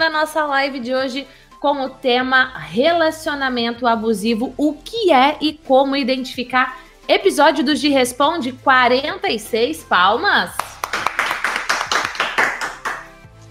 trazendo 0.00 0.02
a 0.02 0.10
nossa 0.10 0.46
live 0.46 0.80
de 0.80 0.94
hoje 0.94 1.28
com 1.60 1.82
o 1.82 1.90
tema 1.90 2.56
relacionamento 2.58 3.86
abusivo, 3.86 4.54
o 4.56 4.72
que 4.72 5.12
é 5.12 5.36
e 5.42 5.52
como 5.52 5.94
identificar. 5.94 6.80
Episódio 7.06 7.62
do 7.62 7.76
G 7.76 7.88
Responde 7.90 8.52
46 8.52 9.84
palmas. 9.84 10.52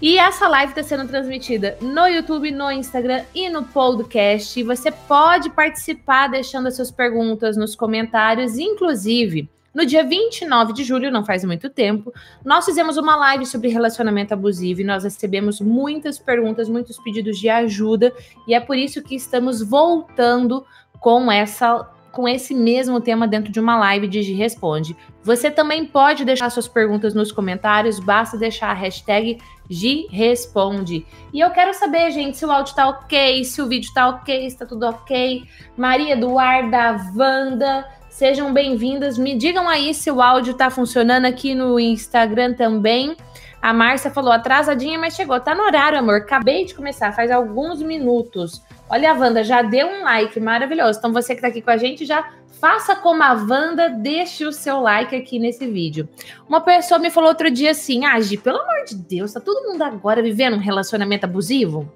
E 0.02 0.18
essa 0.18 0.48
live 0.48 0.72
está 0.72 0.82
sendo 0.82 1.06
transmitida 1.06 1.76
no 1.80 2.08
YouTube, 2.08 2.50
no 2.50 2.72
Instagram 2.72 3.22
e 3.32 3.48
no 3.48 3.62
podcast. 3.64 4.60
Você 4.64 4.90
pode 4.90 5.50
participar 5.50 6.28
deixando 6.28 6.66
as 6.66 6.74
suas 6.74 6.90
perguntas 6.90 7.56
nos 7.56 7.76
comentários, 7.76 8.58
inclusive. 8.58 9.48
No 9.72 9.86
dia 9.86 10.04
29 10.04 10.72
de 10.72 10.82
julho, 10.82 11.10
não 11.10 11.24
faz 11.24 11.44
muito 11.44 11.70
tempo, 11.70 12.12
nós 12.44 12.64
fizemos 12.64 12.96
uma 12.96 13.14
live 13.14 13.46
sobre 13.46 13.68
relacionamento 13.68 14.34
abusivo 14.34 14.80
e 14.80 14.84
nós 14.84 15.04
recebemos 15.04 15.60
muitas 15.60 16.18
perguntas, 16.18 16.68
muitos 16.68 16.98
pedidos 16.98 17.38
de 17.38 17.48
ajuda, 17.48 18.12
e 18.48 18.54
é 18.54 18.60
por 18.60 18.76
isso 18.76 19.02
que 19.02 19.14
estamos 19.14 19.62
voltando 19.62 20.64
com 20.98 21.30
essa 21.30 21.88
com 22.10 22.26
esse 22.26 22.54
mesmo 22.54 23.00
tema 23.00 23.26
dentro 23.26 23.52
de 23.52 23.60
uma 23.60 23.78
live 23.78 24.08
de 24.08 24.22
Gi 24.22 24.32
Responde. 24.32 24.96
Você 25.22 25.50
também 25.50 25.86
pode 25.86 26.24
deixar 26.24 26.50
suas 26.50 26.66
perguntas 26.66 27.14
nos 27.14 27.30
comentários, 27.30 28.00
basta 28.00 28.36
deixar 28.36 28.70
a 28.70 28.74
hashtag 28.74 29.38
Gi 29.68 30.08
Responde. 30.10 31.06
E 31.32 31.40
eu 31.40 31.50
quero 31.50 31.72
saber, 31.72 32.10
gente, 32.10 32.36
se 32.36 32.44
o 32.44 32.50
áudio 32.50 32.74
tá 32.74 32.88
ok, 32.88 33.44
se 33.44 33.62
o 33.62 33.68
vídeo 33.68 33.92
tá 33.94 34.08
ok, 34.08 34.50
se 34.50 34.58
tá 34.58 34.66
tudo 34.66 34.86
ok. 34.86 35.44
Maria 35.76 36.14
Eduarda, 36.14 36.96
Wanda, 37.16 37.86
Sejam 38.20 38.52
bem-vindas. 38.52 39.16
Me 39.16 39.34
digam 39.34 39.66
aí 39.66 39.94
se 39.94 40.10
o 40.10 40.20
áudio 40.20 40.52
tá 40.52 40.68
funcionando 40.68 41.24
aqui 41.24 41.54
no 41.54 41.80
Instagram 41.80 42.52
também. 42.52 43.16
A 43.62 43.72
Márcia 43.72 44.10
falou 44.10 44.30
atrasadinha, 44.30 44.98
mas 44.98 45.14
chegou. 45.16 45.40
Tá 45.40 45.54
no 45.54 45.62
horário, 45.62 45.98
amor. 45.98 46.16
Acabei 46.16 46.66
de 46.66 46.74
começar, 46.74 47.12
faz 47.12 47.30
alguns 47.30 47.80
minutos. 47.80 48.62
Olha 48.90 49.12
a 49.12 49.14
Wanda, 49.14 49.42
já 49.42 49.62
deu 49.62 49.86
um 49.86 50.04
like, 50.04 50.38
maravilhoso. 50.38 50.98
Então 50.98 51.14
você 51.14 51.34
que 51.34 51.40
tá 51.40 51.48
aqui 51.48 51.62
com 51.62 51.70
a 51.70 51.78
gente, 51.78 52.04
já 52.04 52.30
faça 52.60 52.94
como 52.94 53.22
a 53.22 53.32
Wanda, 53.32 53.88
deixe 53.88 54.44
o 54.44 54.52
seu 54.52 54.82
like 54.82 55.16
aqui 55.16 55.38
nesse 55.38 55.66
vídeo. 55.66 56.06
Uma 56.46 56.60
pessoa 56.60 56.98
me 56.98 57.08
falou 57.08 57.30
outro 57.30 57.50
dia 57.50 57.70
assim: 57.70 58.04
Ah, 58.04 58.18
pelo 58.44 58.58
amor 58.58 58.84
de 58.86 58.96
Deus, 58.96 59.32
tá 59.32 59.40
todo 59.40 59.66
mundo 59.66 59.80
agora 59.80 60.22
vivendo 60.22 60.56
um 60.56 60.60
relacionamento 60.60 61.24
abusivo? 61.24 61.90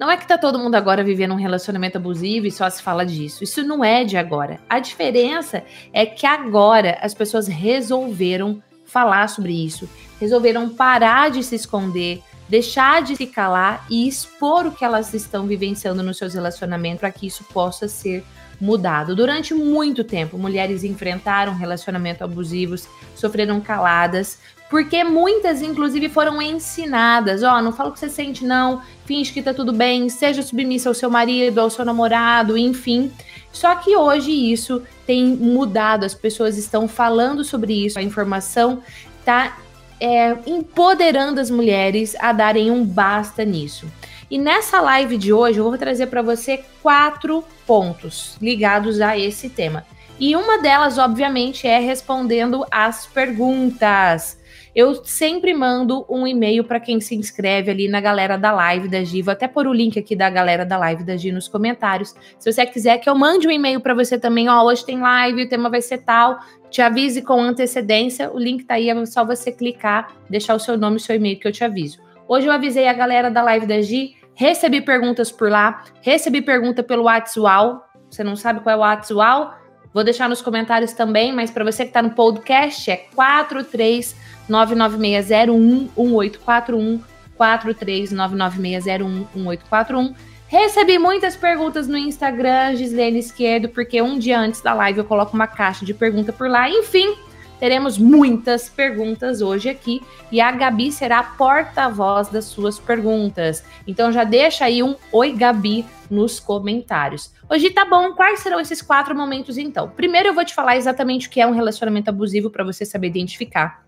Não 0.00 0.10
é 0.10 0.16
que 0.16 0.26
tá 0.26 0.38
todo 0.38 0.58
mundo 0.58 0.76
agora 0.76 1.04
vivendo 1.04 1.32
um 1.32 1.36
relacionamento 1.36 1.98
abusivo 1.98 2.46
e 2.46 2.50
só 2.50 2.70
se 2.70 2.82
fala 2.82 3.04
disso. 3.04 3.44
Isso 3.44 3.62
não 3.62 3.84
é 3.84 4.02
de 4.02 4.16
agora. 4.16 4.58
A 4.66 4.80
diferença 4.80 5.62
é 5.92 6.06
que 6.06 6.24
agora 6.24 6.96
as 7.02 7.12
pessoas 7.12 7.46
resolveram 7.46 8.62
falar 8.86 9.28
sobre 9.28 9.52
isso, 9.52 9.86
resolveram 10.18 10.70
parar 10.70 11.30
de 11.30 11.42
se 11.42 11.54
esconder, 11.54 12.22
deixar 12.48 13.02
de 13.02 13.14
se 13.14 13.26
calar 13.26 13.84
e 13.90 14.08
expor 14.08 14.66
o 14.66 14.72
que 14.72 14.86
elas 14.86 15.12
estão 15.12 15.46
vivenciando 15.46 16.02
nos 16.02 16.16
seus 16.16 16.32
relacionamentos 16.32 17.00
para 17.00 17.12
que 17.12 17.26
isso 17.26 17.44
possa 17.52 17.86
ser 17.86 18.24
mudado. 18.58 19.14
Durante 19.14 19.52
muito 19.52 20.02
tempo, 20.02 20.38
mulheres 20.38 20.82
enfrentaram 20.82 21.54
relacionamentos 21.54 22.22
abusivos, 22.22 22.88
sofreram 23.14 23.60
caladas, 23.60 24.38
porque 24.70 25.02
muitas, 25.02 25.60
inclusive, 25.60 26.08
foram 26.08 26.40
ensinadas: 26.40 27.42
ó, 27.42 27.58
oh, 27.58 27.62
não 27.62 27.72
fala 27.72 27.90
o 27.90 27.92
que 27.92 27.98
você 27.98 28.08
sente, 28.08 28.44
não, 28.44 28.80
finge 29.04 29.32
que 29.32 29.42
tá 29.42 29.52
tudo 29.52 29.72
bem, 29.72 30.08
seja 30.08 30.42
submissa 30.42 30.88
ao 30.88 30.94
seu 30.94 31.10
marido, 31.10 31.60
ao 31.60 31.68
seu 31.68 31.84
namorado, 31.84 32.56
enfim. 32.56 33.10
Só 33.52 33.74
que 33.74 33.96
hoje 33.96 34.30
isso 34.30 34.80
tem 35.04 35.26
mudado, 35.26 36.04
as 36.04 36.14
pessoas 36.14 36.56
estão 36.56 36.86
falando 36.86 37.42
sobre 37.42 37.84
isso, 37.84 37.98
a 37.98 38.02
informação 38.02 38.80
tá 39.24 39.58
é, 39.98 40.36
empoderando 40.46 41.40
as 41.40 41.50
mulheres 41.50 42.14
a 42.20 42.32
darem 42.32 42.70
um 42.70 42.84
basta 42.84 43.44
nisso. 43.44 43.86
E 44.30 44.38
nessa 44.38 44.80
live 44.80 45.18
de 45.18 45.32
hoje 45.32 45.58
eu 45.58 45.64
vou 45.64 45.76
trazer 45.76 46.06
para 46.06 46.22
você 46.22 46.64
quatro 46.80 47.44
pontos 47.66 48.36
ligados 48.40 49.00
a 49.00 49.18
esse 49.18 49.48
tema. 49.48 49.84
E 50.20 50.36
uma 50.36 50.58
delas, 50.58 50.98
obviamente, 50.98 51.66
é 51.66 51.80
respondendo 51.80 52.64
as 52.70 53.06
perguntas. 53.06 54.39
Eu 54.74 55.04
sempre 55.04 55.52
mando 55.52 56.06
um 56.08 56.26
e-mail 56.26 56.62
para 56.62 56.78
quem 56.78 57.00
se 57.00 57.16
inscreve 57.16 57.70
ali 57.70 57.88
na 57.88 58.00
galera 58.00 58.38
da 58.38 58.52
live 58.52 58.88
da 58.88 59.02
Gi. 59.02 59.20
Vou 59.20 59.32
até 59.32 59.48
pôr 59.48 59.66
o 59.66 59.72
link 59.72 59.98
aqui 59.98 60.14
da 60.14 60.30
galera 60.30 60.64
da 60.64 60.78
live 60.78 61.02
da 61.02 61.16
Gi 61.16 61.32
nos 61.32 61.48
comentários. 61.48 62.14
Se 62.38 62.52
você 62.52 62.64
quiser 62.64 62.98
que 62.98 63.10
eu 63.10 63.14
mande 63.16 63.48
um 63.48 63.50
e-mail 63.50 63.80
para 63.80 63.94
você 63.94 64.18
também, 64.18 64.48
ó, 64.48 64.62
hoje 64.62 64.84
tem 64.84 65.00
live, 65.00 65.42
o 65.42 65.48
tema 65.48 65.68
vai 65.68 65.82
ser 65.82 65.98
tal, 65.98 66.38
te 66.70 66.80
avise 66.80 67.20
com 67.22 67.40
antecedência. 67.40 68.30
O 68.32 68.38
link 68.38 68.64
tá 68.64 68.74
aí, 68.74 68.88
é 68.88 69.06
só 69.06 69.24
você 69.24 69.50
clicar, 69.50 70.14
deixar 70.28 70.54
o 70.54 70.60
seu 70.60 70.78
nome 70.78 70.98
e 70.98 71.00
seu 71.00 71.16
e-mail 71.16 71.38
que 71.38 71.48
eu 71.48 71.52
te 71.52 71.64
aviso. 71.64 71.98
Hoje 72.28 72.46
eu 72.46 72.52
avisei 72.52 72.86
a 72.86 72.92
galera 72.92 73.28
da 73.28 73.42
live 73.42 73.66
da 73.66 73.80
Gi, 73.80 74.14
recebi 74.34 74.80
perguntas 74.80 75.32
por 75.32 75.50
lá, 75.50 75.82
recebi 76.00 76.40
pergunta 76.40 76.80
pelo 76.80 77.04
WhatsApp. 77.04 77.80
Você 78.08 78.22
não 78.22 78.36
sabe 78.36 78.60
qual 78.60 78.72
é 78.72 78.76
o 78.76 78.80
WhatsApp? 78.80 79.58
Vou 79.92 80.04
deixar 80.04 80.28
nos 80.28 80.40
comentários 80.40 80.92
também, 80.92 81.32
mas 81.32 81.50
para 81.50 81.64
você 81.64 81.82
que 81.82 81.90
está 81.90 82.00
no 82.00 82.10
podcast 82.10 82.88
é 82.88 82.96
43 83.12 84.14
996011841 84.50 87.00
43996011841. 87.40 90.14
Recebi 90.46 90.98
muitas 90.98 91.34
perguntas 91.36 91.88
no 91.88 91.96
Instagram, 91.96 92.76
Gislene 92.76 93.20
Esquerdo, 93.20 93.70
porque 93.70 94.02
um 94.02 94.18
dia 94.18 94.38
antes 94.38 94.60
da 94.60 94.74
live 94.74 94.98
eu 94.98 95.04
coloco 95.04 95.34
uma 95.34 95.46
caixa 95.46 95.86
de 95.86 95.94
pergunta 95.94 96.32
por 96.32 96.50
lá. 96.50 96.68
Enfim, 96.68 97.16
teremos 97.58 97.96
muitas 97.96 98.68
perguntas 98.68 99.40
hoje 99.40 99.70
aqui 99.70 100.02
e 100.30 100.38
a 100.40 100.50
Gabi 100.50 100.90
será 100.90 101.22
porta-voz 101.22 102.28
das 102.28 102.46
suas 102.46 102.80
perguntas. 102.80 103.64
Então 103.86 104.10
já 104.10 104.24
deixa 104.24 104.64
aí 104.64 104.82
um 104.82 104.96
oi 105.12 105.32
Gabi 105.32 105.86
nos 106.10 106.40
comentários. 106.40 107.32
Hoje 107.48 107.70
tá 107.70 107.84
bom, 107.84 108.14
quais 108.14 108.40
serão 108.40 108.58
esses 108.58 108.82
quatro 108.82 109.14
momentos 109.14 109.56
então? 109.56 109.88
Primeiro 109.88 110.30
eu 110.30 110.34
vou 110.34 110.44
te 110.44 110.52
falar 110.52 110.76
exatamente 110.76 111.28
o 111.28 111.30
que 111.30 111.40
é 111.40 111.46
um 111.46 111.54
relacionamento 111.54 112.10
abusivo 112.10 112.50
para 112.50 112.64
você 112.64 112.84
saber 112.84 113.06
identificar. 113.06 113.84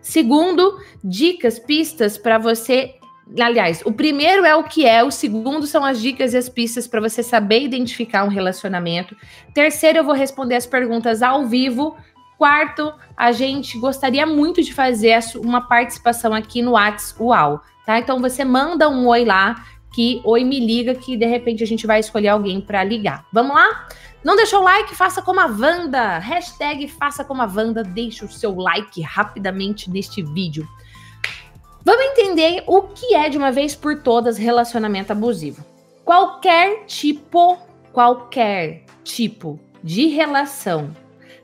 Segundo, 0.00 0.78
dicas, 1.02 1.58
pistas 1.58 2.18
para 2.18 2.38
você. 2.38 2.94
Aliás, 3.40 3.80
o 3.86 3.92
primeiro 3.92 4.44
é 4.44 4.54
o 4.54 4.64
que 4.64 4.84
é, 4.84 5.02
o 5.02 5.10
segundo 5.10 5.66
são 5.66 5.82
as 5.82 6.00
dicas 6.00 6.34
e 6.34 6.36
as 6.36 6.48
pistas 6.48 6.86
para 6.86 7.00
você 7.00 7.22
saber 7.22 7.62
identificar 7.62 8.24
um 8.24 8.28
relacionamento. 8.28 9.16
Terceiro, 9.54 9.98
eu 9.98 10.04
vou 10.04 10.14
responder 10.14 10.56
as 10.56 10.66
perguntas 10.66 11.22
ao 11.22 11.46
vivo. 11.46 11.96
Quarto, 12.36 12.92
a 13.16 13.32
gente 13.32 13.78
gostaria 13.78 14.26
muito 14.26 14.62
de 14.62 14.74
fazer 14.74 15.18
uma 15.36 15.62
participação 15.62 16.34
aqui 16.34 16.60
no 16.60 16.72
Whats 16.72 17.14
UAU, 17.18 17.60
tá? 17.86 17.98
Então 17.98 18.20
você 18.20 18.44
manda 18.44 18.90
um 18.90 19.06
oi 19.06 19.24
lá, 19.24 19.64
que 19.94 20.20
oi 20.24 20.44
me 20.44 20.58
liga, 20.58 20.94
que 20.94 21.16
de 21.16 21.24
repente 21.24 21.62
a 21.62 21.66
gente 21.66 21.86
vai 21.86 22.00
escolher 22.00 22.28
alguém 22.28 22.60
para 22.60 22.82
ligar. 22.82 23.24
Vamos 23.32 23.54
lá? 23.54 23.86
Não 24.24 24.36
deixou 24.36 24.60
o 24.60 24.64
like? 24.64 24.94
Faça 24.96 25.20
como 25.20 25.38
a 25.38 25.46
Wanda. 25.46 26.18
Hashtag 26.18 26.88
faça 26.88 27.22
como 27.22 27.42
a 27.42 27.46
Wanda. 27.46 27.84
Deixe 27.84 28.24
o 28.24 28.32
seu 28.32 28.54
like 28.54 29.02
rapidamente 29.02 29.90
neste 29.90 30.22
vídeo. 30.22 30.66
Vamos 31.84 32.04
entender 32.06 32.64
o 32.66 32.82
que 32.82 33.14
é 33.14 33.28
de 33.28 33.36
uma 33.36 33.52
vez 33.52 33.74
por 33.74 34.00
todas 34.00 34.38
relacionamento 34.38 35.12
abusivo. 35.12 35.62
Qualquer 36.02 36.86
tipo, 36.86 37.58
qualquer 37.92 38.86
tipo 39.04 39.60
de 39.82 40.06
relação 40.06 40.90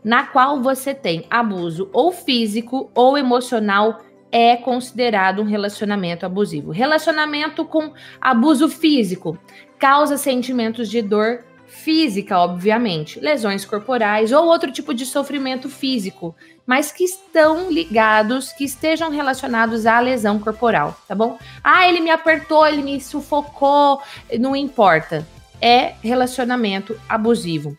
na 0.03 0.25
qual 0.27 0.63
você 0.63 0.95
tem 0.95 1.27
abuso 1.29 1.91
ou 1.93 2.11
físico 2.11 2.91
ou 2.95 3.19
emocional 3.19 3.99
é 4.33 4.57
considerado 4.57 5.43
um 5.43 5.45
relacionamento 5.45 6.25
abusivo. 6.25 6.71
Relacionamento 6.71 7.65
com 7.67 7.93
abuso 8.19 8.71
físico 8.71 9.39
causa 9.79 10.17
sentimentos 10.17 10.89
de 10.89 11.03
dor 11.03 11.45
física, 11.81 12.39
obviamente, 12.39 13.19
lesões 13.19 13.65
corporais 13.65 14.33
ou 14.33 14.47
outro 14.47 14.71
tipo 14.71 14.93
de 14.93 15.07
sofrimento 15.07 15.69
físico, 15.69 16.35
mas 16.67 16.93
que 16.93 17.05
estão 17.05 17.71
ligados, 17.71 18.53
que 18.53 18.65
estejam 18.65 19.11
relacionados 19.11 19.87
à 19.87 19.99
lesão 19.99 20.39
corporal, 20.39 20.97
tá 21.09 21.15
bom? 21.15 21.39
Ah, 21.65 21.89
ele 21.89 22.01
me 22.01 22.11
apertou, 22.11 22.67
ele 22.67 22.83
me 22.83 23.01
sufocou, 23.01 24.01
não 24.39 24.55
importa. 24.55 25.27
É 25.61 25.95
relacionamento 26.03 26.99
abusivo. 27.09 27.77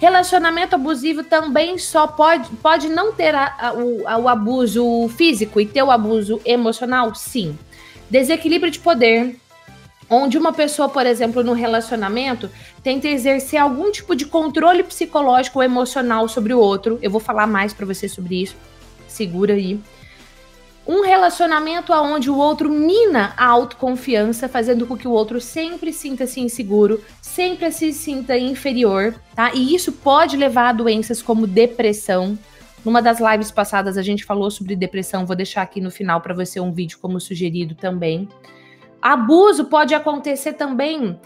Relacionamento 0.00 0.74
abusivo 0.74 1.22
também 1.22 1.78
só 1.78 2.06
pode, 2.06 2.50
pode 2.56 2.88
não 2.88 3.12
ter 3.12 3.34
a, 3.34 3.54
a, 3.58 3.72
o, 3.72 4.08
a, 4.08 4.18
o 4.18 4.28
abuso 4.28 5.08
físico 5.16 5.60
e 5.60 5.66
ter 5.66 5.82
o 5.82 5.90
abuso 5.90 6.40
emocional? 6.44 7.14
Sim. 7.14 7.56
Desequilíbrio 8.10 8.70
de 8.70 8.80
poder, 8.80 9.36
onde 10.08 10.36
uma 10.36 10.52
pessoa, 10.52 10.88
por 10.88 11.06
exemplo, 11.06 11.42
no 11.42 11.52
relacionamento, 11.52 12.50
tenta 12.82 13.08
exercer 13.08 13.60
algum 13.60 13.90
tipo 13.90 14.14
de 14.14 14.26
controle 14.26 14.82
psicológico 14.82 15.58
ou 15.58 15.64
emocional 15.64 16.28
sobre 16.28 16.52
o 16.52 16.58
outro. 16.58 16.98
Eu 17.02 17.10
vou 17.10 17.20
falar 17.20 17.46
mais 17.46 17.72
para 17.72 17.86
você 17.86 18.08
sobre 18.08 18.42
isso. 18.42 18.56
Segura 19.08 19.54
aí. 19.54 19.80
Um 20.86 21.02
relacionamento 21.02 21.92
onde 21.92 22.28
o 22.28 22.36
outro 22.36 22.68
mina 22.68 23.32
a 23.36 23.46
autoconfiança, 23.46 24.48
fazendo 24.48 24.84
com 24.84 24.96
que 24.96 25.06
o 25.06 25.12
outro 25.12 25.40
sempre 25.40 25.92
sinta-se 25.92 26.40
inseguro, 26.40 27.02
sempre 27.20 27.70
se 27.70 27.92
sinta 27.92 28.36
inferior, 28.36 29.14
tá? 29.34 29.52
E 29.54 29.74
isso 29.74 29.92
pode 29.92 30.36
levar 30.36 30.70
a 30.70 30.72
doenças 30.72 31.22
como 31.22 31.46
depressão. 31.46 32.36
Numa 32.84 33.00
das 33.00 33.20
lives 33.20 33.52
passadas 33.52 33.96
a 33.96 34.02
gente 34.02 34.24
falou 34.24 34.50
sobre 34.50 34.74
depressão, 34.74 35.24
vou 35.24 35.36
deixar 35.36 35.62
aqui 35.62 35.80
no 35.80 35.90
final 35.90 36.20
para 36.20 36.34
você 36.34 36.58
um 36.58 36.72
vídeo 36.72 36.98
como 37.00 37.20
sugerido 37.20 37.76
também 37.76 38.28
Abuso 39.02 39.64
pode 39.64 39.94
acontecer 39.94 40.52
também 40.52 41.18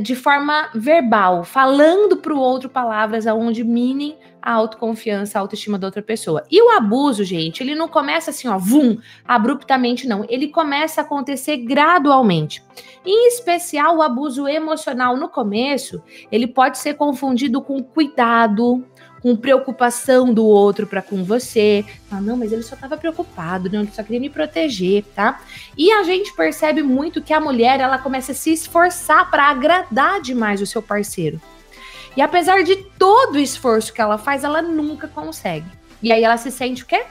de 0.00 0.14
forma 0.14 0.70
verbal, 0.74 1.42
falando 1.42 2.16
para 2.16 2.32
o 2.32 2.38
outro 2.38 2.68
palavras 2.68 3.26
aonde 3.26 3.64
minem 3.64 4.16
a 4.40 4.52
autoconfiança, 4.52 5.38
a 5.38 5.40
autoestima 5.40 5.78
da 5.78 5.86
outra 5.86 6.02
pessoa. 6.02 6.44
E 6.50 6.62
o 6.62 6.70
abuso, 6.70 7.24
gente, 7.24 7.62
ele 7.62 7.74
não 7.74 7.88
começa 7.88 8.30
assim, 8.30 8.46
ó, 8.46 8.58
vum, 8.58 8.98
abruptamente 9.26 10.06
não. 10.06 10.24
Ele 10.28 10.48
começa 10.48 11.00
a 11.00 11.04
acontecer 11.04 11.56
gradualmente. 11.56 12.62
Em 13.04 13.26
especial, 13.26 13.96
o 13.96 14.02
abuso 14.02 14.46
emocional 14.46 15.16
no 15.16 15.28
começo, 15.28 16.02
ele 16.30 16.46
pode 16.46 16.78
ser 16.78 16.94
confundido 16.94 17.62
com 17.62 17.82
cuidado, 17.82 18.84
com 19.24 19.34
preocupação 19.34 20.34
do 20.34 20.44
outro 20.44 20.86
para 20.86 21.00
com 21.00 21.24
você. 21.24 21.82
Ah, 22.10 22.20
não, 22.20 22.36
mas 22.36 22.52
ele 22.52 22.62
só 22.62 22.74
estava 22.74 22.98
preocupado, 22.98 23.70
não, 23.70 23.80
ele 23.80 23.90
só 23.90 24.02
queria 24.02 24.20
me 24.20 24.28
proteger, 24.28 25.02
tá? 25.14 25.40
E 25.78 25.90
a 25.90 26.02
gente 26.02 26.30
percebe 26.34 26.82
muito 26.82 27.22
que 27.22 27.32
a 27.32 27.40
mulher, 27.40 27.80
ela 27.80 27.96
começa 27.96 28.32
a 28.32 28.34
se 28.34 28.52
esforçar 28.52 29.30
para 29.30 29.44
agradar 29.44 30.20
demais 30.20 30.60
o 30.60 30.66
seu 30.66 30.82
parceiro. 30.82 31.40
E 32.14 32.20
apesar 32.20 32.62
de 32.64 32.76
todo 32.76 33.36
o 33.36 33.38
esforço 33.38 33.94
que 33.94 34.00
ela 34.02 34.18
faz, 34.18 34.44
ela 34.44 34.60
nunca 34.60 35.08
consegue. 35.08 35.66
E 36.02 36.12
aí 36.12 36.22
ela 36.22 36.36
se 36.36 36.50
sente 36.50 36.82
o 36.82 36.86
quê? 36.86 37.06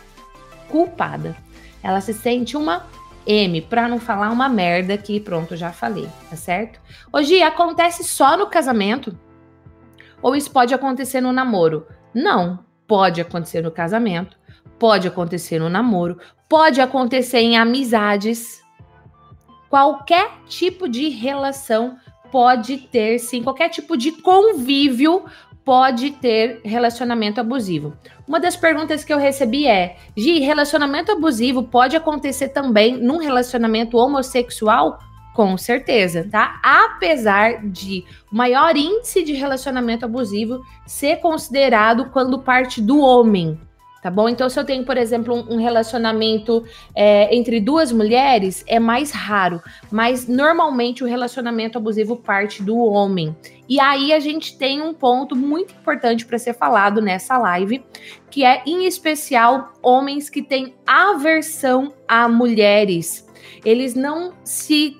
Culpada. 0.69 1.35
Ela 1.81 1.99
se 1.99 2.13
sente 2.13 2.55
uma 2.55 2.85
M, 3.25 3.59
para 3.59 3.87
não 3.87 3.99
falar 3.99 4.29
uma 4.29 4.47
merda 4.47 4.95
que 4.99 5.19
pronto, 5.19 5.55
já 5.55 5.71
falei, 5.71 6.07
tá 6.29 6.35
certo? 6.35 6.79
Hoje 7.11 7.41
acontece 7.41 8.03
só 8.03 8.37
no 8.37 8.45
casamento? 8.45 9.17
Ou 10.21 10.35
isso 10.35 10.51
pode 10.51 10.75
acontecer 10.75 11.19
no 11.19 11.33
namoro? 11.33 11.87
Não, 12.13 12.59
pode 12.87 13.21
acontecer 13.21 13.61
no 13.61 13.71
casamento, 13.71 14.37
pode 14.77 15.07
acontecer 15.07 15.59
no 15.59 15.69
namoro, 15.69 16.19
pode 16.47 16.79
acontecer 16.81 17.39
em 17.39 17.57
amizades. 17.57 18.61
Qualquer 19.69 20.31
tipo 20.47 20.87
de 20.87 21.09
relação 21.09 21.97
pode 22.31 22.77
ter, 22.77 23.19
sim, 23.19 23.41
qualquer 23.41 23.69
tipo 23.69 23.97
de 23.97 24.11
convívio 24.11 25.25
pode 25.65 26.11
ter 26.11 26.61
relacionamento 26.63 27.39
abusivo. 27.39 27.93
Uma 28.27 28.39
das 28.39 28.55
perguntas 28.55 29.03
que 29.03 29.13
eu 29.13 29.17
recebi 29.17 29.65
é: 29.65 29.97
Gi, 30.15 30.39
relacionamento 30.39 31.11
abusivo 31.11 31.63
pode 31.63 31.95
acontecer 31.95 32.49
também 32.49 32.97
num 32.97 33.17
relacionamento 33.17 33.97
homossexual? 33.97 34.99
Com 35.33 35.57
certeza, 35.57 36.27
tá? 36.29 36.59
Apesar 36.61 37.65
de 37.67 38.05
o 38.31 38.35
maior 38.35 38.77
índice 38.77 39.23
de 39.23 39.33
relacionamento 39.33 40.05
abusivo 40.05 40.61
ser 40.85 41.17
considerado 41.17 42.11
quando 42.11 42.39
parte 42.39 42.79
do 42.79 42.99
homem, 42.99 43.59
tá 44.03 44.11
bom? 44.11 44.29
Então, 44.29 44.47
se 44.47 44.59
eu 44.59 44.63
tenho, 44.63 44.85
por 44.85 44.95
exemplo, 44.95 45.33
um, 45.49 45.57
relacionamento 45.57 46.63
é, 46.93 47.35
entre 47.35 47.59
duas 47.59 47.91
mulheres, 47.91 48.63
é 48.67 48.79
mais 48.79 49.09
raro, 49.09 49.59
mas 49.89 50.27
normalmente 50.27 51.03
o 51.03 51.07
relacionamento 51.07 51.79
abusivo 51.79 52.15
parte 52.17 52.61
do 52.61 52.77
homem. 52.77 53.35
E 53.67 53.79
aí 53.79 54.13
a 54.13 54.19
gente 54.19 54.55
tem 54.55 54.83
um 54.83 54.93
ponto 54.93 55.35
muito 55.35 55.73
importante 55.73 56.27
para 56.27 56.37
ser 56.37 56.53
falado 56.53 57.01
nessa 57.01 57.39
live, 57.39 57.83
que 58.29 58.45
é, 58.45 58.61
em 58.67 58.85
especial, 58.85 59.73
homens 59.81 60.29
que 60.29 60.43
têm 60.43 60.75
aversão 60.85 61.91
a 62.07 62.29
mulheres. 62.29 63.27
Eles 63.65 63.95
não 63.95 64.33
se 64.43 64.97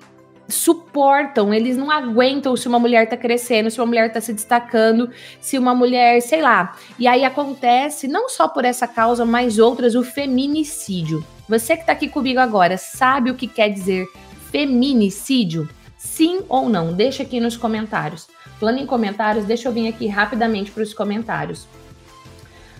suportam, 0.48 1.52
eles 1.52 1.76
não 1.76 1.90
aguentam 1.90 2.56
se 2.56 2.68
uma 2.68 2.78
mulher 2.78 3.08
tá 3.08 3.16
crescendo, 3.16 3.70
se 3.70 3.80
uma 3.80 3.86
mulher 3.86 4.12
tá 4.12 4.20
se 4.20 4.32
destacando, 4.32 5.10
se 5.40 5.58
uma 5.58 5.74
mulher, 5.74 6.20
sei 6.20 6.42
lá. 6.42 6.76
E 6.98 7.06
aí 7.06 7.24
acontece, 7.24 8.06
não 8.06 8.28
só 8.28 8.48
por 8.48 8.64
essa 8.64 8.86
causa, 8.86 9.24
mas 9.24 9.58
outras, 9.58 9.94
o 9.94 10.02
feminicídio. 10.02 11.24
Você 11.48 11.76
que 11.76 11.86
tá 11.86 11.92
aqui 11.92 12.08
comigo 12.08 12.40
agora, 12.40 12.76
sabe 12.76 13.30
o 13.30 13.34
que 13.34 13.46
quer 13.46 13.68
dizer 13.68 14.06
feminicídio? 14.50 15.68
Sim 15.96 16.42
ou 16.48 16.68
não? 16.68 16.92
Deixa 16.92 17.22
aqui 17.22 17.40
nos 17.40 17.56
comentários. 17.56 18.28
Falando 18.60 18.78
em 18.78 18.86
comentários, 18.86 19.44
deixa 19.44 19.68
eu 19.68 19.72
vir 19.72 19.88
aqui 19.88 20.06
rapidamente 20.06 20.70
para 20.70 20.82
os 20.82 20.94
comentários. 20.94 21.66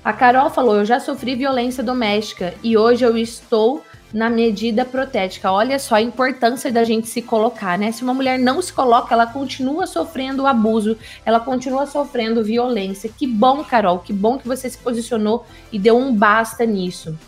A 0.05 0.13
Carol 0.13 0.51
falou: 0.51 0.77
Eu 0.77 0.85
já 0.85 1.01
sofri 1.01 1.35
violência 1.35 1.83
doméstica 1.83 2.55
e 2.63 2.77
hoje 2.77 3.05
eu 3.05 3.17
estou 3.17 3.83
na 4.15 4.31
medida 4.31 4.85
protética. 4.85 5.51
Olha 5.51 5.77
só 5.77 5.97
a 5.97 6.01
importância 6.01 6.71
da 6.71 6.85
gente 6.85 7.09
se 7.09 7.21
colocar, 7.21 7.77
né? 7.77 7.91
Se 7.91 8.05
uma 8.05 8.15
mulher 8.15 8.39
não 8.39 8.63
se 8.63 8.73
coloca, 8.73 9.13
ela 9.13 9.27
continua 9.27 9.89
sofrendo 9.89 10.47
abuso, 10.47 10.97
ela 11.27 11.41
continua 11.41 11.85
sofrendo 11.85 12.45
violência. 12.45 13.11
Que 13.11 13.27
bom, 13.27 13.65
Carol, 13.65 13.99
que 13.99 14.13
bom 14.13 14.39
que 14.39 14.47
você 14.47 14.71
se 14.71 14.79
posicionou 14.79 15.45
e 15.73 15.81
deu 15.81 15.99
um 15.99 16.15
basta 16.15 16.65
nisso. 16.65 17.19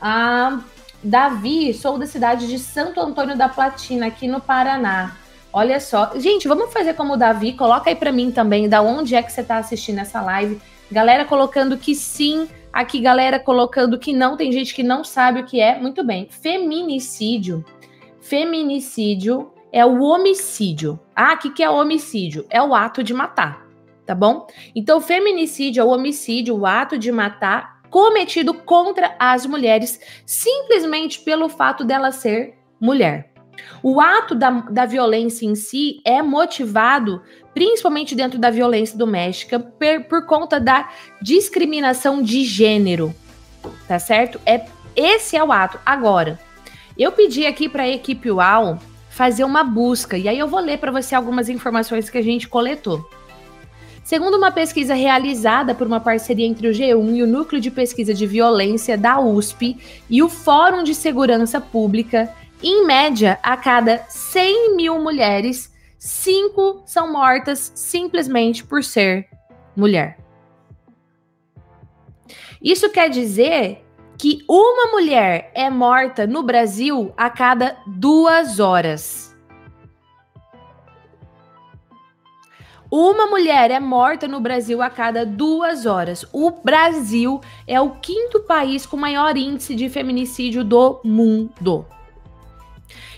Ah, 0.00 0.60
Davi, 1.04 1.74
sou 1.74 1.98
da 1.98 2.06
cidade 2.06 2.48
de 2.48 2.58
Santo 2.58 2.98
Antônio 2.98 3.36
da 3.36 3.50
Platina, 3.50 4.06
aqui 4.06 4.26
no 4.26 4.40
Paraná. 4.40 5.14
Olha 5.52 5.78
só, 5.80 6.12
gente, 6.16 6.48
vamos 6.48 6.72
fazer 6.72 6.94
como 6.94 7.12
o 7.12 7.16
Davi, 7.18 7.52
coloca 7.52 7.90
aí 7.90 7.94
para 7.94 8.10
mim 8.10 8.30
também, 8.30 8.70
da 8.70 8.80
onde 8.80 9.14
é 9.14 9.22
que 9.22 9.30
você 9.30 9.42
está 9.42 9.58
assistindo 9.58 9.98
essa 9.98 10.22
live. 10.22 10.58
Galera 10.90 11.26
colocando 11.26 11.76
que 11.76 11.94
sim, 11.94 12.48
Aqui, 12.72 13.00
galera, 13.00 13.38
colocando 13.38 13.98
que 13.98 14.14
não, 14.14 14.36
tem 14.36 14.50
gente 14.50 14.74
que 14.74 14.82
não 14.82 15.04
sabe 15.04 15.40
o 15.40 15.44
que 15.44 15.60
é. 15.60 15.78
Muito 15.78 16.02
bem. 16.02 16.26
Feminicídio. 16.30 17.62
Feminicídio 18.20 19.52
é 19.70 19.84
o 19.84 20.00
homicídio. 20.00 20.98
Ah, 21.14 21.34
o 21.34 21.38
que, 21.38 21.50
que 21.50 21.62
é 21.62 21.68
homicídio? 21.68 22.46
É 22.48 22.62
o 22.62 22.74
ato 22.74 23.02
de 23.02 23.12
matar, 23.12 23.66
tá 24.06 24.14
bom? 24.14 24.46
Então, 24.74 25.00
feminicídio 25.00 25.80
é 25.80 25.84
o 25.84 25.88
homicídio, 25.88 26.56
o 26.56 26.66
ato 26.66 26.96
de 26.96 27.12
matar 27.12 27.82
cometido 27.90 28.54
contra 28.54 29.14
as 29.18 29.44
mulheres 29.44 30.00
simplesmente 30.24 31.20
pelo 31.20 31.48
fato 31.48 31.84
dela 31.84 32.10
ser 32.10 32.54
mulher. 32.80 33.31
O 33.82 34.00
ato 34.00 34.34
da, 34.34 34.50
da 34.50 34.86
violência 34.86 35.46
em 35.46 35.54
si 35.54 36.00
é 36.04 36.22
motivado, 36.22 37.22
principalmente 37.52 38.14
dentro 38.14 38.38
da 38.38 38.50
violência 38.50 38.96
doméstica, 38.96 39.58
per, 39.58 40.08
por 40.08 40.26
conta 40.26 40.58
da 40.58 40.88
discriminação 41.20 42.22
de 42.22 42.44
gênero. 42.44 43.14
Tá 43.86 43.98
certo? 43.98 44.40
É 44.46 44.64
esse 44.94 45.36
é 45.36 45.42
o 45.42 45.50
ato. 45.50 45.78
Agora, 45.84 46.38
eu 46.98 47.10
pedi 47.12 47.46
aqui 47.46 47.68
para 47.68 47.84
a 47.84 47.88
equipe 47.88 48.30
UAU 48.30 48.78
fazer 49.08 49.44
uma 49.44 49.64
busca 49.64 50.16
e 50.16 50.28
aí 50.28 50.38
eu 50.38 50.48
vou 50.48 50.60
ler 50.60 50.78
para 50.78 50.90
você 50.90 51.14
algumas 51.14 51.48
informações 51.48 52.08
que 52.10 52.18
a 52.18 52.22
gente 52.22 52.48
coletou. 52.48 53.08
Segundo 54.04 54.36
uma 54.36 54.50
pesquisa 54.50 54.94
realizada 54.94 55.74
por 55.74 55.86
uma 55.86 56.00
parceria 56.00 56.46
entre 56.46 56.66
o 56.66 56.72
G1 56.72 57.16
e 57.16 57.22
o 57.22 57.26
Núcleo 57.26 57.60
de 57.60 57.70
Pesquisa 57.70 58.12
de 58.12 58.26
Violência 58.26 58.98
da 58.98 59.20
USP 59.20 59.78
e 60.10 60.22
o 60.22 60.28
Fórum 60.28 60.82
de 60.82 60.94
Segurança 60.94 61.60
Pública, 61.60 62.28
em 62.62 62.86
média, 62.86 63.38
a 63.42 63.56
cada 63.56 64.04
100 64.08 64.76
mil 64.76 65.00
mulheres, 65.00 65.72
5 65.98 66.82
são 66.86 67.12
mortas 67.12 67.72
simplesmente 67.74 68.64
por 68.64 68.84
ser 68.84 69.28
mulher. 69.76 70.18
Isso 72.62 72.90
quer 72.90 73.10
dizer 73.10 73.84
que 74.16 74.44
uma 74.48 74.92
mulher 74.92 75.50
é 75.54 75.68
morta 75.68 76.26
no 76.26 76.42
Brasil 76.42 77.12
a 77.16 77.28
cada 77.28 77.76
duas 77.86 78.60
horas. 78.60 79.32
Uma 82.88 83.26
mulher 83.26 83.70
é 83.70 83.80
morta 83.80 84.28
no 84.28 84.38
Brasil 84.38 84.82
a 84.82 84.90
cada 84.90 85.24
duas 85.24 85.86
horas. 85.86 86.26
O 86.32 86.50
Brasil 86.50 87.40
é 87.66 87.80
o 87.80 87.90
quinto 87.90 88.40
país 88.40 88.84
com 88.84 88.96
maior 88.96 89.36
índice 89.36 89.74
de 89.74 89.88
feminicídio 89.88 90.62
do 90.62 91.00
mundo. 91.02 91.86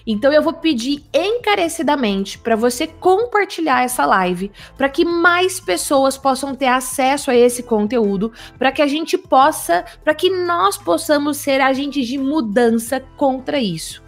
Então 0.06 0.32
eu 0.32 0.42
vou 0.42 0.52
pedir 0.52 1.02
encarecidamente 1.14 2.38
para 2.38 2.56
você 2.56 2.86
compartilhar 2.86 3.84
essa 3.84 4.04
live, 4.04 4.52
para 4.76 4.88
que 4.88 5.04
mais 5.04 5.58
pessoas 5.58 6.18
possam 6.18 6.54
ter 6.54 6.66
acesso 6.66 7.30
a 7.30 7.34
esse 7.34 7.62
conteúdo, 7.62 8.30
para 8.58 8.70
que 8.70 8.82
a 8.82 8.86
gente 8.86 9.16
possa, 9.16 9.84
para 10.02 10.14
que 10.14 10.28
nós 10.28 10.76
possamos 10.76 11.38
ser 11.38 11.60
agentes 11.60 12.06
de 12.06 12.18
mudança 12.18 13.00
contra 13.16 13.58
isso, 13.58 14.02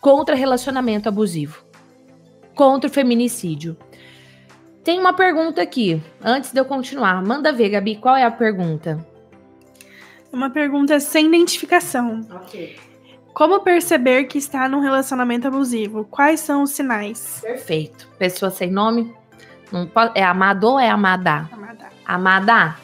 contra 0.00 0.34
relacionamento 0.34 1.08
abusivo, 1.08 1.64
contra 2.54 2.90
o 2.90 2.92
feminicídio. 2.92 3.76
Tem 4.82 4.98
uma 4.98 5.12
pergunta 5.12 5.62
aqui, 5.62 6.00
antes 6.22 6.52
de 6.52 6.60
eu 6.60 6.64
continuar. 6.64 7.22
Manda 7.24 7.52
ver, 7.52 7.70
Gabi, 7.70 7.96
qual 7.96 8.16
é 8.16 8.24
a 8.24 8.30
pergunta? 8.30 9.04
Uma 10.32 10.50
pergunta 10.50 10.98
sem 11.00 11.26
identificação. 11.26 12.20
Ok. 12.30 12.76
Como 13.36 13.60
perceber 13.60 14.24
que 14.24 14.38
está 14.38 14.66
num 14.66 14.80
relacionamento 14.80 15.46
abusivo? 15.46 16.06
Quais 16.10 16.40
são 16.40 16.62
os 16.62 16.70
sinais? 16.70 17.38
Perfeito. 17.42 18.08
Pessoa 18.18 18.50
sem 18.50 18.70
nome? 18.70 19.14
é 20.14 20.24
amado 20.24 20.64
ou 20.64 20.80
é 20.80 20.88
amada? 20.88 21.46
Amada. 21.52 21.86
Amada. 22.06 22.76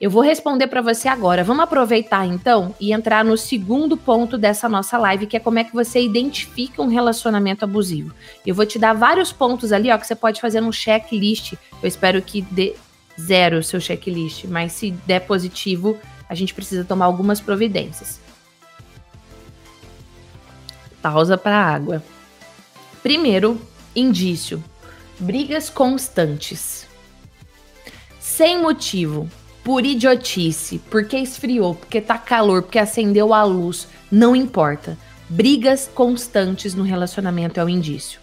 Eu 0.00 0.08
vou 0.08 0.22
responder 0.22 0.68
para 0.68 0.80
você 0.80 1.08
agora. 1.08 1.42
Vamos 1.42 1.64
aproveitar 1.64 2.24
então 2.24 2.72
e 2.78 2.92
entrar 2.92 3.24
no 3.24 3.36
segundo 3.36 3.96
ponto 3.96 4.38
dessa 4.38 4.68
nossa 4.68 4.96
live, 4.96 5.26
que 5.26 5.36
é 5.36 5.40
como 5.40 5.58
é 5.58 5.64
que 5.64 5.74
você 5.74 6.00
identifica 6.00 6.80
um 6.80 6.86
relacionamento 6.86 7.64
abusivo. 7.64 8.14
Eu 8.46 8.54
vou 8.54 8.64
te 8.64 8.78
dar 8.78 8.92
vários 8.92 9.32
pontos 9.32 9.72
ali, 9.72 9.90
ó, 9.90 9.98
que 9.98 10.06
você 10.06 10.14
pode 10.14 10.40
fazer 10.40 10.62
um 10.62 10.70
checklist. 10.70 11.54
Eu 11.82 11.88
espero 11.88 12.22
que 12.22 12.42
dê 12.42 12.76
zero 13.20 13.58
o 13.58 13.62
seu 13.64 13.80
checklist, 13.80 14.44
mas 14.44 14.70
se 14.70 14.92
der 15.04 15.26
positivo, 15.26 15.98
a 16.28 16.34
gente 16.36 16.54
precisa 16.54 16.84
tomar 16.84 17.06
algumas 17.06 17.40
providências 17.40 18.29
pausa 21.02 21.36
para 21.36 21.56
água. 21.56 22.02
Primeiro 23.02 23.60
indício: 23.94 24.62
brigas 25.18 25.70
constantes. 25.70 26.88
Sem 28.18 28.60
motivo, 28.60 29.28
por 29.62 29.84
idiotice, 29.84 30.78
porque 30.90 31.18
esfriou, 31.18 31.74
porque 31.74 32.00
tá 32.00 32.16
calor, 32.16 32.62
porque 32.62 32.78
acendeu 32.78 33.34
a 33.34 33.42
luz, 33.42 33.88
não 34.10 34.34
importa. 34.34 34.96
Brigas 35.28 35.88
constantes 35.94 36.74
no 36.74 36.82
relacionamento 36.82 37.60
é 37.60 37.64
o 37.64 37.68
indício. 37.68 38.20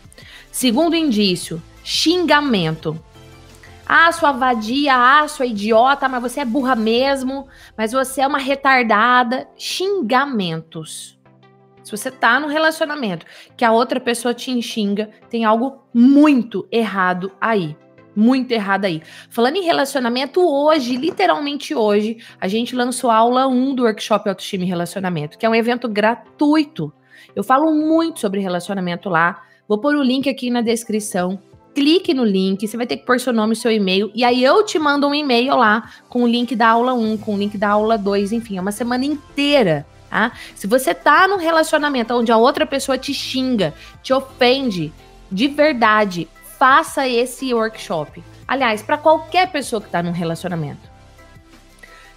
Segundo 0.52 0.96
indício, 0.96 1.62
xingamento. 1.84 3.02
Ah, 3.86 4.12
sua 4.12 4.34
vadia, 4.34 4.94
ah, 4.96 5.28
sua 5.28 5.46
idiota, 5.46 6.10
mas 6.10 6.22
você 6.22 6.42
é 6.42 6.46
burra 6.46 6.76
mesmo, 6.76 7.48
mas 7.78 7.94
você 7.94 8.22
é 8.22 8.28
uma 8.28 8.40
retardada. 8.40 9.48
Xingamentos. 9.58 11.17
Se 11.88 11.92
você 11.92 12.12
tá 12.12 12.38
no 12.38 12.48
relacionamento 12.48 13.26
que 13.56 13.64
a 13.64 13.72
outra 13.72 13.98
pessoa 13.98 14.34
te 14.34 14.62
xinga, 14.62 15.10
tem 15.30 15.46
algo 15.46 15.84
muito 15.94 16.68
errado 16.70 17.32
aí. 17.40 17.78
Muito 18.14 18.52
errado 18.52 18.84
aí. 18.84 19.02
Falando 19.30 19.56
em 19.56 19.64
relacionamento, 19.64 20.42
hoje, 20.42 20.98
literalmente 20.98 21.74
hoje, 21.74 22.18
a 22.42 22.48
gente 22.50 22.76
lançou 22.76 23.10
a 23.10 23.16
aula 23.16 23.48
1 23.48 23.74
do 23.74 23.84
workshop 23.84 24.28
Autoestima 24.28 24.66
e 24.66 24.68
Relacionamento, 24.68 25.38
que 25.38 25.46
é 25.46 25.50
um 25.50 25.56
evento 25.56 25.88
gratuito. 25.88 26.92
Eu 27.34 27.42
falo 27.42 27.72
muito 27.74 28.20
sobre 28.20 28.42
relacionamento 28.42 29.08
lá. 29.08 29.42
Vou 29.66 29.80
pôr 29.80 29.96
o 29.96 30.04
link 30.04 30.28
aqui 30.30 30.50
na 30.50 30.60
descrição 30.60 31.40
clique 31.74 32.12
no 32.12 32.26
link, 32.26 32.68
você 32.68 32.76
vai 32.76 32.88
ter 32.88 32.98
que 32.98 33.06
pôr 33.06 33.20
seu 33.20 33.32
nome 33.32 33.54
e 33.54 33.56
seu 33.56 33.72
e-mail, 33.72 34.10
e 34.16 34.24
aí 34.24 34.44
eu 34.44 34.66
te 34.66 34.80
mando 34.80 35.08
um 35.08 35.14
e-mail 35.14 35.56
lá 35.56 35.88
com 36.10 36.24
o 36.24 36.28
link 36.28 36.56
da 36.56 36.70
aula 36.70 36.96
1, 36.96 37.18
com 37.20 37.36
o 37.36 37.38
link 37.38 37.56
da 37.56 37.70
aula 37.70 37.96
2, 38.00 38.32
enfim, 38.32 38.58
é 38.58 38.62
uma 38.62 38.72
semana 38.72 39.06
inteira. 39.06 39.86
Tá? 40.10 40.32
Se 40.56 40.68
você 40.68 40.94
tá 40.94 41.28
num 41.28 41.38
relacionamento 41.38 42.14
onde 42.14 42.32
a 42.32 42.38
outra 42.38 42.66
pessoa 42.66 42.98
te 42.98 43.14
xinga, 43.14 43.74
te 44.02 44.14
ofende, 44.14 44.94
de 45.32 45.48
verdade, 45.48 46.28
faça 46.58 47.08
esse 47.08 47.54
workshop. 47.54 48.24
Aliás, 48.48 48.82
para 48.82 48.98
qualquer 48.98 49.52
pessoa 49.52 49.82
que 49.82 49.90
tá 49.90 50.02
num 50.02 50.12
relacionamento. 50.12 50.90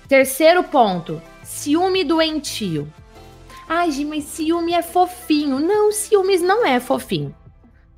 Terceiro 0.08 0.62
ponto, 0.62 1.20
ciúme 1.42 2.04
doentio. 2.04 2.92
Ai, 3.68 3.90
Gi, 3.90 4.04
mas 4.04 4.24
ciúme 4.24 4.72
é 4.72 4.82
fofinho. 4.82 5.60
Não, 5.60 5.92
ciúmes 5.92 6.42
não 6.42 6.66
é 6.66 6.80
fofinho 6.80 7.34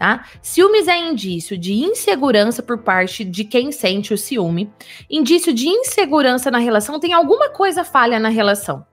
tá? 0.03 0.27
Ciúmes 0.43 0.89
é 0.89 0.99
indício 0.99 1.57
de 1.57 1.75
insegurança 1.75 2.61
por 2.61 2.79
parte 2.79 3.23
de 3.23 3.45
quem 3.45 3.71
sente 3.71 4.13
o 4.13 4.19
ciúme. 4.19 4.69
Indício 5.09 5.55
de 5.55 5.69
insegurança 5.69 6.51
na 6.51 6.59
relação, 6.59 6.99
tem 6.99 7.13
alguma 7.13 7.51
coisa 7.51 7.85
falha 7.85 8.19
na 8.19 8.29
relação. 8.29 8.85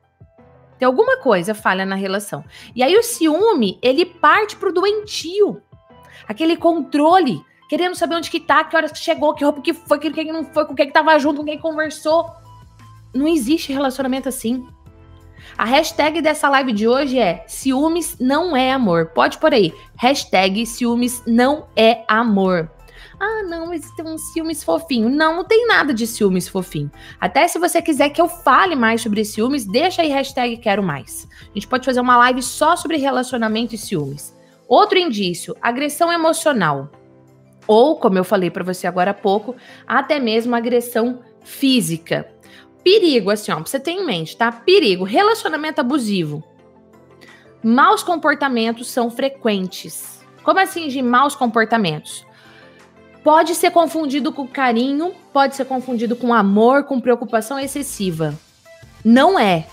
Tem 0.79 0.85
alguma 0.85 1.17
coisa 1.17 1.53
falha 1.53 1.85
na 1.85 1.95
relação. 1.95 2.43
E 2.73 2.81
aí 2.81 2.95
o 2.97 3.03
ciúme, 3.03 3.77
ele 3.81 4.05
parte 4.05 4.55
pro 4.55 4.71
doentio. 4.71 5.61
Aquele 6.25 6.55
controle, 6.55 7.41
querendo 7.69 7.95
saber 7.95 8.15
onde 8.15 8.31
que 8.31 8.39
tá, 8.39 8.63
que 8.63 8.75
horas 8.75 8.91
que 8.91 8.99
chegou, 8.99 9.33
que 9.33 9.43
roupa 9.43 9.61
que 9.61 9.73
foi, 9.73 9.99
que, 9.99 10.09
que 10.09 10.31
não 10.31 10.45
foi, 10.45 10.65
com 10.65 10.73
quem 10.73 10.87
que 10.87 10.93
tava 10.93 11.19
junto, 11.19 11.41
com 11.41 11.45
quem 11.45 11.59
conversou. 11.59 12.31
Não 13.13 13.27
existe 13.27 13.73
relacionamento 13.73 14.29
assim. 14.29 14.65
A 15.57 15.65
hashtag 15.65 16.21
dessa 16.21 16.47
live 16.47 16.71
de 16.71 16.87
hoje 16.87 17.19
é 17.19 17.43
ciúmes 17.45 18.15
não 18.17 18.55
é 18.55 18.71
amor. 18.71 19.07
Pode 19.07 19.37
por 19.37 19.53
aí. 19.53 19.73
Hashtag 19.97 20.65
ciúmes 20.65 21.21
não 21.27 21.67
é 21.75 22.05
amor. 22.07 22.71
Ah, 23.19 23.43
não, 23.43 23.67
mas 23.67 23.89
tem 23.91 24.05
um 24.05 24.17
ciúmes 24.17 24.63
fofinho. 24.63 25.09
Não, 25.09 25.37
não 25.37 25.43
tem 25.43 25.67
nada 25.67 25.93
de 25.93 26.07
ciúmes 26.07 26.47
fofinho. 26.47 26.91
Até 27.19 27.47
se 27.47 27.59
você 27.59 27.81
quiser 27.81 28.09
que 28.09 28.21
eu 28.21 28.27
fale 28.27 28.75
mais 28.75 29.01
sobre 29.01 29.23
ciúmes, 29.25 29.65
deixa 29.65 30.01
aí 30.01 30.09
hashtag 30.09 30.57
quero 30.57 30.83
mais. 30.83 31.27
A 31.41 31.53
gente 31.53 31.67
pode 31.67 31.85
fazer 31.85 31.99
uma 32.01 32.17
live 32.17 32.41
só 32.41 32.75
sobre 32.75 32.97
relacionamento 32.97 33.75
e 33.75 33.77
ciúmes. 33.77 34.35
Outro 34.67 34.97
indício, 34.97 35.55
agressão 35.61 36.11
emocional. 36.11 36.91
Ou, 37.67 37.97
como 37.97 38.17
eu 38.17 38.23
falei 38.23 38.49
para 38.49 38.63
você 38.63 38.87
agora 38.87 39.11
há 39.11 39.13
pouco, 39.13 39.55
até 39.85 40.19
mesmo 40.19 40.55
agressão 40.55 41.21
física. 41.43 42.27
Perigo, 42.83 43.29
assim, 43.29 43.51
ó, 43.51 43.55
pra 43.55 43.65
você 43.65 43.79
ter 43.79 43.91
em 43.91 44.05
mente, 44.05 44.37
tá? 44.37 44.51
Perigo, 44.51 45.03
relacionamento 45.03 45.81
abusivo. 45.81 46.43
Maus 47.63 48.01
comportamentos 48.01 48.87
são 48.89 49.11
frequentes. 49.11 50.25
Como 50.43 50.59
assim 50.59 50.87
de 50.87 51.01
maus 51.01 51.35
comportamentos? 51.35 52.25
Pode 53.23 53.53
ser 53.55 53.71
confundido 53.71 54.31
com 54.31 54.47
carinho, 54.47 55.13
pode 55.33 55.55
ser 55.55 55.65
confundido 55.65 56.15
com 56.15 56.33
amor, 56.33 56.83
com 56.83 56.99
preocupação 56.99 57.59
excessiva. 57.59 58.33
Não 59.03 59.37
é. 59.37 59.67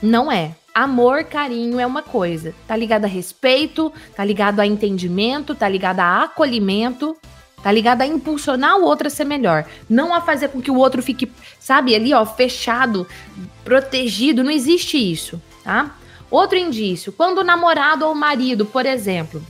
Não 0.00 0.30
é. 0.30 0.54
Amor, 0.74 1.24
carinho 1.24 1.80
é 1.80 1.86
uma 1.86 2.02
coisa. 2.02 2.54
Tá 2.68 2.76
ligado 2.76 3.04
a 3.04 3.08
respeito, 3.08 3.92
tá 4.14 4.24
ligado 4.24 4.60
a 4.60 4.66
entendimento, 4.66 5.54
tá 5.54 5.68
ligado 5.68 6.00
a 6.00 6.24
acolhimento. 6.24 7.16
Tá 7.62 7.72
ligado 7.72 8.02
a 8.02 8.06
impulsionar 8.06 8.76
o 8.76 8.84
outro 8.84 9.08
a 9.08 9.10
ser 9.10 9.24
melhor, 9.24 9.64
não 9.88 10.14
a 10.14 10.20
fazer 10.20 10.50
com 10.50 10.60
que 10.60 10.70
o 10.70 10.76
outro 10.76 11.02
fique, 11.02 11.32
sabe, 11.58 11.96
ali, 11.96 12.14
ó, 12.14 12.24
fechado, 12.24 13.08
protegido, 13.64 14.44
não 14.44 14.52
existe 14.52 14.96
isso, 14.96 15.42
tá? 15.64 15.96
Outro 16.30 16.58
indício, 16.58 17.10
quando 17.10 17.38
o 17.38 17.44
namorado 17.44 18.04
ou 18.04 18.12
o 18.12 18.14
marido, 18.14 18.66
por 18.66 18.86
exemplo, 18.86 19.42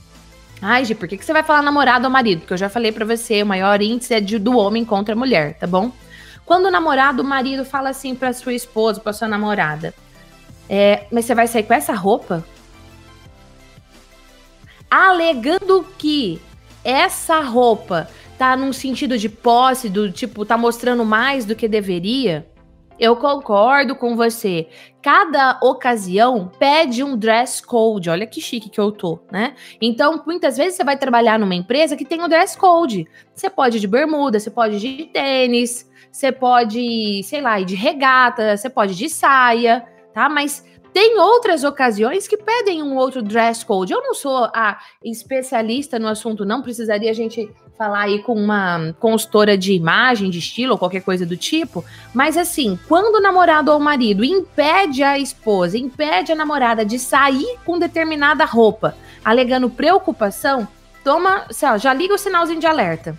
Ai, 0.61 0.85
Gi, 0.85 0.95
por 0.95 1.07
que, 1.07 1.17
que 1.17 1.25
você 1.25 1.33
vai 1.33 1.43
falar 1.43 1.63
namorado 1.63 2.07
ou 2.07 2.11
marido? 2.11 2.41
Porque 2.41 2.55
eu 2.55 2.59
já 2.59 2.69
falei 2.69 2.91
para 2.91 3.05
você, 3.05 3.43
o 3.43 3.47
maior 3.47 3.81
índice 3.83 4.15
é 4.15 4.21
de, 4.21 4.39
do 4.39 4.57
homem 4.57 4.85
contra 4.85 5.15
a 5.15 5.19
mulher, 5.19 5.55
tá 5.59 5.67
bom? 5.67 5.93
Quando 6.45 6.67
o 6.67 6.71
namorado, 6.71 7.23
o 7.23 7.25
marido 7.25 7.65
fala 7.65 7.91
assim 7.91 8.15
pra 8.15 8.33
sua 8.33 8.55
esposa, 8.55 9.01
pra 9.01 9.13
sua 9.13 9.29
namorada, 9.29 9.93
é, 10.69 11.07
mas 11.11 11.25
você 11.25 11.35
vai 11.35 11.47
sair 11.47 11.65
com 11.65 11.75
essa 11.75 11.93
roupa? 11.93 12.45
Alegando 14.91 15.87
que 15.99 16.41
essa 16.85 17.41
roupa 17.41 18.09
tá 18.39 18.57
num 18.57 18.73
sentido 18.73 19.19
de 19.19 19.29
posse, 19.29 19.89
do 19.89 20.11
tipo, 20.11 20.45
tá 20.45 20.57
mostrando 20.57 21.05
mais 21.05 21.45
do 21.45 21.57
que 21.57 21.67
deveria, 21.67 22.47
eu 22.99 23.17
concordo 23.17 23.95
com 23.95 24.17
você. 24.17 24.69
Cada 25.03 25.59
ocasião 25.63 26.51
pede 26.59 27.05
um 27.05 27.17
dress 27.17 27.63
code. 27.63 28.11
Olha 28.11 28.27
que 28.27 28.41
chique 28.41 28.69
que 28.69 28.81
eu 28.81 28.91
tô, 28.91 29.21
né? 29.31 29.55
Então, 29.81 30.23
muitas 30.27 30.57
vezes 30.57 30.75
você 30.75 30.85
vai 30.85 30.97
trabalhar 30.97 31.39
numa 31.39 31.55
empresa 31.55 31.97
que 31.97 32.05
tem 32.05 32.23
um 32.23 32.29
dress 32.29 32.57
code. 32.57 33.07
Você 33.35 33.49
pode 33.49 33.77
ir 33.77 33.81
de 33.81 33.87
bermuda, 33.87 34.41
você 34.41 34.51
pode 34.51 34.77
ir 34.77 34.97
de 34.97 35.05
tênis, 35.07 35.89
você 36.11 36.33
pode, 36.33 37.23
sei 37.25 37.41
lá, 37.41 37.61
ir 37.61 37.67
de 37.67 37.75
regata, 37.75 38.57
você 38.57 38.71
pode 38.71 38.93
ir 38.93 38.97
de 38.97 39.09
saia, 39.09 39.87
tá? 40.13 40.29
Mas 40.29 40.65
tem 40.97 41.19
outras 41.21 41.63
ocasiões 41.63 42.27
que 42.27 42.39
pedem 42.39 42.83
um 42.83 42.97
outro 42.97 43.23
dress 43.23 43.63
code. 43.63 43.93
Eu 43.93 44.03
não 44.03 44.15
sou 44.15 44.45
a 44.55 44.79
especialista 45.05 45.99
no 45.99 46.09
assunto, 46.09 46.47
não 46.47 46.63
precisaria 46.63 47.11
a 47.11 47.15
gente 47.15 47.49
falar 47.77 48.03
aí 48.03 48.23
com 48.23 48.35
uma 48.35 48.95
consultora 48.99 49.57
de 49.57 49.73
imagem, 49.73 50.31
de 50.31 50.39
estilo 50.39 50.73
ou 50.73 50.79
qualquer 50.79 51.03
coisa 51.03 51.27
do 51.27 51.37
tipo, 51.37 51.85
mas 52.15 52.37
assim, 52.37 52.79
quando 52.89 53.17
o 53.17 53.21
namorado 53.21 53.71
ou 53.71 53.79
o 53.79 53.83
marido 53.83 54.25
impede 54.25 55.03
a 55.03 55.19
esposa, 55.19 55.77
impede 55.77 56.33
a 56.33 56.37
namorada 56.37 56.85
de 56.85 56.99
sair 56.99 57.57
com 57.65 57.79
determinada 57.79 58.45
roupa, 58.45 58.97
alegando 59.25 59.69
preocupação, 59.69 60.67
toma, 61.05 61.47
já 61.79 61.93
liga 61.93 62.15
o 62.15 62.19
sinalzinho 62.19 62.61
de 62.61 62.67
alerta. 62.67 63.17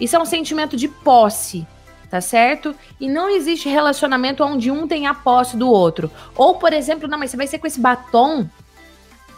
Isso 0.00 0.16
é 0.16 0.18
um 0.18 0.26
sentimento 0.26 0.76
de 0.76 0.88
posse 0.88 1.66
tá 2.08 2.20
certo? 2.20 2.72
E 3.00 3.08
não 3.08 3.28
existe 3.28 3.68
relacionamento 3.68 4.44
onde 4.44 4.70
um 4.70 4.86
tem 4.86 5.08
a 5.08 5.12
posse 5.12 5.56
do 5.56 5.68
outro. 5.68 6.08
Ou, 6.36 6.54
por 6.54 6.72
exemplo, 6.72 7.08
não, 7.08 7.18
mas 7.18 7.32
você 7.32 7.36
vai 7.36 7.48
ser 7.48 7.58
com 7.58 7.66
esse 7.66 7.80
batom? 7.80 8.48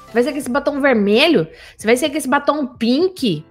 Você 0.07 0.13
vai 0.13 0.23
ser 0.23 0.33
com 0.33 0.39
esse 0.39 0.51
batom 0.51 0.79
vermelho? 0.79 1.49
Você 1.77 1.87
vai 1.87 1.97
ser 1.97 2.11
com 2.11 2.19
esse 2.19 2.29
batom 2.29 2.67
pink? 2.67 3.43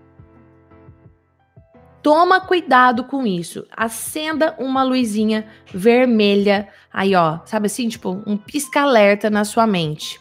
Toma 2.08 2.40
cuidado 2.40 3.04
com 3.04 3.28
isso. 3.28 3.68
Acenda 3.76 4.56
uma 4.58 4.82
luzinha 4.82 5.46
vermelha 5.74 6.70
aí, 6.90 7.14
ó. 7.14 7.40
Sabe 7.44 7.66
assim, 7.66 7.90
tipo, 7.90 8.24
um 8.26 8.38
pisca-alerta 8.38 9.30
na 9.30 9.44
sua 9.44 9.68
mente. 9.68 10.18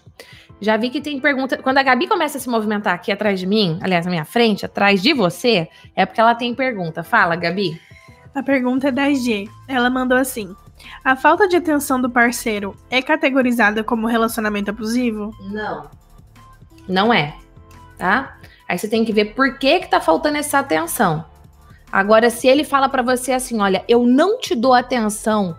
Já 0.61 0.77
vi 0.77 0.91
que 0.91 1.01
tem 1.01 1.21
pergunta. 1.21 1.57
Quando 1.59 1.79
a 1.79 1.85
Gabi 1.85 2.09
começa 2.09 2.39
a 2.39 2.41
se 2.41 2.49
movimentar 2.49 2.93
aqui 2.93 3.13
atrás 3.13 3.39
de 3.39 3.47
mim, 3.47 3.79
aliás, 3.81 4.05
na 4.05 4.11
minha 4.11 4.25
frente, 4.25 4.67
atrás 4.67 5.01
de 5.01 5.13
você, 5.15 5.69
é 5.95 6.05
porque 6.05 6.21
ela 6.21 6.35
tem 6.35 6.53
pergunta. 6.57 7.05
Fala, 7.05 7.37
Gabi. 7.37 7.81
A 8.35 8.43
pergunta 8.43 8.89
é 8.89 8.91
da 8.91 9.09
G. 9.15 9.49
Ela 9.69 9.89
mandou 9.89 10.19
assim: 10.19 10.57
A 11.05 11.15
falta 11.15 11.47
de 11.47 11.55
atenção 11.55 12.01
do 12.01 12.11
parceiro 12.11 12.77
é 12.91 13.01
categorizada 13.01 13.85
como 13.85 14.09
relacionamento 14.09 14.71
abusivo? 14.71 15.31
Não. 15.53 15.89
Não 16.89 17.15
é, 17.15 17.37
tá? 17.97 18.39
Aí 18.69 18.77
você 18.77 18.89
tem 18.89 19.05
que 19.05 19.13
ver 19.13 19.37
por 19.37 19.57
que 19.57 19.79
que 19.79 19.89
tá 19.89 20.01
faltando 20.01 20.37
essa 20.37 20.59
atenção. 20.59 21.36
Agora, 21.97 22.29
se 22.29 22.47
ele 22.47 22.63
fala 22.63 22.91
para 22.91 23.01
você 23.01 23.33
assim, 23.33 23.59
olha, 23.59 23.83
eu 23.89 24.07
não 24.07 24.39
te 24.39 24.55
dou 24.55 24.75
atenção 24.75 25.57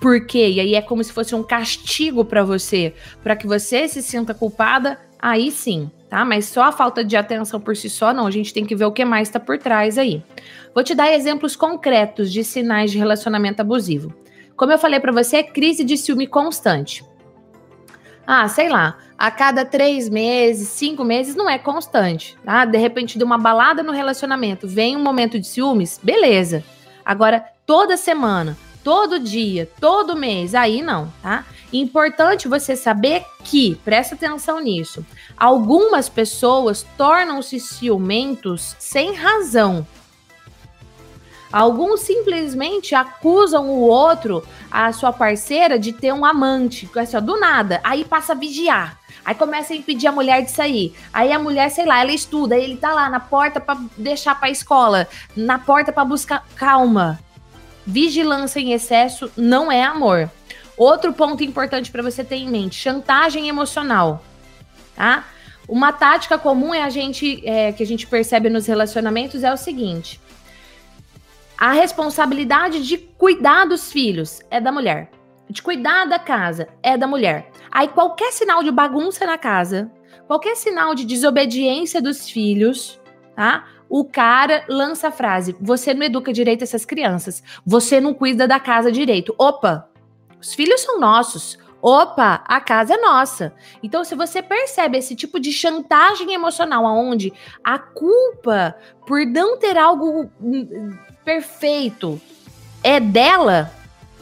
porque, 0.00 0.38
e 0.48 0.60
aí 0.60 0.76
é 0.76 0.80
como 0.80 1.02
se 1.02 1.12
fosse 1.12 1.34
um 1.34 1.42
castigo 1.42 2.24
para 2.24 2.44
você, 2.44 2.94
para 3.24 3.34
que 3.34 3.44
você 3.44 3.88
se 3.88 4.00
sinta 4.00 4.32
culpada, 4.32 5.00
aí 5.18 5.50
sim, 5.50 5.90
tá? 6.08 6.24
Mas 6.24 6.44
só 6.44 6.62
a 6.62 6.70
falta 6.70 7.02
de 7.02 7.16
atenção 7.16 7.60
por 7.60 7.76
si 7.76 7.90
só, 7.90 8.14
não. 8.14 8.28
A 8.28 8.30
gente 8.30 8.54
tem 8.54 8.64
que 8.64 8.76
ver 8.76 8.84
o 8.84 8.92
que 8.92 9.04
mais 9.04 9.26
está 9.26 9.40
por 9.40 9.58
trás 9.58 9.98
aí. 9.98 10.22
Vou 10.72 10.84
te 10.84 10.94
dar 10.94 11.12
exemplos 11.12 11.56
concretos 11.56 12.32
de 12.32 12.44
sinais 12.44 12.92
de 12.92 12.98
relacionamento 12.98 13.60
abusivo. 13.60 14.14
Como 14.56 14.70
eu 14.70 14.78
falei 14.78 15.00
para 15.00 15.10
você, 15.10 15.38
é 15.38 15.42
crise 15.42 15.82
de 15.82 15.96
ciúme 15.96 16.28
constante. 16.28 17.04
Ah, 18.32 18.46
sei 18.46 18.68
lá, 18.68 18.96
a 19.18 19.28
cada 19.28 19.64
três 19.64 20.08
meses, 20.08 20.68
cinco 20.68 21.02
meses, 21.02 21.34
não 21.34 21.50
é 21.50 21.58
constante, 21.58 22.38
tá? 22.44 22.64
De 22.64 22.78
repente, 22.78 23.18
de 23.18 23.24
uma 23.24 23.36
balada 23.36 23.82
no 23.82 23.90
relacionamento, 23.90 24.68
vem 24.68 24.96
um 24.96 25.02
momento 25.02 25.36
de 25.36 25.48
ciúmes, 25.48 25.98
beleza. 26.00 26.62
Agora, 27.04 27.44
toda 27.66 27.96
semana, 27.96 28.56
todo 28.84 29.18
dia, 29.18 29.68
todo 29.80 30.14
mês, 30.14 30.54
aí 30.54 30.80
não, 30.80 31.12
tá? 31.20 31.44
Importante 31.72 32.46
você 32.46 32.76
saber 32.76 33.24
que, 33.42 33.74
presta 33.84 34.14
atenção 34.14 34.60
nisso, 34.60 35.04
algumas 35.36 36.08
pessoas 36.08 36.86
tornam-se 36.96 37.58
ciumentos 37.58 38.76
sem 38.78 39.12
razão. 39.12 39.84
Alguns 41.52 42.00
simplesmente 42.00 42.94
acusam 42.94 43.68
o 43.68 43.80
outro, 43.80 44.46
a 44.70 44.92
sua 44.92 45.12
parceira, 45.12 45.78
de 45.78 45.92
ter 45.92 46.12
um 46.12 46.24
amante, 46.24 46.88
assim, 46.96 47.16
ó, 47.16 47.20
do 47.20 47.38
nada. 47.38 47.80
Aí 47.82 48.04
passa 48.04 48.32
a 48.32 48.36
vigiar. 48.36 48.98
Aí 49.24 49.34
começa 49.34 49.72
a 49.72 49.76
impedir 49.76 50.06
a 50.06 50.12
mulher 50.12 50.42
de 50.42 50.50
sair. 50.50 50.94
Aí 51.12 51.32
a 51.32 51.38
mulher, 51.38 51.68
sei 51.70 51.84
lá, 51.84 52.00
ela 52.00 52.12
estuda, 52.12 52.56
ele 52.56 52.76
tá 52.76 52.92
lá 52.92 53.10
na 53.10 53.20
porta 53.20 53.60
para 53.60 53.78
deixar 53.96 54.38
para 54.38 54.50
escola, 54.50 55.08
na 55.36 55.58
porta 55.58 55.92
para 55.92 56.04
buscar 56.04 56.46
calma. 56.54 57.18
Vigilância 57.84 58.60
em 58.60 58.72
excesso 58.72 59.30
não 59.36 59.70
é 59.70 59.82
amor. 59.82 60.30
Outro 60.76 61.12
ponto 61.12 61.42
importante 61.42 61.90
para 61.90 62.02
você 62.02 62.22
ter 62.24 62.36
em 62.36 62.48
mente: 62.48 62.76
chantagem 62.76 63.48
emocional, 63.48 64.24
tá? 64.94 65.26
Uma 65.68 65.92
tática 65.92 66.38
comum 66.38 66.74
é 66.74 66.82
a 66.82 66.90
gente 66.90 67.46
é, 67.46 67.70
que 67.70 67.82
a 67.82 67.86
gente 67.86 68.06
percebe 68.06 68.48
nos 68.48 68.66
relacionamentos 68.66 69.44
é 69.44 69.52
o 69.52 69.56
seguinte: 69.56 70.20
a 71.60 71.72
responsabilidade 71.72 72.82
de 72.86 72.96
cuidar 72.96 73.66
dos 73.66 73.92
filhos 73.92 74.40
é 74.50 74.58
da 74.58 74.72
mulher. 74.72 75.10
De 75.46 75.60
cuidar 75.60 76.06
da 76.06 76.18
casa 76.18 76.68
é 76.82 76.96
da 76.96 77.06
mulher. 77.06 77.50
Aí 77.70 77.86
qualquer 77.86 78.32
sinal 78.32 78.62
de 78.64 78.70
bagunça 78.70 79.26
na 79.26 79.36
casa, 79.36 79.92
qualquer 80.26 80.56
sinal 80.56 80.94
de 80.94 81.04
desobediência 81.04 82.00
dos 82.00 82.30
filhos, 82.30 82.98
tá? 83.36 83.66
O 83.90 84.06
cara 84.06 84.64
lança 84.70 85.08
a 85.08 85.12
frase: 85.12 85.54
"Você 85.60 85.92
não 85.92 86.06
educa 86.06 86.32
direito 86.32 86.64
essas 86.64 86.86
crianças. 86.86 87.42
Você 87.66 88.00
não 88.00 88.14
cuida 88.14 88.48
da 88.48 88.58
casa 88.58 88.90
direito". 88.90 89.34
Opa. 89.36 89.86
Os 90.40 90.54
filhos 90.54 90.80
são 90.80 90.98
nossos. 90.98 91.58
Opa, 91.82 92.42
a 92.46 92.60
casa 92.60 92.94
é 92.94 92.96
nossa. 92.98 93.54
Então, 93.82 94.04
se 94.04 94.14
você 94.14 94.42
percebe 94.42 94.98
esse 94.98 95.14
tipo 95.14 95.40
de 95.40 95.52
chantagem 95.52 96.32
emocional, 96.34 96.86
aonde 96.86 97.32
a 97.64 97.78
culpa 97.78 98.76
por 99.06 99.24
não 99.24 99.58
ter 99.58 99.78
algo 99.78 100.30
hum, 100.40 100.96
perfeito 101.24 102.20
é 102.82 103.00
dela, 103.00 103.72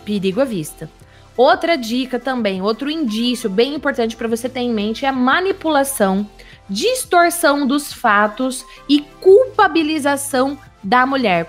perigo 0.05 0.41
à 0.41 0.45
vista. 0.45 0.89
Outra 1.37 1.77
dica 1.77 2.19
também, 2.19 2.61
outro 2.61 2.91
indício 2.91 3.49
bem 3.49 3.75
importante 3.75 4.17
para 4.17 4.27
você 4.27 4.49
ter 4.49 4.61
em 4.61 4.73
mente 4.73 5.05
é 5.05 5.09
a 5.09 5.13
manipulação, 5.13 6.29
distorção 6.69 7.67
dos 7.67 7.93
fatos 7.93 8.65
e 8.89 9.01
culpabilização 9.21 10.59
da 10.83 11.07
mulher. 11.07 11.49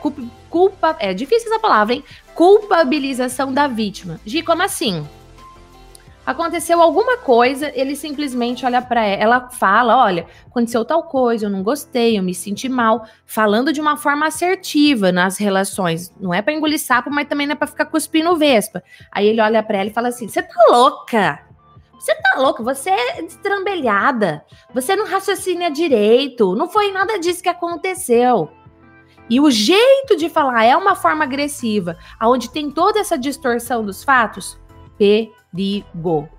Culpa 0.49 0.95
é 0.99 1.13
difícil 1.13 1.49
essa 1.51 1.59
palavra, 1.59 1.95
hein? 1.95 2.03
Culpabilização 2.35 3.51
da 3.51 3.67
vítima. 3.67 4.19
Gi, 4.25 4.43
como 4.43 4.61
assim? 4.61 5.07
Aconteceu 6.29 6.79
alguma 6.79 7.17
coisa, 7.17 7.71
ele 7.73 7.95
simplesmente 7.95 8.63
olha 8.63 8.83
para 8.83 9.03
ela, 9.03 9.21
ela 9.21 9.49
fala, 9.49 9.97
olha, 9.97 10.27
aconteceu 10.45 10.85
tal 10.85 11.01
coisa, 11.03 11.47
eu 11.47 11.49
não 11.49 11.63
gostei, 11.63 12.19
eu 12.19 12.21
me 12.21 12.35
senti 12.35 12.69
mal, 12.69 13.03
falando 13.25 13.73
de 13.73 13.81
uma 13.81 13.97
forma 13.97 14.27
assertiva 14.27 15.11
nas 15.11 15.39
relações. 15.39 16.13
Não 16.19 16.31
é 16.31 16.43
para 16.43 16.53
engolir 16.53 16.79
sapo, 16.79 17.09
mas 17.09 17.27
também 17.27 17.47
não 17.47 17.53
é 17.53 17.55
para 17.55 17.65
ficar 17.65 17.85
cuspindo 17.85 18.37
vespa. 18.37 18.83
Aí 19.11 19.25
ele 19.25 19.41
olha 19.41 19.63
para 19.63 19.79
ela 19.79 19.89
e 19.89 19.93
fala 19.93 20.09
assim: 20.09 20.27
"Você 20.27 20.43
tá 20.43 20.53
louca? 20.69 21.39
Você 21.99 22.13
tá 22.13 22.39
louca? 22.39 22.61
Você 22.61 22.91
é 22.91 23.23
destrambelhada. 23.23 24.45
Você 24.71 24.95
não 24.95 25.07
raciocina 25.07 25.71
direito. 25.71 26.55
Não 26.55 26.69
foi 26.69 26.91
nada 26.91 27.17
disso 27.17 27.41
que 27.41 27.49
aconteceu." 27.49 28.51
E 29.27 29.39
o 29.39 29.49
jeito 29.49 30.15
de 30.15 30.29
falar 30.29 30.63
é 30.63 30.77
uma 30.77 30.95
forma 30.95 31.23
agressiva, 31.23 31.97
aonde 32.19 32.51
tem 32.51 32.69
toda 32.69 32.99
essa 32.99 33.17
distorção 33.17 33.83
dos 33.83 34.03
fatos. 34.03 34.59
P 34.97 35.31
perigo. 35.51 36.29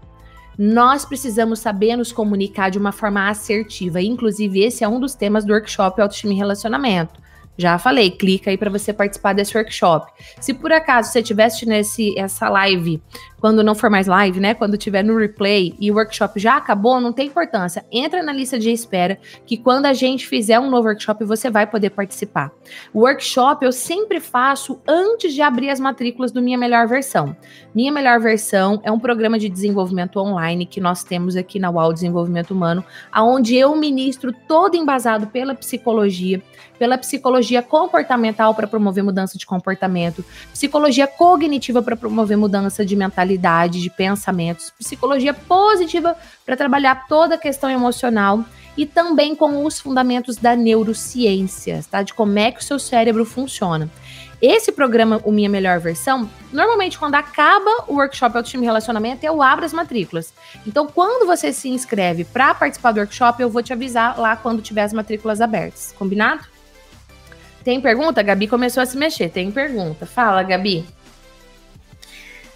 Nós 0.59 1.05
precisamos 1.05 1.61
saber 1.61 1.97
nos 1.97 2.13
comunicar 2.13 2.71
de 2.71 2.79
uma 2.79 2.93
forma 2.93 3.29
assertiva. 3.29 4.03
Inclusive, 4.03 4.61
esse 4.61 4.85
é 4.85 4.89
um 4.89 5.01
dos 5.01 5.15
temas 5.15 5.45
do 5.45 5.53
workshop 5.53 6.01
Autoestima 6.01 6.35
e 6.35 6.37
Relacionamento. 6.37 7.21
Já 7.57 7.79
falei, 7.79 8.11
clica 8.11 8.51
aí 8.51 8.57
para 8.57 8.71
você 8.71 8.93
participar 8.93 9.35
desse 9.35 9.57
workshop. 9.57 10.11
Se 10.41 10.55
por 10.55 10.73
acaso 10.73 11.11
você 11.13 11.21
estiver 11.21 11.45
assistindo 11.45 11.73
esse, 11.73 12.19
essa 12.19 12.49
live, 12.49 13.03
quando 13.41 13.65
não 13.65 13.75
for 13.75 13.89
mais 13.89 14.07
live, 14.07 14.39
né? 14.39 14.55
Quando 14.55 14.77
tiver 14.77 15.03
no 15.03 15.17
replay 15.17 15.75
e 15.81 15.91
o 15.91 15.95
workshop 15.95 16.39
já 16.39 16.57
acabou, 16.57 17.01
não 17.01 17.13
tem 17.13 17.29
importância. 17.29 17.85
Entra 17.91 18.23
na 18.23 18.33
lista 18.33 18.59
de 18.59 18.71
espera, 18.71 19.19
que 19.47 19.57
quando 19.57 19.87
a 19.87 19.93
gente 19.93 20.27
fizer 20.27 20.61
um 20.61 20.71
novo 20.71 20.89
workshop, 20.89 21.25
você 21.25 21.51
vai 21.51 21.67
poder 21.67 21.91
participar. 21.91 22.53
O 22.93 23.01
workshop 23.01 23.65
eu 23.65 23.73
sempre 23.73 24.21
faço 24.21 24.81
antes 24.87 25.33
de 25.33 25.41
abrir 25.41 25.71
as 25.71 25.81
matrículas 25.81 26.31
do 26.31 26.43
Minha 26.43 26.59
Melhor 26.59 26.87
Versão. 26.87 27.35
Minha 27.75 27.91
Melhor 27.91 28.21
Versão 28.21 28.81
é 28.85 28.93
um 28.93 28.99
programa 28.99 29.39
de 29.39 29.49
desenvolvimento 29.49 30.19
online 30.19 30.67
que 30.67 30.81
nós 30.81 31.03
temos 31.03 31.37
aqui 31.37 31.59
na 31.59 31.71
UAU 31.71 31.93
Desenvolvimento 31.93 32.51
Humano, 32.51 32.85
aonde 33.11 33.57
eu 33.57 33.75
ministro 33.77 34.35
todo 34.47 34.77
embasado 34.77 35.29
pela 35.29 35.55
psicologia, 35.55 36.43
pela 36.79 36.99
psicologia 36.99 37.63
comportamental 37.63 38.55
para 38.55 38.67
promover 38.67 39.05
mudança 39.05 39.39
de 39.39 39.47
comportamento, 39.47 40.25
psicologia 40.53 41.07
cognitiva 41.07 41.83
para 41.83 41.97
promover 41.97 42.37
mudança 42.37 42.85
de 42.85 42.97
mentalidade, 42.97 43.30
de 43.37 43.91
pensamentos, 43.91 44.73
psicologia 44.79 45.35
positiva 45.35 46.17
para 46.45 46.57
trabalhar 46.57 47.07
toda 47.09 47.35
a 47.35 47.39
questão 47.39 47.71
emocional 47.71 48.45
e 48.77 48.87
também 48.87 49.35
com 49.35 49.65
os 49.65 49.81
fundamentos 49.81 50.37
da 50.37 50.57
neurociência, 50.57 51.85
tá? 51.91 52.03
De 52.03 52.15
como 52.15 52.39
é 52.39 52.51
que 52.51 52.61
o 52.61 52.65
seu 52.65 52.79
cérebro 52.79 53.25
funciona. 53.25 53.91
Esse 54.41 54.73
programa, 54.73 55.21
o 55.23 55.31
Minha 55.31 55.51
Melhor 55.51 55.79
Versão, 55.81 56.29
normalmente 56.51 56.99
quando 56.99 57.15
acaba 57.15 57.85
o 57.87 57.97
workshop 57.97 58.37
Autoestima 58.37 58.65
e 58.65 58.67
Relacionamento, 58.67 59.25
eu 59.25 59.43
abro 59.43 59.67
as 59.67 59.73
matrículas. 59.73 60.33
Então, 60.67 60.87
quando 60.87 61.27
você 61.27 61.53
se 61.53 61.69
inscreve 61.69 62.25
para 62.25 62.55
participar 62.55 62.93
do 62.93 63.01
workshop, 63.01 63.43
eu 63.43 63.51
vou 63.51 63.63
te 63.63 63.75
avisar 63.75 64.19
lá 64.19 64.37
quando 64.37 64.63
tiver 64.63 64.83
as 64.83 64.95
matrículas 64.95 65.43
abertas. 65.43 65.95
Combinado? 65.99 66.47
Tem 67.63 67.79
pergunta? 67.83 68.23
Gabi 68.23 68.49
começou 68.49 68.83
a 68.83 68.87
se 68.87 68.97
mexer. 68.97 69.29
Tem 69.29 69.51
pergunta. 69.51 70.07
Fala, 70.07 70.43
Gabi. 70.43 70.87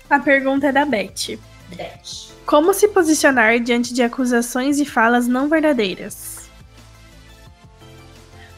A 0.09 0.19
pergunta 0.19 0.69
é 0.69 0.73
da 0.73 0.85
Beth. 0.85 1.39
Beth. 1.69 2.35
Como 2.47 2.75
se 2.75 2.89
posicionar 2.89 3.59
diante 3.61 3.95
de 3.95 4.03
acusações 4.03 4.79
e 4.79 4.85
falas 4.85 5.27
não 5.27 5.49
verdadeiras? 5.49 6.51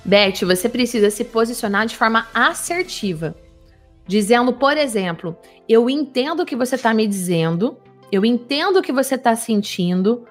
Beth, 0.04 0.44
você 0.44 0.68
precisa 0.68 1.10
se 1.10 1.24
posicionar 1.24 1.86
de 1.86 1.96
forma 1.96 2.28
assertiva. 2.34 3.34
Dizendo, 4.06 4.52
por 4.52 4.76
exemplo, 4.76 5.36
eu 5.68 5.90
entendo 5.90 6.40
o 6.40 6.46
que 6.46 6.54
você 6.54 6.76
está 6.76 6.94
me 6.94 7.06
dizendo, 7.08 7.76
eu 8.10 8.24
entendo 8.24 8.78
o 8.78 8.82
que 8.82 8.92
você 8.92 9.16
está 9.16 9.34
sentindo, 9.34 10.24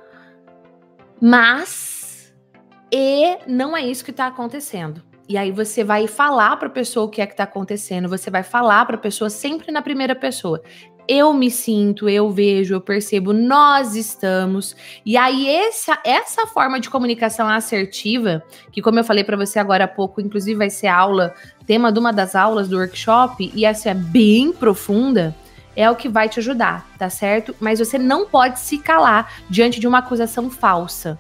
mas 1.21 2.34
e 2.91 3.38
não 3.47 3.75
é 3.75 3.86
isso 3.86 4.06
que 4.06 4.12
está 4.12 4.28
acontecendo. 4.28 5.04
E 5.28 5.38
aí 5.38 5.51
você 5.51 5.84
vai 5.84 6.08
falar 6.08 6.56
para 6.58 6.67
a 6.67 6.71
pessoa 6.71 7.06
o 7.06 7.10
que 7.10 7.21
é 7.21 7.25
que 7.25 7.34
está 7.34 7.43
acontecendo, 7.43 8.08
você 8.08 8.30
vai 8.30 8.43
falar 8.43 8.86
para 8.86 8.95
a 8.95 8.99
pessoa 8.99 9.30
sempre 9.30 9.71
na 9.71 9.82
primeira 9.82 10.15
pessoa. 10.15 10.62
Eu 11.08 11.34
me 11.34 11.52
sinto, 11.52 12.10
eu 12.10 12.32
vejo, 12.32 12.74
eu 12.74 12.82
percebo, 12.82 13.32
nós 13.32 13.96
estamos. 13.96 14.76
E 15.06 15.15
aí 15.15 15.48
essa 15.48 16.00
essa 16.04 16.48
forma 16.48 16.80
de 16.80 16.89
comunicação 16.89 17.48
assertiva, 17.48 18.44
que 18.72 18.82
como 18.82 19.00
eu 19.00 19.04
falei 19.04 19.24
para 19.24 19.38
você 19.38 19.60
agora 19.60 19.84
há 19.84 19.88
pouco, 19.88 20.20
inclusive 20.20 20.58
vai 20.58 20.70
ser 20.70 20.88
aula, 20.88 21.36
tema 21.68 21.91
de 21.91 22.00
uma 22.00 22.12
das 22.12 22.36
aulas 22.36 22.68
do 22.68 22.78
workshop, 22.78 23.52
e 23.54 23.65
essa 23.65 23.91
é 23.91 23.94
bem 23.94 24.52
profunda, 24.52 25.36
é 25.76 25.89
o 25.89 25.96
que 25.96 26.10
vai 26.10 26.28
te 26.28 26.39
ajudar, 26.39 26.88
tá 26.98 27.10
certo? 27.10 27.56
Mas 27.60 27.80
você 27.80 27.98
não 27.98 28.26
pode 28.26 28.60
se 28.60 28.78
calar 28.78 29.32
diante 29.50 29.80
de 29.80 29.88
uma 29.88 30.00
acusação 30.00 30.50
falsa. 30.50 31.20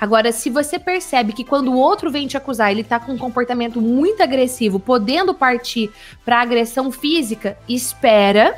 Agora, 0.00 0.30
se 0.30 0.48
você 0.48 0.78
percebe 0.78 1.32
que 1.32 1.42
quando 1.42 1.72
o 1.72 1.76
outro 1.76 2.10
vem 2.10 2.28
te 2.28 2.36
acusar, 2.36 2.70
ele 2.70 2.84
tá 2.84 3.00
com 3.00 3.12
um 3.12 3.18
comportamento 3.18 3.80
muito 3.80 4.22
agressivo, 4.22 4.78
podendo 4.78 5.34
partir 5.34 5.90
para 6.24 6.40
agressão 6.40 6.92
física, 6.92 7.58
espera. 7.68 8.56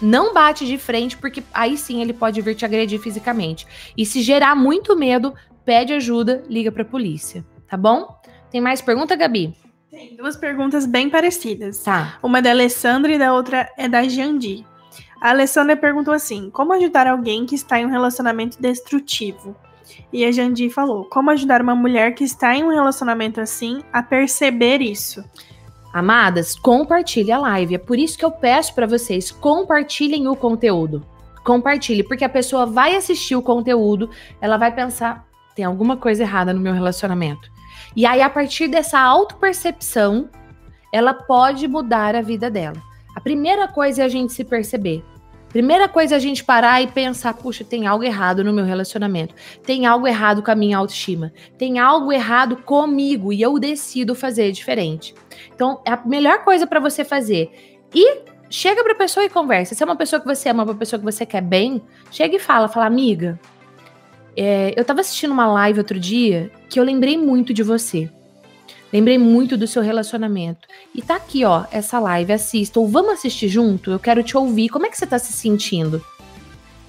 Não 0.00 0.32
bate 0.32 0.66
de 0.66 0.78
frente, 0.78 1.16
porque 1.16 1.42
aí 1.52 1.76
sim 1.76 2.00
ele 2.00 2.12
pode 2.12 2.40
vir 2.40 2.54
te 2.54 2.64
agredir 2.64 3.00
fisicamente. 3.00 3.66
E 3.96 4.06
se 4.06 4.22
gerar 4.22 4.54
muito 4.54 4.96
medo, 4.96 5.34
pede 5.64 5.92
ajuda, 5.92 6.42
liga 6.48 6.72
pra 6.72 6.84
polícia, 6.84 7.44
tá 7.68 7.76
bom? 7.76 8.18
Tem 8.50 8.60
mais 8.60 8.80
pergunta, 8.80 9.14
Gabi? 9.14 9.54
Tem 9.90 10.16
duas 10.16 10.36
perguntas 10.36 10.86
bem 10.86 11.10
parecidas. 11.10 11.82
Tá. 11.82 12.18
Uma 12.22 12.40
da 12.40 12.50
Alessandra 12.50 13.12
e 13.12 13.18
da 13.18 13.34
outra 13.34 13.68
é 13.76 13.88
da 13.88 14.08
Jandi. 14.08 14.64
A 15.20 15.30
Alessandra 15.30 15.76
perguntou 15.76 16.14
assim: 16.14 16.48
Como 16.50 16.72
ajudar 16.72 17.06
alguém 17.06 17.44
que 17.44 17.54
está 17.54 17.78
em 17.78 17.86
um 17.86 17.90
relacionamento 17.90 18.60
destrutivo? 18.60 19.56
E 20.12 20.24
a 20.24 20.32
Jandi 20.32 20.70
falou: 20.70 21.04
como 21.04 21.30
ajudar 21.30 21.62
uma 21.62 21.74
mulher 21.74 22.14
que 22.14 22.24
está 22.24 22.54
em 22.54 22.64
um 22.64 22.70
relacionamento 22.70 23.40
assim 23.40 23.82
a 23.92 24.02
perceber 24.02 24.80
isso? 24.80 25.24
Amadas, 25.92 26.54
compartilhe 26.54 27.32
a 27.32 27.38
live. 27.38 27.74
É 27.74 27.78
por 27.78 27.98
isso 27.98 28.16
que 28.16 28.24
eu 28.24 28.30
peço 28.30 28.74
para 28.74 28.86
vocês, 28.86 29.30
compartilhem 29.30 30.28
o 30.28 30.36
conteúdo. 30.36 31.04
compartilhe, 31.42 32.04
porque 32.04 32.24
a 32.24 32.28
pessoa 32.28 32.66
vai 32.66 32.94
assistir 32.94 33.34
o 33.34 33.42
conteúdo, 33.42 34.10
ela 34.42 34.58
vai 34.58 34.72
pensar, 34.74 35.26
tem 35.56 35.64
alguma 35.64 35.96
coisa 35.96 36.22
errada 36.22 36.52
no 36.52 36.60
meu 36.60 36.74
relacionamento. 36.74 37.50
E 37.96 38.04
aí, 38.04 38.20
a 38.20 38.28
partir 38.28 38.68
dessa 38.68 39.00
autopercepção, 39.00 40.28
ela 40.92 41.14
pode 41.14 41.66
mudar 41.66 42.14
a 42.14 42.20
vida 42.20 42.50
dela. 42.50 42.76
A 43.16 43.20
primeira 43.20 43.66
coisa 43.66 44.02
é 44.02 44.04
a 44.04 44.08
gente 44.08 44.32
se 44.32 44.44
perceber. 44.44 45.02
Primeira 45.48 45.88
coisa 45.88 46.14
é 46.14 46.16
a 46.16 46.20
gente 46.20 46.44
parar 46.44 46.80
e 46.80 46.86
pensar: 46.86 47.34
puxa, 47.34 47.64
tem 47.64 47.86
algo 47.86 48.04
errado 48.04 48.44
no 48.44 48.52
meu 48.52 48.64
relacionamento. 48.64 49.34
Tem 49.64 49.84
algo 49.86 50.06
errado 50.06 50.42
com 50.42 50.50
a 50.50 50.54
minha 50.54 50.78
autoestima. 50.78 51.32
Tem 51.58 51.78
algo 51.78 52.12
errado 52.12 52.56
comigo 52.58 53.32
e 53.32 53.42
eu 53.42 53.58
decido 53.58 54.14
fazer 54.14 54.52
diferente. 54.52 55.12
Então, 55.54 55.80
é 55.84 55.92
a 55.92 56.02
melhor 56.04 56.44
coisa 56.44 56.66
para 56.66 56.80
você 56.80 57.04
fazer. 57.04 57.78
E 57.94 58.22
chega 58.48 58.82
pra 58.82 58.94
pessoa 58.94 59.24
e 59.24 59.30
conversa. 59.30 59.74
Se 59.74 59.82
é 59.82 59.86
uma 59.86 59.96
pessoa 59.96 60.20
que 60.20 60.26
você 60.26 60.48
ama, 60.48 60.64
uma 60.64 60.74
pessoa 60.74 60.98
que 60.98 61.04
você 61.04 61.24
quer 61.24 61.40
bem, 61.40 61.80
chega 62.10 62.36
e 62.36 62.40
fala: 62.40 62.68
fala, 62.68 62.86
amiga, 62.86 63.38
é, 64.36 64.74
eu 64.76 64.84
tava 64.84 65.00
assistindo 65.00 65.32
uma 65.32 65.46
live 65.46 65.78
outro 65.78 65.98
dia 65.98 66.50
que 66.68 66.78
eu 66.78 66.84
lembrei 66.84 67.16
muito 67.16 67.54
de 67.54 67.62
você. 67.62 68.10
Lembrei 68.92 69.18
muito 69.18 69.56
do 69.56 69.68
seu 69.68 69.82
relacionamento. 69.82 70.66
E 70.92 71.00
tá 71.00 71.14
aqui, 71.14 71.44
ó, 71.44 71.64
essa 71.70 72.00
live, 72.00 72.32
assista. 72.32 72.80
Ou 72.80 72.88
vamos 72.88 73.12
assistir 73.12 73.48
junto? 73.48 73.92
Eu 73.92 74.00
quero 74.00 74.22
te 74.22 74.36
ouvir. 74.36 74.68
Como 74.68 74.84
é 74.84 74.90
que 74.90 74.98
você 74.98 75.06
tá 75.06 75.18
se 75.18 75.32
sentindo? 75.32 76.04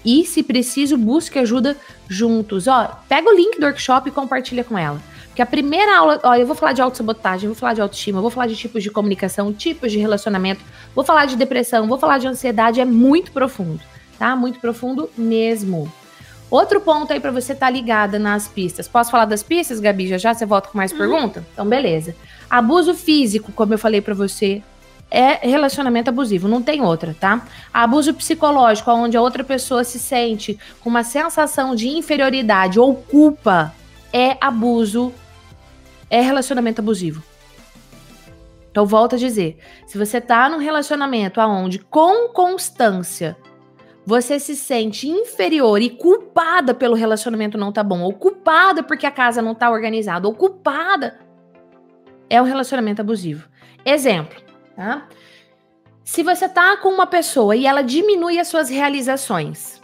E, 0.03 0.25
se 0.25 0.41
preciso, 0.41 0.97
busque 0.97 1.37
ajuda 1.37 1.77
juntos. 2.09 2.67
Ó, 2.67 2.87
pega 3.07 3.29
o 3.29 3.35
link 3.35 3.59
do 3.59 3.65
workshop 3.67 4.09
e 4.09 4.11
compartilha 4.11 4.63
com 4.63 4.75
ela. 4.75 4.99
Porque 5.31 5.41
a 5.41 5.45
primeira 5.45 5.97
aula, 5.97 6.19
ó, 6.23 6.35
eu 6.35 6.45
vou 6.45 6.55
falar 6.55 6.73
de 6.73 6.81
autossabotagem, 6.81 7.47
vou 7.47 7.55
falar 7.55 7.73
de 7.73 7.81
autoestima, 7.81 8.19
vou 8.19 8.29
falar 8.29 8.47
de 8.47 8.55
tipos 8.55 8.83
de 8.83 8.91
comunicação, 8.91 9.53
tipos 9.53 9.89
de 9.89 9.97
relacionamento, 9.97 10.61
vou 10.93 11.05
falar 11.05 11.25
de 11.25 11.37
depressão, 11.37 11.87
vou 11.87 11.97
falar 11.97 12.17
de 12.17 12.27
ansiedade, 12.27 12.81
é 12.81 12.85
muito 12.85 13.31
profundo, 13.31 13.79
tá? 14.19 14.35
Muito 14.35 14.59
profundo 14.59 15.09
mesmo. 15.17 15.89
Outro 16.49 16.81
ponto 16.81 17.13
aí 17.13 17.19
para 17.21 17.31
você 17.31 17.53
estar 17.53 17.67
tá 17.67 17.71
ligada 17.71 18.19
nas 18.19 18.49
pistas. 18.49 18.89
Posso 18.89 19.09
falar 19.09 19.23
das 19.23 19.41
pistas, 19.41 19.79
Gabi? 19.79 20.09
Já 20.09 20.17
já 20.17 20.33
você 20.33 20.45
volta 20.45 20.67
com 20.67 20.77
mais 20.77 20.91
uhum. 20.91 20.97
pergunta? 20.97 21.45
Então, 21.53 21.65
beleza. 21.65 22.13
Abuso 22.49 22.93
físico, 22.93 23.53
como 23.53 23.73
eu 23.73 23.77
falei 23.77 24.01
para 24.01 24.13
você, 24.13 24.61
é 25.09 25.47
relacionamento 25.47 26.09
abusivo, 26.09 26.49
não 26.49 26.61
tem 26.61 26.81
outra, 26.81 27.15
tá? 27.17 27.45
Abuso 27.73 28.13
psicológico, 28.13 28.91
onde 28.91 29.15
a 29.15 29.21
outra 29.21 29.45
pessoa 29.45 29.85
se 29.85 29.97
sente 29.97 30.59
com 30.81 30.89
uma 30.89 31.05
sensação 31.05 31.73
de 31.73 31.87
inferioridade 31.87 32.81
ou 32.81 32.95
culpa, 32.95 33.73
é 34.11 34.35
abuso, 34.41 35.13
é 36.11 36.19
relacionamento 36.19 36.81
abusivo. 36.81 37.23
Então, 38.69 38.85
volto 38.85 39.15
a 39.15 39.17
dizer, 39.17 39.57
se 39.87 39.97
você 39.97 40.21
tá 40.21 40.47
num 40.49 40.57
relacionamento 40.57 41.41
aonde 41.41 41.79
com 41.79 42.29
constância 42.29 43.35
você 44.05 44.39
se 44.39 44.55
sente 44.55 45.07
inferior 45.07 45.81
e 45.81 45.89
culpada 45.89 46.73
pelo 46.73 46.95
relacionamento 46.95 47.57
não 47.57 47.71
tá 47.71 47.83
bom, 47.83 48.01
ou 48.01 48.13
culpada 48.13 48.83
porque 48.83 49.05
a 49.05 49.11
casa 49.11 49.41
não 49.41 49.53
tá 49.55 49.69
organizada, 49.69 50.27
ou 50.27 50.33
culpada, 50.33 51.19
é 52.29 52.41
um 52.41 52.45
relacionamento 52.45 53.01
abusivo. 53.01 53.47
Exemplo, 53.85 54.41
tá? 54.75 55.07
Se 56.03 56.23
você 56.23 56.49
tá 56.49 56.77
com 56.77 56.89
uma 56.89 57.05
pessoa 57.05 57.55
e 57.55 57.65
ela 57.65 57.83
diminui 57.83 58.39
as 58.39 58.47
suas 58.47 58.69
realizações, 58.69 59.79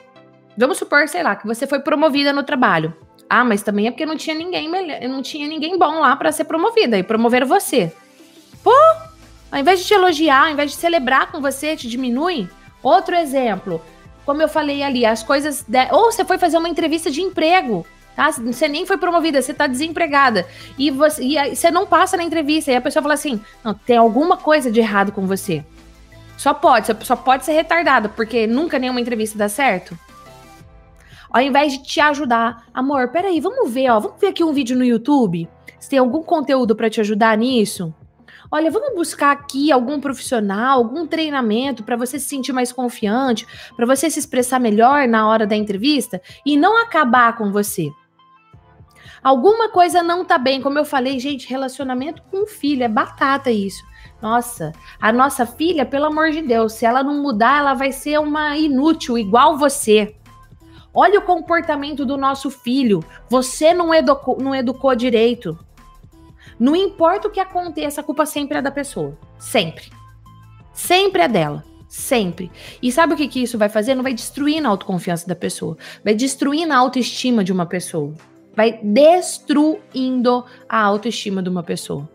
vamos 0.57 0.77
supor, 0.77 1.07
sei 1.07 1.23
lá, 1.23 1.35
que 1.35 1.45
você 1.45 1.67
foi 1.67 1.79
promovida 1.79 2.33
no 2.33 2.43
trabalho. 2.43 2.93
Ah, 3.29 3.43
mas 3.43 3.61
também 3.61 3.87
é 3.87 3.91
porque 3.91 4.05
não 4.05 4.15
tinha 4.15 4.35
ninguém 4.35 4.69
não 5.07 5.21
tinha 5.21 5.47
ninguém 5.47 5.77
bom 5.77 5.99
lá 5.99 6.15
para 6.15 6.31
ser 6.31 6.45
promovida 6.45 6.97
e 6.97 7.03
promoveram 7.03 7.47
você. 7.47 7.91
Pô, 8.63 8.73
ao 9.51 9.59
invés 9.59 9.79
de 9.79 9.85
te 9.85 9.93
elogiar, 9.93 10.45
ao 10.45 10.51
invés 10.51 10.71
de 10.71 10.77
celebrar 10.77 11.31
com 11.31 11.41
você, 11.41 11.75
te 11.75 11.87
diminui. 11.87 12.49
Outro 12.81 13.15
exemplo, 13.15 13.81
como 14.25 14.41
eu 14.41 14.47
falei 14.47 14.83
ali, 14.83 15.05
as 15.05 15.23
coisas. 15.23 15.63
De... 15.67 15.87
Ou 15.91 16.11
você 16.11 16.25
foi 16.25 16.37
fazer 16.37 16.57
uma 16.57 16.69
entrevista 16.69 17.09
de 17.09 17.21
emprego. 17.21 17.85
Tá? 18.15 18.31
Você 18.31 18.67
nem 18.67 18.85
foi 18.85 18.97
promovida, 18.97 19.41
você 19.41 19.51
está 19.51 19.67
desempregada. 19.67 20.47
E 20.77 20.89
você, 20.89 21.23
e 21.23 21.55
você 21.55 21.69
não 21.69 21.85
passa 21.85 22.17
na 22.17 22.23
entrevista. 22.23 22.71
E 22.71 22.75
a 22.75 22.81
pessoa 22.81 23.01
fala 23.01 23.13
assim: 23.13 23.39
não, 23.63 23.73
tem 23.73 23.97
alguma 23.97 24.37
coisa 24.37 24.71
de 24.71 24.79
errado 24.79 25.11
com 25.11 25.25
você. 25.25 25.63
Só 26.37 26.53
pode, 26.53 26.87
só 27.05 27.15
pode 27.15 27.45
ser 27.45 27.53
retardado, 27.53 28.09
porque 28.09 28.45
nunca 28.45 28.77
nenhuma 28.77 29.01
entrevista 29.01 29.37
dá 29.37 29.49
certo. 29.49 29.97
Ao 31.29 31.41
invés 31.41 31.73
de 31.73 31.83
te 31.83 31.99
ajudar, 31.99 32.65
amor, 32.73 33.09
peraí, 33.09 33.39
vamos 33.39 33.71
ver, 33.71 33.89
ó, 33.89 33.99
vamos 33.99 34.19
ver 34.19 34.27
aqui 34.27 34.43
um 34.43 34.53
vídeo 34.53 34.77
no 34.77 34.83
YouTube. 34.83 35.47
Se 35.79 35.89
tem 35.89 35.99
algum 35.99 36.23
conteúdo 36.23 36.75
para 36.75 36.89
te 36.89 37.01
ajudar 37.01 37.37
nisso. 37.37 37.93
Olha, 38.49 38.71
vamos 38.71 38.95
buscar 38.95 39.31
aqui 39.31 39.71
algum 39.71 39.99
profissional, 39.99 40.77
algum 40.77 41.05
treinamento 41.05 41.83
para 41.83 41.97
você 41.97 42.17
se 42.17 42.29
sentir 42.29 42.53
mais 42.53 42.71
confiante, 42.71 43.45
para 43.75 43.85
você 43.85 44.09
se 44.09 44.19
expressar 44.19 44.59
melhor 44.59 45.07
na 45.07 45.27
hora 45.27 45.45
da 45.45 45.55
entrevista 45.55 46.21
e 46.45 46.55
não 46.55 46.81
acabar 46.81 47.35
com 47.35 47.51
você. 47.51 47.89
Alguma 49.21 49.69
coisa 49.69 50.01
não 50.01 50.23
tá 50.23 50.37
bem, 50.37 50.61
como 50.61 50.79
eu 50.79 50.85
falei, 50.85 51.19
gente, 51.19 51.49
relacionamento 51.49 52.21
com 52.31 52.47
filho 52.47 52.83
é 52.83 52.87
batata 52.87 53.51
isso. 53.51 53.83
Nossa, 54.21 54.71
a 55.01 55.11
nossa 55.11 55.45
filha, 55.45 55.85
pelo 55.85 56.05
amor 56.05 56.31
de 56.31 56.41
Deus, 56.41 56.73
se 56.73 56.85
ela 56.85 57.03
não 57.03 57.21
mudar, 57.21 57.59
ela 57.59 57.73
vai 57.73 57.91
ser 57.91 58.19
uma 58.19 58.57
inútil 58.57 59.17
igual 59.17 59.57
você. 59.57 60.15
Olha 60.99 61.19
o 61.19 61.21
comportamento 61.21 62.03
do 62.03 62.17
nosso 62.17 62.49
filho. 62.49 63.03
Você 63.29 63.71
não 63.71 63.93
educou, 63.93 64.35
não 64.41 64.55
educou 64.55 64.95
direito. 64.95 65.55
Não 66.59 66.75
importa 66.75 67.27
o 67.27 67.31
que 67.31 67.39
aconteça, 67.39 68.01
a 68.01 68.03
culpa 68.03 68.25
sempre 68.25 68.57
é 68.57 68.63
da 68.63 68.71
pessoa. 68.71 69.15
Sempre. 69.37 69.91
Sempre 70.73 71.21
é 71.21 71.27
dela. 71.27 71.63
Sempre. 71.87 72.51
E 72.81 72.91
sabe 72.91 73.13
o 73.13 73.15
que, 73.15 73.27
que 73.27 73.43
isso 73.43 73.59
vai 73.59 73.69
fazer? 73.69 73.93
Não 73.93 74.01
vai 74.01 74.11
destruir 74.11 74.65
a 74.65 74.69
autoconfiança 74.69 75.27
da 75.27 75.35
pessoa. 75.35 75.77
Vai 76.03 76.15
destruir 76.15 76.67
a 76.71 76.75
autoestima 76.75 77.43
de 77.43 77.51
uma 77.51 77.67
pessoa. 77.67 78.15
Vai 78.55 78.79
destruindo 78.81 80.43
a 80.67 80.81
autoestima 80.81 81.43
de 81.43 81.49
uma 81.49 81.61
pessoa. 81.61 82.09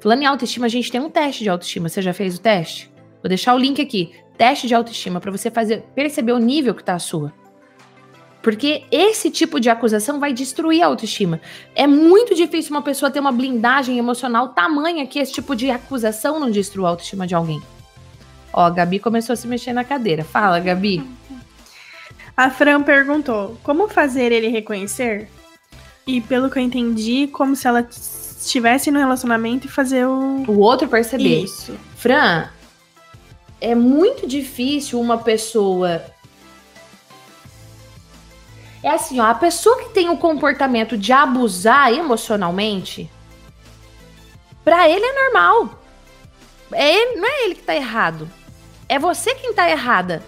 Falando 0.00 0.22
em 0.22 0.26
autoestima, 0.26 0.64
a 0.64 0.70
gente 0.70 0.90
tem 0.90 1.02
um 1.02 1.10
teste 1.10 1.42
de 1.42 1.50
autoestima. 1.50 1.90
Você 1.90 2.00
já 2.00 2.14
fez 2.14 2.36
o 2.36 2.40
teste? 2.40 2.90
Vou 3.22 3.28
deixar 3.28 3.54
o 3.54 3.58
link 3.58 3.78
aqui. 3.78 4.14
Teste 4.38 4.66
de 4.66 4.74
autoestima 4.74 5.20
para 5.20 5.30
você 5.30 5.50
fazer 5.50 5.84
perceber 5.94 6.32
o 6.32 6.38
nível 6.38 6.74
que 6.74 6.82
tá 6.82 6.94
a 6.94 6.98
sua. 6.98 7.30
Porque 8.46 8.84
esse 8.92 9.28
tipo 9.28 9.58
de 9.58 9.68
acusação 9.68 10.20
vai 10.20 10.32
destruir 10.32 10.80
a 10.80 10.86
autoestima. 10.86 11.40
É 11.74 11.84
muito 11.84 12.32
difícil 12.32 12.70
uma 12.70 12.80
pessoa 12.80 13.10
ter 13.10 13.18
uma 13.18 13.32
blindagem 13.32 13.98
emocional 13.98 14.50
tamanha 14.50 15.04
que 15.04 15.18
esse 15.18 15.32
tipo 15.32 15.56
de 15.56 15.68
acusação 15.68 16.38
não 16.38 16.48
destrua 16.48 16.86
a 16.86 16.90
autoestima 16.90 17.26
de 17.26 17.34
alguém. 17.34 17.60
Ó, 18.52 18.64
a 18.64 18.70
Gabi 18.70 19.00
começou 19.00 19.32
a 19.32 19.36
se 19.36 19.48
mexer 19.48 19.72
na 19.72 19.82
cadeira. 19.82 20.22
Fala, 20.22 20.60
Gabi. 20.60 21.04
A 22.36 22.48
Fran 22.48 22.84
perguntou: 22.84 23.58
como 23.64 23.88
fazer 23.88 24.30
ele 24.30 24.46
reconhecer? 24.46 25.28
E 26.06 26.20
pelo 26.20 26.48
que 26.48 26.60
eu 26.60 26.62
entendi, 26.62 27.26
como 27.26 27.56
se 27.56 27.66
ela 27.66 27.80
estivesse 27.80 28.92
no 28.92 29.00
relacionamento 29.00 29.66
e 29.66 29.68
fazer 29.68 30.06
o. 30.06 30.44
O 30.46 30.60
outro 30.60 30.86
perceber. 30.86 31.42
Isso. 31.42 31.76
Fran, 31.96 32.48
é 33.60 33.74
muito 33.74 34.24
difícil 34.24 35.00
uma 35.00 35.18
pessoa 35.18 36.00
é 38.86 38.92
assim, 38.92 39.18
ó, 39.18 39.24
a 39.24 39.34
pessoa 39.34 39.78
que 39.82 39.88
tem 39.88 40.08
o 40.08 40.16
comportamento 40.16 40.96
de 40.96 41.12
abusar 41.12 41.92
emocionalmente, 41.92 43.10
para 44.64 44.88
ele 44.88 45.04
é 45.04 45.24
normal. 45.24 45.82
É 46.72 46.94
ele, 46.94 47.20
não 47.20 47.28
é 47.28 47.44
ele 47.44 47.56
que 47.56 47.64
tá 47.64 47.74
errado. 47.74 48.30
É 48.88 48.96
você 48.96 49.34
quem 49.34 49.52
tá 49.52 49.68
errada. 49.68 50.22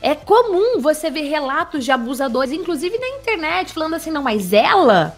É 0.00 0.14
comum 0.14 0.80
você 0.80 1.10
ver 1.10 1.28
relatos 1.28 1.84
de 1.84 1.92
abusadores, 1.92 2.52
inclusive 2.52 2.96
na 2.98 3.08
internet, 3.08 3.74
falando 3.74 3.94
assim: 3.94 4.10
não, 4.10 4.22
mas 4.22 4.54
ela 4.54 5.14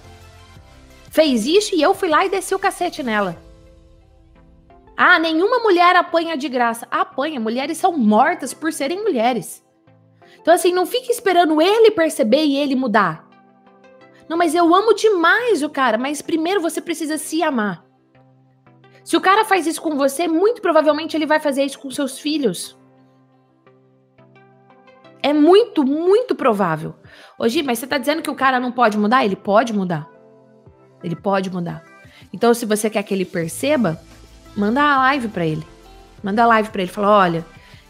fez 1.08 1.46
isso 1.46 1.72
e 1.72 1.80
eu 1.80 1.94
fui 1.94 2.08
lá 2.08 2.26
e 2.26 2.30
desci 2.30 2.52
o 2.52 2.58
cacete 2.58 3.00
nela. 3.00 3.36
Ah, 4.96 5.20
nenhuma 5.20 5.60
mulher 5.60 5.94
apanha 5.94 6.36
de 6.36 6.48
graça. 6.48 6.88
Apanha, 6.90 7.38
mulheres 7.38 7.78
são 7.78 7.96
mortas 7.96 8.52
por 8.52 8.72
serem 8.72 9.04
mulheres. 9.04 9.62
Então, 10.46 10.54
assim, 10.54 10.72
não 10.72 10.86
fique 10.86 11.10
esperando 11.10 11.60
ele 11.60 11.90
perceber 11.90 12.44
e 12.44 12.56
ele 12.56 12.76
mudar. 12.76 13.28
Não, 14.28 14.36
mas 14.36 14.54
eu 14.54 14.72
amo 14.72 14.94
demais 14.94 15.60
o 15.64 15.68
cara, 15.68 15.98
mas 15.98 16.22
primeiro 16.22 16.60
você 16.60 16.80
precisa 16.80 17.18
se 17.18 17.42
amar. 17.42 17.84
Se 19.02 19.16
o 19.16 19.20
cara 19.20 19.44
faz 19.44 19.66
isso 19.66 19.82
com 19.82 19.96
você, 19.96 20.28
muito 20.28 20.62
provavelmente 20.62 21.16
ele 21.16 21.26
vai 21.26 21.40
fazer 21.40 21.64
isso 21.64 21.80
com 21.80 21.90
seus 21.90 22.20
filhos. 22.20 22.78
É 25.20 25.32
muito, 25.32 25.82
muito 25.82 26.32
provável. 26.36 26.94
Hoje, 27.36 27.64
mas 27.64 27.80
você 27.80 27.86
tá 27.88 27.98
dizendo 27.98 28.22
que 28.22 28.30
o 28.30 28.36
cara 28.36 28.60
não 28.60 28.70
pode 28.70 28.96
mudar? 28.96 29.24
Ele 29.24 29.34
pode 29.34 29.72
mudar. 29.72 30.08
Ele 31.02 31.16
pode 31.16 31.50
mudar. 31.50 31.82
Então, 32.32 32.54
se 32.54 32.64
você 32.64 32.88
quer 32.88 33.02
que 33.02 33.12
ele 33.12 33.24
perceba, 33.24 34.00
manda 34.56 34.80
a 34.80 34.98
live 34.98 35.26
para 35.26 35.44
ele. 35.44 35.66
Manda 36.22 36.44
a 36.44 36.46
live 36.46 36.70
para 36.70 36.82
ele. 36.82 36.92
Fala: 36.92 37.10
olha, 37.10 37.44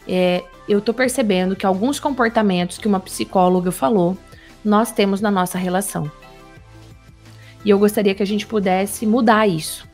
é, 0.07 0.43
eu 0.67 0.81
tô 0.81 0.93
percebendo 0.93 1.55
que 1.55 1.65
alguns 1.65 1.99
comportamentos 1.99 2.77
que 2.77 2.87
uma 2.87 2.99
psicóloga 2.99 3.71
falou, 3.71 4.17
nós 4.63 4.91
temos 4.91 5.21
na 5.21 5.31
nossa 5.31 5.57
relação. 5.57 6.11
E 7.63 7.69
eu 7.69 7.79
gostaria 7.79 8.15
que 8.15 8.23
a 8.23 8.27
gente 8.27 8.45
pudesse 8.45 9.05
mudar 9.05 9.47
isso. 9.47 9.87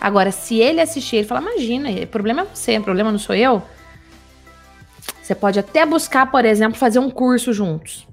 Agora, 0.00 0.30
se 0.30 0.56
ele 0.56 0.80
assistir 0.80 1.16
e 1.16 1.24
falar, 1.24 1.42
imagina, 1.42 1.90
o 1.90 2.06
problema 2.06 2.42
é 2.42 2.44
você, 2.44 2.78
o 2.78 2.82
problema 2.82 3.10
não 3.10 3.18
sou 3.18 3.34
eu. 3.34 3.62
Você 5.22 5.34
pode 5.34 5.58
até 5.58 5.84
buscar, 5.84 6.30
por 6.30 6.44
exemplo, 6.44 6.78
fazer 6.78 6.98
um 6.98 7.10
curso 7.10 7.52
juntos. 7.52 8.06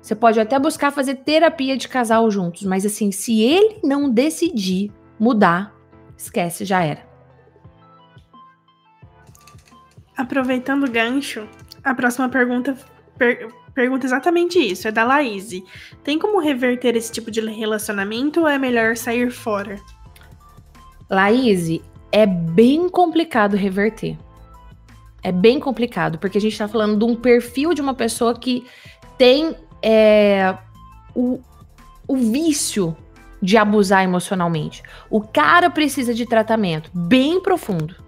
Você 0.00 0.14
pode 0.14 0.40
até 0.40 0.58
buscar 0.58 0.90
fazer 0.90 1.16
terapia 1.16 1.76
de 1.76 1.86
casal 1.88 2.30
juntos, 2.30 2.62
mas 2.62 2.86
assim, 2.86 3.12
se 3.12 3.42
ele 3.42 3.78
não 3.84 4.08
decidir 4.08 4.90
mudar, 5.20 5.74
esquece, 6.16 6.64
já 6.64 6.82
era. 6.82 7.07
Aproveitando 10.18 10.84
o 10.84 10.90
gancho, 10.90 11.48
a 11.84 11.94
próxima 11.94 12.28
pergunta 12.28 12.76
per 13.16 13.48
pergunta 13.72 14.04
exatamente 14.04 14.58
isso, 14.58 14.88
é 14.88 14.90
da 14.90 15.04
Laís. 15.04 15.50
Tem 16.02 16.18
como 16.18 16.40
reverter 16.40 16.96
esse 16.96 17.12
tipo 17.12 17.30
de 17.30 17.40
relacionamento 17.40 18.40
ou 18.40 18.48
é 18.48 18.58
melhor 18.58 18.96
sair 18.96 19.30
fora? 19.30 19.76
Laís, 21.08 21.80
é 22.10 22.26
bem 22.26 22.88
complicado 22.88 23.56
reverter. 23.56 24.18
É 25.22 25.30
bem 25.30 25.60
complicado, 25.60 26.18
porque 26.18 26.38
a 26.38 26.40
gente 26.40 26.58
tá 26.58 26.66
falando 26.66 26.98
de 26.98 27.04
um 27.04 27.14
perfil 27.14 27.72
de 27.72 27.80
uma 27.80 27.94
pessoa 27.94 28.36
que 28.36 28.66
tem 29.16 29.54
é, 29.80 30.56
o, 31.14 31.40
o 32.08 32.16
vício 32.16 32.96
de 33.40 33.56
abusar 33.56 34.02
emocionalmente. 34.02 34.82
O 35.08 35.20
cara 35.20 35.70
precisa 35.70 36.12
de 36.12 36.26
tratamento 36.26 36.90
bem 36.92 37.40
profundo. 37.40 38.07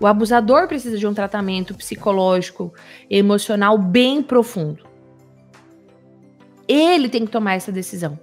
O 0.00 0.06
abusador 0.06 0.66
precisa 0.66 0.98
de 0.98 1.06
um 1.06 1.14
tratamento 1.14 1.74
psicológico, 1.74 2.72
emocional 3.08 3.78
bem 3.78 4.22
profundo. 4.22 4.84
Ele 6.66 7.08
tem 7.08 7.24
que 7.24 7.30
tomar 7.30 7.54
essa 7.54 7.70
decisão. 7.70 8.18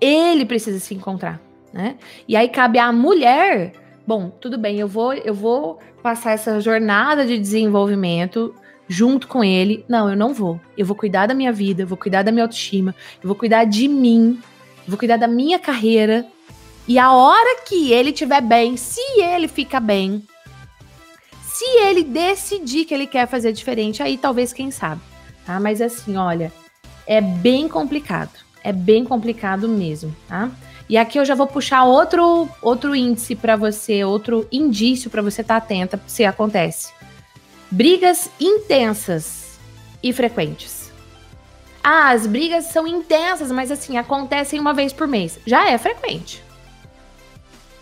Ele 0.00 0.44
precisa 0.44 0.78
se 0.78 0.94
encontrar, 0.94 1.40
né? 1.72 1.96
E 2.26 2.36
aí 2.36 2.48
cabe 2.48 2.78
à 2.78 2.92
mulher, 2.92 3.72
bom, 4.06 4.30
tudo 4.30 4.56
bem, 4.56 4.78
eu 4.78 4.88
vou, 4.88 5.12
eu 5.12 5.34
vou 5.34 5.78
passar 6.02 6.32
essa 6.32 6.60
jornada 6.60 7.26
de 7.26 7.38
desenvolvimento 7.38 8.54
junto 8.88 9.28
com 9.28 9.44
ele. 9.44 9.84
Não, 9.88 10.08
eu 10.08 10.16
não 10.16 10.32
vou. 10.32 10.58
Eu 10.76 10.86
vou 10.86 10.96
cuidar 10.96 11.26
da 11.26 11.34
minha 11.34 11.52
vida, 11.52 11.82
eu 11.82 11.86
vou 11.86 11.98
cuidar 11.98 12.22
da 12.22 12.32
minha 12.32 12.44
autoestima, 12.44 12.94
eu 13.22 13.28
vou 13.28 13.36
cuidar 13.36 13.64
de 13.64 13.86
mim, 13.86 14.40
eu 14.78 14.88
vou 14.88 14.98
cuidar 14.98 15.16
da 15.16 15.28
minha 15.28 15.58
carreira. 15.58 16.26
E 16.86 16.98
a 16.98 17.12
hora 17.12 17.60
que 17.66 17.92
ele 17.92 18.10
estiver 18.10 18.40
bem, 18.40 18.76
se 18.76 19.20
ele 19.20 19.46
fica 19.46 19.78
bem, 19.78 20.22
se 21.58 21.64
ele 21.80 22.04
decidir 22.04 22.84
que 22.84 22.94
ele 22.94 23.04
quer 23.04 23.26
fazer 23.26 23.52
diferente, 23.52 24.00
aí 24.00 24.16
talvez 24.16 24.52
quem 24.52 24.70
sabe, 24.70 25.00
tá? 25.44 25.58
Mas 25.58 25.80
assim, 25.80 26.16
olha, 26.16 26.52
é 27.04 27.20
bem 27.20 27.68
complicado. 27.68 28.30
É 28.62 28.72
bem 28.72 29.04
complicado 29.04 29.68
mesmo, 29.68 30.14
tá? 30.28 30.52
E 30.88 30.96
aqui 30.96 31.18
eu 31.18 31.24
já 31.24 31.34
vou 31.34 31.48
puxar 31.48 31.82
outro 31.82 32.48
outro 32.62 32.94
índice 32.94 33.34
para 33.34 33.56
você, 33.56 34.04
outro 34.04 34.46
indício 34.52 35.10
para 35.10 35.20
você 35.20 35.40
estar 35.40 35.60
tá 35.60 35.66
atenta 35.66 36.00
se 36.06 36.24
acontece. 36.24 36.92
Brigas 37.68 38.30
intensas 38.38 39.58
e 40.00 40.12
frequentes. 40.12 40.92
Ah, 41.82 42.10
as 42.10 42.24
brigas 42.24 42.66
são 42.66 42.86
intensas, 42.86 43.50
mas 43.50 43.72
assim, 43.72 43.98
acontecem 43.98 44.60
uma 44.60 44.72
vez 44.72 44.92
por 44.92 45.08
mês. 45.08 45.40
Já 45.44 45.68
é 45.68 45.76
frequente. 45.76 46.40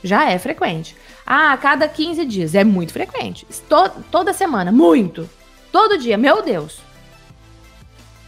Já 0.03 0.31
é 0.31 0.39
frequente. 0.39 0.97
Ah, 1.27 1.53
a 1.53 1.57
cada 1.57 1.89
15 1.89 2.25
dias. 2.25 2.55
É 2.55 2.63
muito 2.63 2.93
frequente. 2.93 3.47
Toda 4.11 4.33
semana. 4.33 4.71
Muito. 4.71 5.29
Todo 5.73 5.99
dia. 5.99 6.17
Meu 6.17 6.43
Deus. 6.43 6.81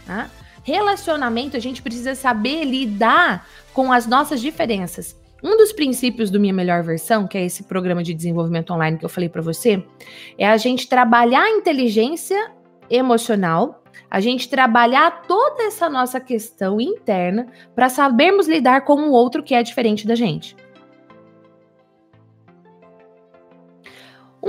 Ah, 0.07 0.27
relacionamento, 0.63 1.55
a 1.55 1.59
gente 1.59 1.81
precisa 1.81 2.13
saber 2.15 2.65
lidar 2.65 3.47
com 3.73 3.93
as 3.93 4.05
nossas 4.05 4.41
diferenças. 4.41 5.15
Um 5.41 5.55
dos 5.55 5.71
princípios 5.71 6.29
do 6.29 6.39
Minha 6.39 6.53
Melhor 6.53 6.83
Versão, 6.83 7.25
que 7.25 7.37
é 7.37 7.45
esse 7.45 7.63
programa 7.63 8.03
de 8.03 8.13
desenvolvimento 8.13 8.73
online 8.73 8.97
que 8.97 9.05
eu 9.05 9.09
falei 9.09 9.29
para 9.29 9.41
você, 9.41 9.81
é 10.37 10.45
a 10.45 10.57
gente 10.57 10.89
trabalhar 10.89 11.43
a 11.43 11.49
inteligência 11.49 12.51
emocional, 12.89 13.83
a 14.11 14.19
gente 14.19 14.49
trabalhar 14.49 15.21
toda 15.27 15.63
essa 15.63 15.89
nossa 15.89 16.19
questão 16.19 16.81
interna 16.81 17.47
para 17.73 17.87
sabermos 17.87 18.47
lidar 18.47 18.81
com 18.81 18.95
o 18.95 19.11
outro 19.11 19.41
que 19.41 19.55
é 19.55 19.63
diferente 19.63 20.05
da 20.05 20.15
gente. 20.15 20.57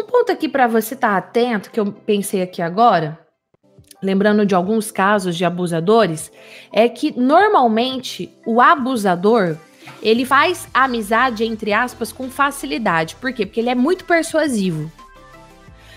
Um 0.00 0.04
ponto 0.04 0.32
aqui 0.32 0.48
para 0.48 0.66
você 0.66 0.94
estar 0.94 1.10
tá 1.10 1.16
atento, 1.18 1.70
que 1.70 1.78
eu 1.78 1.92
pensei 1.92 2.40
aqui 2.40 2.62
agora, 2.62 3.18
lembrando 4.02 4.46
de 4.46 4.54
alguns 4.54 4.90
casos 4.90 5.36
de 5.36 5.44
abusadores, 5.44 6.32
é 6.72 6.88
que 6.88 7.12
normalmente 7.20 8.32
o 8.46 8.62
abusador 8.62 9.58
ele 10.02 10.24
faz 10.24 10.66
amizade, 10.72 11.44
entre 11.44 11.74
aspas, 11.74 12.10
com 12.12 12.30
facilidade. 12.30 13.14
Por 13.16 13.30
quê? 13.30 13.44
Porque 13.44 13.60
ele 13.60 13.68
é 13.68 13.74
muito 13.74 14.06
persuasivo. 14.06 14.90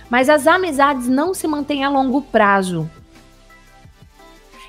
Mas 0.09 0.27
as 0.27 0.47
amizades 0.47 1.07
não 1.07 1.33
se 1.33 1.47
mantêm 1.47 1.85
a 1.85 1.89
longo 1.89 2.21
prazo. 2.23 2.91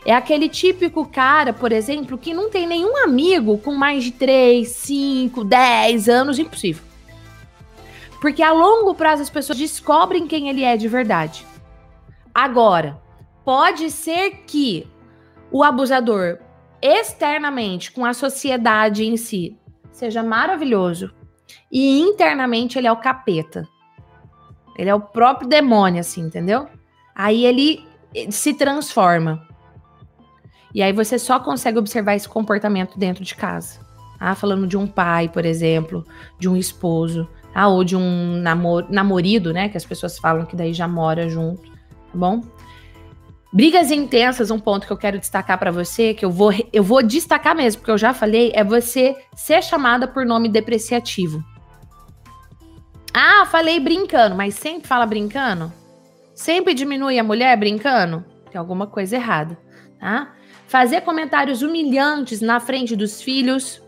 É 0.07 0.15
aquele 0.15 0.49
típico 0.49 1.07
cara, 1.07 1.53
por 1.53 1.73
exemplo, 1.73 2.17
que 2.17 2.33
não 2.33 2.49
tem 2.49 2.69
nenhum 2.69 2.97
amigo 2.99 3.59
com 3.59 3.75
mais 3.75 4.05
de 4.05 4.13
3, 4.13 4.69
5, 4.69 5.43
10 5.43 6.09
anos, 6.09 6.39
impossível. 6.39 6.94
Porque 8.25 8.43
a 8.43 8.53
longo 8.53 8.95
prazo 8.95 9.21
as 9.21 9.29
pessoas 9.29 9.59
descobrem 9.59 10.27
quem 10.27 10.49
ele 10.49 10.65
é 10.65 10.79
de 10.79 10.89
verdade. 10.89 11.47
Agora, 12.35 12.99
pode 13.45 13.91
ser 13.91 14.45
que 14.47 14.91
o 15.53 15.63
abusador 15.63 16.39
externamente 16.81 17.93
com 17.93 18.03
a 18.03 18.15
sociedade 18.15 19.05
em 19.05 19.19
si 19.19 19.59
seja 19.93 20.23
maravilhoso 20.23 21.13
e 21.71 22.01
internamente 22.01 22.79
ele 22.79 22.87
é 22.87 22.93
o 22.93 22.97
capeta. 22.97 23.69
Ele 24.79 24.89
é 24.89 24.95
o 24.95 25.03
próprio 25.03 25.47
demônio, 25.47 26.01
assim, 26.01 26.23
entendeu? 26.23 26.67
Aí 27.15 27.45
ele 27.45 27.87
se 28.31 28.55
transforma. 28.55 29.47
E 30.75 30.83
aí 30.83 30.95
você 30.95 31.19
só 31.19 31.39
consegue 31.39 31.79
observar 31.79 32.15
esse 32.15 32.27
comportamento 32.27 32.99
dentro 32.99 33.23
de 33.23 33.35
casa. 33.35 33.81
Ah, 34.19 34.35
falando 34.35 34.67
de 34.67 34.79
um 34.79 34.87
pai, 34.87 35.29
por 35.29 35.45
exemplo, 35.45 36.07
de 36.39 36.49
um 36.49 36.57
esposo, 36.57 37.29
ah, 37.55 37.69
ou 37.69 37.85
de 37.85 37.97
um 37.97 38.37
namor 38.37 38.87
namorido, 38.91 39.53
né? 39.53 39.69
Que 39.69 39.77
as 39.77 39.85
pessoas 39.85 40.19
falam 40.19 40.45
que 40.45 40.57
daí 40.57 40.73
já 40.73 40.89
mora 40.89 41.29
junto, 41.29 41.63
tá 41.63 42.13
bom? 42.15 42.43
Brigas 43.53 43.93
intensas, 43.93 44.51
um 44.51 44.59
ponto 44.59 44.85
que 44.85 44.93
eu 44.93 44.97
quero 44.97 45.17
destacar 45.17 45.57
para 45.57 45.71
você, 45.71 46.13
que 46.13 46.25
eu 46.25 46.31
vou, 46.31 46.53
eu 46.73 46.83
vou 46.83 47.01
destacar 47.05 47.55
mesmo, 47.55 47.81
porque 47.81 47.93
eu 47.93 47.99
já 47.99 48.13
falei, 48.13 48.51
é 48.53 48.65
você 48.65 49.17
ser 49.37 49.63
chamada 49.63 50.09
por 50.09 50.27
nome 50.27 50.49
depreciativo. 50.49 51.41
Ah, 53.13 53.47
falei 53.47 53.79
brincando, 53.79 54.35
mas 54.35 54.57
sempre 54.57 54.89
fala 54.89 55.07
brincando? 55.07 55.73
Sempre 56.35 56.75
diminui 56.75 57.17
a 57.17 57.23
mulher 57.23 57.57
brincando? 57.57 58.25
Tem 58.51 58.59
alguma 58.59 58.89
coisa 58.89 59.15
errada, 59.15 59.57
tá? 60.01 60.35
Fazer 60.67 61.03
comentários 61.03 61.63
humilhantes 61.63 62.41
na 62.41 62.59
frente 62.59 62.97
dos 62.97 63.23
filhos, 63.23 63.81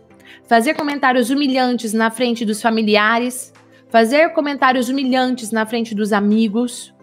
fazer 0.47 0.75
comentários 0.75 1.29
humilhantes 1.29 1.93
na 1.93 2.09
frente 2.09 2.45
dos 2.45 2.63
familiares, 2.63 3.53
fazer 3.89 4.33
comentários 4.33 4.89
humilhantes 4.89 5.51
na 5.51 5.65
frente 5.67 5.95
dos 5.95 6.13
amigos, 6.13 6.95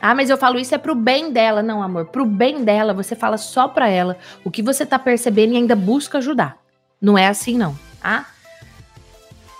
ah, 0.00 0.14
mas 0.14 0.30
eu 0.30 0.38
falo 0.38 0.58
isso 0.58 0.74
é 0.74 0.78
pro 0.78 0.94
bem 0.94 1.30
dela. 1.30 1.62
Não, 1.62 1.82
amor, 1.82 2.06
pro 2.06 2.24
bem 2.24 2.64
dela, 2.64 2.94
você 2.94 3.14
fala 3.14 3.36
só 3.36 3.68
pra 3.68 3.88
ela 3.88 4.16
o 4.42 4.50
que 4.50 4.62
você 4.62 4.86
tá 4.86 4.98
percebendo 4.98 5.52
e 5.52 5.56
ainda 5.56 5.76
busca 5.76 6.18
ajudar. 6.18 6.56
Não 7.00 7.18
é 7.18 7.28
assim, 7.28 7.56
não, 7.56 7.78
tá? 8.00 8.26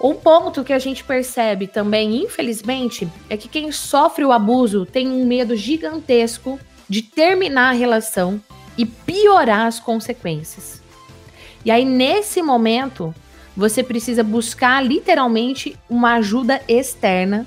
Um 0.03 0.15
ponto 0.15 0.65
que 0.65 0.73
a 0.73 0.79
gente 0.79 1.05
percebe 1.05 1.67
também, 1.67 2.23
infelizmente, 2.25 3.07
é 3.29 3.37
que 3.37 3.49
quem 3.49 3.71
sofre 3.71 4.25
o 4.25 4.33
abuso 4.33 4.87
tem 4.87 5.09
um 5.09 5.27
medo 5.27 5.55
gigantesco 5.55 6.59
de 6.89 7.03
terminar 7.03 7.69
a 7.69 7.77
relação 7.77 8.41
e 8.79 8.87
piorar 8.87 9.67
as 9.67 9.79
consequências. 9.79 10.83
E 11.67 11.71
aí, 11.71 11.85
nesse 11.85 12.41
momento, 12.41 13.15
você 13.57 13.83
precisa 13.83 14.23
buscar 14.23 14.85
literalmente 14.85 15.77
uma 15.89 16.15
ajuda 16.15 16.61
externa, 16.69 17.47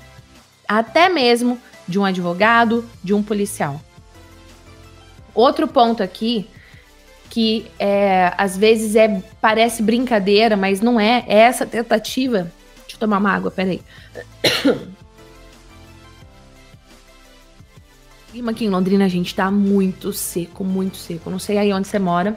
até 0.68 1.08
mesmo 1.08 1.58
de 1.86 1.98
um 1.98 2.04
advogado, 2.04 2.84
de 3.02 3.12
um 3.14 3.22
policial. 3.22 3.80
Outro 5.34 5.66
ponto 5.66 6.02
aqui 6.02 6.48
que 7.34 7.66
é, 7.80 8.32
às 8.38 8.56
vezes 8.56 8.94
é 8.94 9.20
parece 9.40 9.82
brincadeira, 9.82 10.56
mas 10.56 10.80
não 10.80 11.00
é, 11.00 11.24
é 11.26 11.38
essa 11.38 11.66
tentativa. 11.66 12.52
Deixa 12.82 12.94
eu 12.94 13.00
tomar 13.00 13.18
uma 13.18 13.32
água, 13.32 13.50
peraí. 13.50 13.82
O 18.28 18.30
clima 18.30 18.52
aqui 18.52 18.66
em 18.66 18.70
Londrina, 18.70 19.08
gente 19.08 19.34
tá 19.34 19.50
muito 19.50 20.12
seco, 20.12 20.62
muito 20.62 20.96
seco. 20.96 21.28
Não 21.28 21.40
sei 21.40 21.58
aí 21.58 21.72
onde 21.72 21.88
você 21.88 21.98
mora, 21.98 22.36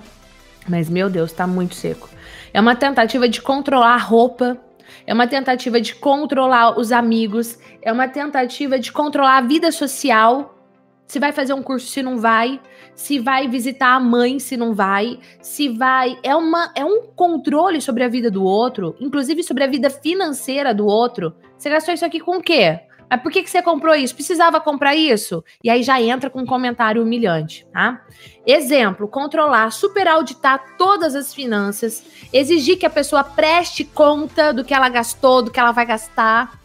mas 0.68 0.90
meu 0.90 1.12
Deus, 1.12 1.32
tá 1.32 1.46
muito 1.46 1.76
seco. 1.76 2.10
É 2.58 2.60
uma 2.60 2.76
tentativa 2.76 3.30
de 3.30 3.40
controlar 3.40 3.94
a 3.94 3.98
roupa 3.98 4.60
é 5.06 5.14
uma 5.14 5.28
tentativa 5.28 5.80
de 5.80 5.94
controlar 5.94 6.80
os 6.80 6.92
amigos, 6.92 7.60
é 7.84 7.92
uma 7.92 8.08
tentativa 8.08 8.80
de 8.80 8.92
controlar 8.92 9.38
a 9.38 9.42
vida 9.42 9.72
social. 9.72 10.58
Se 11.06 11.20
vai 11.20 11.32
fazer 11.32 11.54
um 11.54 11.62
curso, 11.62 11.86
se 11.86 12.02
não 12.02 12.18
vai, 12.18 12.60
se 12.96 13.20
vai 13.20 13.48
visitar 13.48 13.96
a 13.96 14.00
mãe, 14.00 14.40
se 14.40 14.58
não 14.58 14.74
vai, 14.74 15.20
se 15.40 15.70
vai. 15.70 16.18
É, 16.24 16.36
uma, 16.36 16.72
é 16.76 16.84
um 16.84 17.04
controle 17.16 17.80
sobre 17.80 18.04
a 18.04 18.08
vida 18.08 18.32
do 18.32 18.44
outro, 18.44 18.96
inclusive 19.00 19.44
sobre 19.44 19.64
a 19.64 19.68
vida 19.68 19.92
financeira 19.92 20.74
do 20.74 20.88
outro. 20.88 21.36
Você 21.58 21.70
gastou 21.70 21.94
isso 21.94 22.06
aqui 22.06 22.20
com 22.20 22.38
o 22.38 22.42
quê? 22.42 22.80
Mas 23.10 23.22
por 23.22 23.32
que, 23.32 23.42
que 23.42 23.50
você 23.50 23.62
comprou 23.62 23.96
isso? 23.96 24.14
Precisava 24.14 24.60
comprar 24.60 24.96
isso? 24.96 25.44
E 25.64 25.70
aí 25.70 25.82
já 25.82 26.02
entra 26.02 26.30
com 26.30 26.42
um 26.42 26.46
comentário 26.46 27.02
humilhante, 27.02 27.66
tá? 27.72 28.02
Exemplo: 28.46 29.08
controlar, 29.08 29.72
super 29.72 30.08
auditar 30.08 30.76
todas 30.78 31.16
as 31.16 31.34
finanças, 31.34 32.04
exigir 32.34 32.78
que 32.78 32.86
a 32.86 32.90
pessoa 32.90 33.24
preste 33.24 33.86
conta 33.86 34.54
do 34.54 34.64
que 34.64 34.74
ela 34.74 34.90
gastou, 34.90 35.42
do 35.42 35.52
que 35.52 35.60
ela 35.60 35.72
vai 35.72 35.86
gastar. 35.86 36.60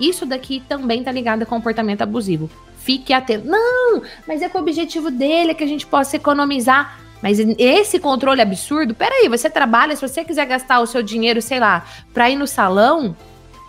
Isso 0.00 0.26
daqui 0.26 0.62
também 0.68 1.02
tá 1.02 1.12
ligado 1.12 1.42
a 1.42 1.46
comportamento 1.46 2.02
abusivo. 2.02 2.50
Fique 2.78 3.12
atento. 3.12 3.46
Não, 3.46 4.02
mas 4.26 4.42
é 4.42 4.48
que 4.48 4.56
o 4.56 4.60
objetivo 4.60 5.10
dele 5.10 5.50
é 5.50 5.54
que 5.54 5.64
a 5.64 5.68
gente 5.68 5.86
possa 5.86 6.16
economizar. 6.16 7.00
Mas 7.22 7.38
esse 7.58 7.98
controle 7.98 8.42
absurdo, 8.42 8.94
peraí, 8.94 9.26
você 9.28 9.48
trabalha, 9.48 9.96
se 9.96 10.06
você 10.06 10.22
quiser 10.22 10.44
gastar 10.46 10.80
o 10.80 10.86
seu 10.86 11.02
dinheiro, 11.02 11.40
sei 11.40 11.58
lá, 11.58 11.84
pra 12.12 12.28
ir 12.30 12.36
no 12.36 12.46
salão, 12.46 13.16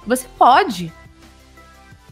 você 0.06 0.28
pode 0.38 0.92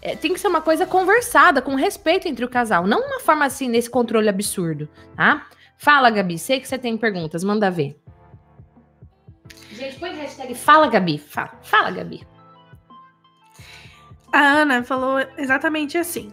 é, 0.05 0.15
tem 0.15 0.31
que 0.31 0.39
ser 0.39 0.47
uma 0.47 0.61
coisa 0.61 0.85
conversada, 0.85 1.63
com 1.63 1.73
respeito 1.73 2.27
entre 2.27 2.45
o 2.45 2.49
casal. 2.49 2.85
Não 2.85 3.07
uma 3.07 3.19
forma 3.19 3.43
assim, 3.43 3.67
nesse 3.67 3.89
controle 3.89 4.29
absurdo, 4.29 4.87
tá? 5.15 5.47
Fala, 5.79 6.11
Gabi. 6.11 6.37
Sei 6.37 6.59
que 6.59 6.67
você 6.67 6.77
tem 6.77 6.95
perguntas, 6.95 7.43
manda 7.43 7.71
ver. 7.71 7.99
Gente, 9.71 9.97
põe 9.97 10.11
hashtag 10.11 10.53
Fala, 10.53 10.87
Gabi. 10.87 11.17
Fala, 11.17 11.59
fala 11.63 11.89
Gabi. 11.89 12.25
A 14.31 14.39
Ana 14.39 14.83
falou 14.83 15.17
exatamente 15.39 15.97
assim. 15.97 16.31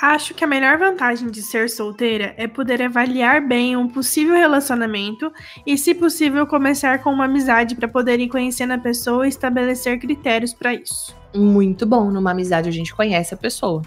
Acho 0.00 0.34
que 0.34 0.44
a 0.44 0.46
melhor 0.46 0.76
vantagem 0.76 1.30
de 1.30 1.42
ser 1.42 1.70
solteira 1.70 2.34
é 2.36 2.46
poder 2.46 2.82
avaliar 2.82 3.40
bem 3.40 3.76
um 3.76 3.88
possível 3.88 4.34
relacionamento 4.34 5.32
e, 5.66 5.78
se 5.78 5.94
possível, 5.94 6.46
começar 6.46 7.02
com 7.02 7.10
uma 7.10 7.24
amizade 7.24 7.74
para 7.74 7.88
poder 7.88 8.20
ir 8.20 8.28
conhecendo 8.28 8.74
a 8.74 8.78
pessoa 8.78 9.24
e 9.24 9.30
estabelecer 9.30 9.98
critérios 9.98 10.52
para 10.52 10.74
isso. 10.74 11.16
Muito 11.34 11.86
bom. 11.86 12.10
Numa 12.10 12.32
amizade 12.32 12.68
a 12.68 12.72
gente 12.72 12.94
conhece 12.94 13.32
a 13.32 13.38
pessoa. 13.38 13.82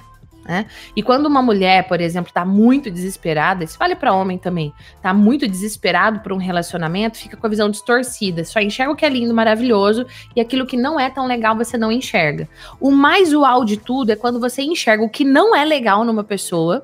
Né? 0.49 0.65
E 0.95 1.03
quando 1.03 1.27
uma 1.27 1.43
mulher, 1.43 1.87
por 1.87 2.01
exemplo, 2.01 2.33
tá 2.33 2.43
muito 2.43 2.89
desesperada, 2.89 3.63
isso 3.63 3.77
vale 3.77 3.95
para 3.95 4.11
homem 4.11 4.35
também, 4.35 4.73
tá 4.99 5.13
muito 5.13 5.47
desesperado 5.47 6.21
por 6.21 6.33
um 6.33 6.37
relacionamento, 6.37 7.19
fica 7.19 7.37
com 7.37 7.45
a 7.45 7.49
visão 7.51 7.69
distorcida, 7.69 8.43
só 8.43 8.59
enxerga 8.59 8.91
o 8.91 8.95
que 8.95 9.05
é 9.05 9.09
lindo, 9.09 9.31
maravilhoso, 9.31 10.07
e 10.35 10.41
aquilo 10.41 10.65
que 10.65 10.75
não 10.75 10.99
é 10.99 11.07
tão 11.07 11.27
legal 11.27 11.55
você 11.55 11.77
não 11.77 11.91
enxerga. 11.91 12.49
O 12.81 12.89
mais 12.89 13.31
uau 13.31 13.63
de 13.63 13.77
tudo 13.77 14.11
é 14.11 14.15
quando 14.15 14.39
você 14.39 14.63
enxerga 14.63 15.03
o 15.03 15.09
que 15.09 15.23
não 15.23 15.55
é 15.55 15.63
legal 15.63 16.03
numa 16.03 16.23
pessoa. 16.23 16.83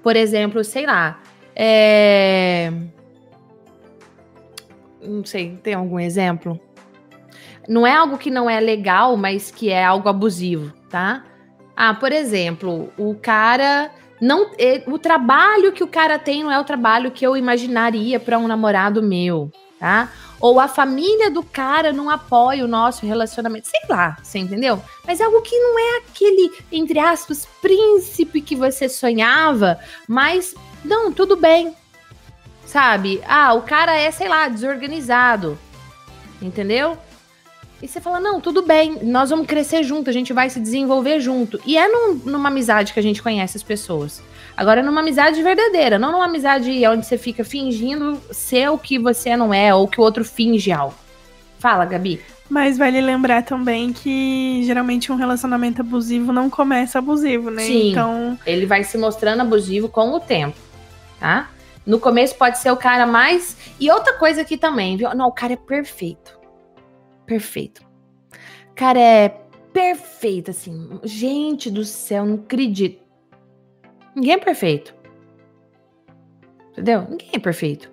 Por 0.00 0.14
exemplo, 0.14 0.62
sei 0.62 0.86
lá, 0.86 1.20
é... 1.56 2.72
Não 5.02 5.24
sei, 5.24 5.58
tem 5.60 5.74
algum 5.74 5.98
exemplo? 5.98 6.60
Não 7.68 7.84
é 7.84 7.92
algo 7.92 8.16
que 8.16 8.30
não 8.30 8.48
é 8.48 8.60
legal, 8.60 9.16
mas 9.16 9.50
que 9.50 9.68
é 9.68 9.84
algo 9.84 10.08
abusivo, 10.08 10.72
tá? 10.88 11.24
Ah, 11.76 11.92
por 11.92 12.10
exemplo, 12.10 12.90
o 12.96 13.14
cara 13.14 13.90
não 14.20 14.50
o 14.86 14.98
trabalho 14.98 15.72
que 15.72 15.84
o 15.84 15.88
cara 15.88 16.18
tem 16.18 16.42
não 16.42 16.50
é 16.50 16.58
o 16.58 16.64
trabalho 16.64 17.10
que 17.10 17.26
eu 17.26 17.36
imaginaria 17.36 18.18
para 18.18 18.38
um 18.38 18.48
namorado 18.48 19.02
meu, 19.02 19.52
tá? 19.78 20.10
Ou 20.40 20.58
a 20.58 20.68
família 20.68 21.30
do 21.30 21.42
cara 21.42 21.92
não 21.92 22.08
apoia 22.08 22.64
o 22.64 22.68
nosso 22.68 23.06
relacionamento, 23.06 23.68
sei 23.68 23.80
lá, 23.88 24.16
você 24.22 24.38
entendeu? 24.38 24.82
Mas 25.06 25.20
é 25.20 25.24
algo 25.24 25.40
que 25.42 25.58
não 25.58 25.78
é 25.78 25.98
aquele, 25.98 26.50
entre 26.72 26.98
aspas, 26.98 27.46
príncipe 27.60 28.40
que 28.40 28.56
você 28.56 28.88
sonhava, 28.88 29.78
mas 30.08 30.54
não, 30.84 31.12
tudo 31.12 31.36
bem. 31.36 31.74
Sabe? 32.64 33.22
Ah, 33.26 33.54
o 33.54 33.62
cara 33.62 33.94
é, 33.96 34.10
sei 34.10 34.28
lá, 34.28 34.48
desorganizado. 34.48 35.58
Entendeu? 36.42 36.98
E 37.82 37.86
você 37.86 38.00
fala, 38.00 38.18
não, 38.18 38.40
tudo 38.40 38.62
bem, 38.62 38.98
nós 39.02 39.28
vamos 39.28 39.46
crescer 39.46 39.82
junto, 39.82 40.08
a 40.08 40.12
gente 40.12 40.32
vai 40.32 40.48
se 40.48 40.58
desenvolver 40.58 41.20
junto. 41.20 41.60
E 41.66 41.76
é 41.76 41.86
num, 41.86 42.14
numa 42.24 42.48
amizade 42.48 42.92
que 42.92 42.98
a 42.98 43.02
gente 43.02 43.22
conhece 43.22 43.56
as 43.56 43.62
pessoas. 43.62 44.22
Agora, 44.56 44.82
numa 44.82 45.02
amizade 45.02 45.42
verdadeira, 45.42 45.98
não 45.98 46.10
numa 46.10 46.24
amizade 46.24 46.70
onde 46.86 47.04
você 47.04 47.18
fica 47.18 47.44
fingindo 47.44 48.18
ser 48.30 48.70
o 48.70 48.78
que 48.78 48.98
você 48.98 49.36
não 49.36 49.52
é, 49.52 49.74
ou 49.74 49.86
que 49.86 50.00
o 50.00 50.02
outro 50.02 50.24
finge 50.24 50.72
algo. 50.72 50.94
Fala, 51.58 51.84
Gabi. 51.84 52.20
Mas 52.48 52.78
vale 52.78 53.00
lembrar 53.00 53.42
também 53.42 53.92
que 53.92 54.62
geralmente 54.64 55.12
um 55.12 55.16
relacionamento 55.16 55.82
abusivo 55.82 56.32
não 56.32 56.48
começa 56.48 56.98
abusivo, 56.98 57.50
né? 57.50 57.62
Sim, 57.62 57.90
então. 57.90 58.38
Ele 58.46 58.64
vai 58.64 58.84
se 58.84 58.96
mostrando 58.96 59.40
abusivo 59.40 59.88
com 59.88 60.12
o 60.12 60.20
tempo, 60.20 60.56
tá? 61.20 61.50
No 61.84 62.00
começo 62.00 62.36
pode 62.36 62.58
ser 62.58 62.70
o 62.70 62.76
cara 62.76 63.06
mais. 63.06 63.56
E 63.78 63.90
outra 63.90 64.14
coisa 64.14 64.40
aqui 64.40 64.56
também, 64.56 64.96
viu? 64.96 65.12
Não, 65.14 65.26
o 65.26 65.32
cara 65.32 65.52
é 65.52 65.56
perfeito 65.56 66.35
perfeito. 67.26 67.84
Cara, 68.74 69.00
é 69.00 69.28
perfeito, 69.72 70.50
assim. 70.50 71.00
Gente 71.02 71.70
do 71.70 71.84
céu, 71.84 72.24
não 72.24 72.36
acredito. 72.36 73.02
Ninguém 74.14 74.34
é 74.34 74.38
perfeito. 74.38 74.94
Entendeu? 76.72 77.06
Ninguém 77.08 77.30
é 77.34 77.38
perfeito. 77.38 77.90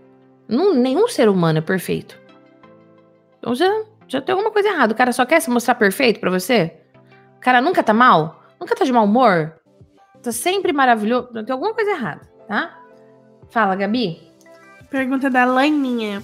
Não, 0.48 0.74
nenhum 0.74 1.08
ser 1.08 1.30
humano 1.30 1.60
é 1.60 1.62
perfeito. 1.62 2.20
Então 3.38 3.56
já, 3.56 3.84
já 4.08 4.22
tem 4.22 4.34
alguma 4.34 4.52
coisa 4.52 4.70
errada. 4.70 4.94
O 4.94 4.98
cara 4.98 5.12
só 5.12 5.26
quer 5.26 5.42
se 5.42 5.50
mostrar 5.50 5.76
perfeito 5.76 6.20
para 6.20 6.30
você? 6.30 6.78
O 7.38 7.40
cara 7.40 7.62
nunca 7.62 7.84
tá 7.84 7.94
mal? 7.94 8.44
Nunca 8.60 8.76
tá 8.76 8.86
de 8.86 8.94
mau 8.94 9.06
humor? 9.06 9.60
Tá 10.22 10.32
sempre 10.32 10.72
maravilhoso? 10.72 11.28
Tem 11.34 11.52
alguma 11.52 11.74
coisa 11.74 11.92
errada, 11.92 12.22
tá? 12.48 12.80
Fala, 13.50 13.76
Gabi. 13.76 14.22
Pergunta 14.90 15.30
da 15.30 15.44
Laininha. 15.44 16.24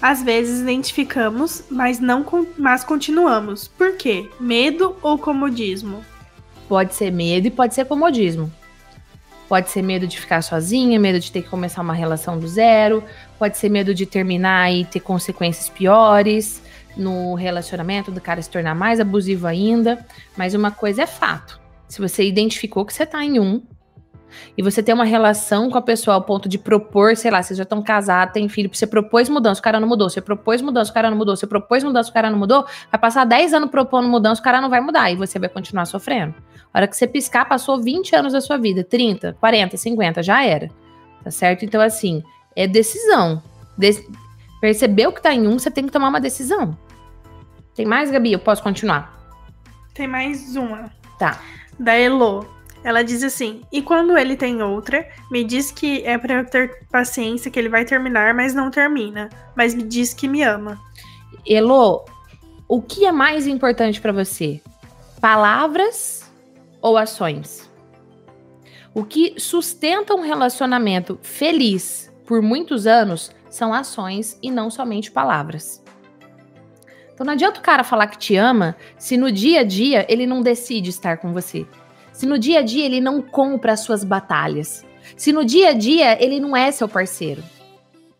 Às 0.00 0.22
vezes 0.22 0.60
identificamos, 0.60 1.64
mas 1.70 1.98
não 1.98 2.24
mas 2.58 2.84
continuamos. 2.84 3.66
Por 3.66 3.96
quê? 3.96 4.28
Medo 4.38 4.96
ou 5.02 5.18
comodismo? 5.18 6.04
Pode 6.68 6.94
ser 6.94 7.10
medo 7.10 7.46
e 7.46 7.50
pode 7.50 7.74
ser 7.74 7.86
comodismo. 7.86 8.52
Pode 9.48 9.70
ser 9.70 9.80
medo 9.80 10.06
de 10.06 10.18
ficar 10.18 10.42
sozinha, 10.42 10.98
medo 10.98 11.20
de 11.20 11.30
ter 11.30 11.42
que 11.42 11.48
começar 11.48 11.80
uma 11.80 11.94
relação 11.94 12.38
do 12.38 12.48
zero, 12.48 13.02
pode 13.38 13.56
ser 13.56 13.68
medo 13.68 13.94
de 13.94 14.04
terminar 14.04 14.72
e 14.72 14.84
ter 14.84 15.00
consequências 15.00 15.68
piores 15.68 16.60
no 16.96 17.34
relacionamento, 17.34 18.10
do 18.10 18.20
cara 18.20 18.42
se 18.42 18.50
tornar 18.50 18.74
mais 18.74 18.98
abusivo 18.98 19.46
ainda. 19.46 20.04
Mas 20.36 20.52
uma 20.52 20.72
coisa 20.72 21.02
é 21.02 21.06
fato: 21.06 21.60
se 21.88 22.00
você 22.00 22.24
identificou 22.26 22.84
que 22.84 22.92
você 22.92 23.06
tá 23.06 23.24
em 23.24 23.38
um, 23.38 23.62
e 24.56 24.62
você 24.62 24.82
tem 24.82 24.94
uma 24.94 25.04
relação 25.04 25.70
com 25.70 25.78
a 25.78 25.82
pessoa 25.82 26.14
ao 26.14 26.22
ponto 26.22 26.48
de 26.48 26.58
propor, 26.58 27.16
sei 27.16 27.30
lá, 27.30 27.42
vocês 27.42 27.56
já 27.56 27.62
estão 27.62 27.82
casados, 27.82 28.32
tem 28.32 28.48
filho, 28.48 28.70
você 28.72 28.86
propôs 28.86 29.28
mudança, 29.28 29.60
o 29.60 29.62
cara 29.62 29.80
não 29.80 29.88
mudou, 29.88 30.08
você 30.08 30.20
propôs 30.20 30.62
mudança, 30.62 30.90
o 30.90 30.94
cara 30.94 31.10
não 31.10 31.16
mudou, 31.16 31.36
você 31.36 31.46
propôs 31.46 31.82
mudança, 31.82 32.10
o 32.10 32.12
cara 32.12 32.30
não 32.30 32.38
mudou, 32.38 32.64
vai 32.90 33.00
passar 33.00 33.24
10 33.24 33.54
anos 33.54 33.70
propondo 33.70 34.08
mudança, 34.08 34.40
o 34.40 34.44
cara 34.44 34.60
não 34.60 34.68
vai 34.68 34.80
mudar 34.80 35.10
e 35.10 35.16
você 35.16 35.38
vai 35.38 35.48
continuar 35.48 35.84
sofrendo. 35.86 36.34
A 36.72 36.78
hora 36.78 36.86
que 36.86 36.96
você 36.96 37.06
piscar, 37.06 37.46
passou 37.46 37.80
20 37.80 38.14
anos 38.14 38.32
da 38.32 38.40
sua 38.40 38.58
vida, 38.58 38.84
30, 38.84 39.36
40, 39.40 39.76
50, 39.76 40.22
já 40.22 40.44
era. 40.44 40.68
Tá 41.24 41.30
certo? 41.30 41.64
Então, 41.64 41.80
assim, 41.80 42.22
é 42.54 42.66
decisão. 42.66 43.42
De 43.76 44.04
percebeu 44.60 45.12
que 45.12 45.22
tá 45.22 45.32
em 45.32 45.46
um, 45.46 45.58
você 45.58 45.70
tem 45.70 45.86
que 45.86 45.92
tomar 45.92 46.08
uma 46.08 46.20
decisão. 46.20 46.76
Tem 47.74 47.84
mais, 47.84 48.10
Gabi? 48.10 48.32
Eu 48.32 48.38
posso 48.38 48.62
continuar? 48.62 49.14
Tem 49.94 50.08
mais 50.08 50.56
uma. 50.56 50.90
Tá. 51.18 51.40
Da 51.78 51.94
Elo. 51.94 52.46
Ela 52.86 53.02
diz 53.02 53.24
assim: 53.24 53.62
e 53.72 53.82
quando 53.82 54.16
ele 54.16 54.36
tem 54.36 54.62
outra, 54.62 55.08
me 55.28 55.42
diz 55.42 55.72
que 55.72 56.04
é 56.04 56.16
para 56.16 56.34
eu 56.34 56.46
ter 56.46 56.86
paciência, 56.86 57.50
que 57.50 57.58
ele 57.58 57.68
vai 57.68 57.84
terminar, 57.84 58.32
mas 58.32 58.54
não 58.54 58.70
termina. 58.70 59.28
Mas 59.56 59.74
me 59.74 59.82
diz 59.82 60.14
que 60.14 60.28
me 60.28 60.44
ama. 60.44 60.80
Elo, 61.44 62.04
o 62.68 62.80
que 62.80 63.04
é 63.04 63.10
mais 63.10 63.48
importante 63.48 64.00
para 64.00 64.12
você? 64.12 64.62
Palavras 65.20 66.30
ou 66.80 66.96
ações? 66.96 67.68
O 68.94 69.04
que 69.04 69.34
sustenta 69.36 70.14
um 70.14 70.20
relacionamento 70.20 71.18
feliz 71.24 72.14
por 72.24 72.40
muitos 72.40 72.86
anos 72.86 73.32
são 73.50 73.74
ações 73.74 74.38
e 74.40 74.48
não 74.48 74.70
somente 74.70 75.10
palavras. 75.10 75.82
Então 77.12 77.26
não 77.26 77.32
adianta 77.32 77.58
o 77.58 77.64
cara 77.64 77.82
falar 77.82 78.06
que 78.06 78.18
te 78.18 78.36
ama 78.36 78.76
se 78.96 79.16
no 79.16 79.32
dia 79.32 79.62
a 79.62 79.64
dia 79.64 80.06
ele 80.08 80.24
não 80.24 80.40
decide 80.40 80.90
estar 80.90 81.16
com 81.16 81.32
você 81.32 81.66
se 82.16 82.24
no 82.24 82.38
dia 82.38 82.60
a 82.60 82.62
dia 82.62 82.86
ele 82.86 82.98
não 82.98 83.20
compra 83.20 83.74
as 83.74 83.80
suas 83.80 84.02
batalhas, 84.02 84.82
se 85.18 85.34
no 85.34 85.44
dia 85.44 85.68
a 85.68 85.72
dia 85.74 86.16
ele 86.24 86.40
não 86.40 86.56
é 86.56 86.72
seu 86.72 86.88
parceiro. 86.88 87.44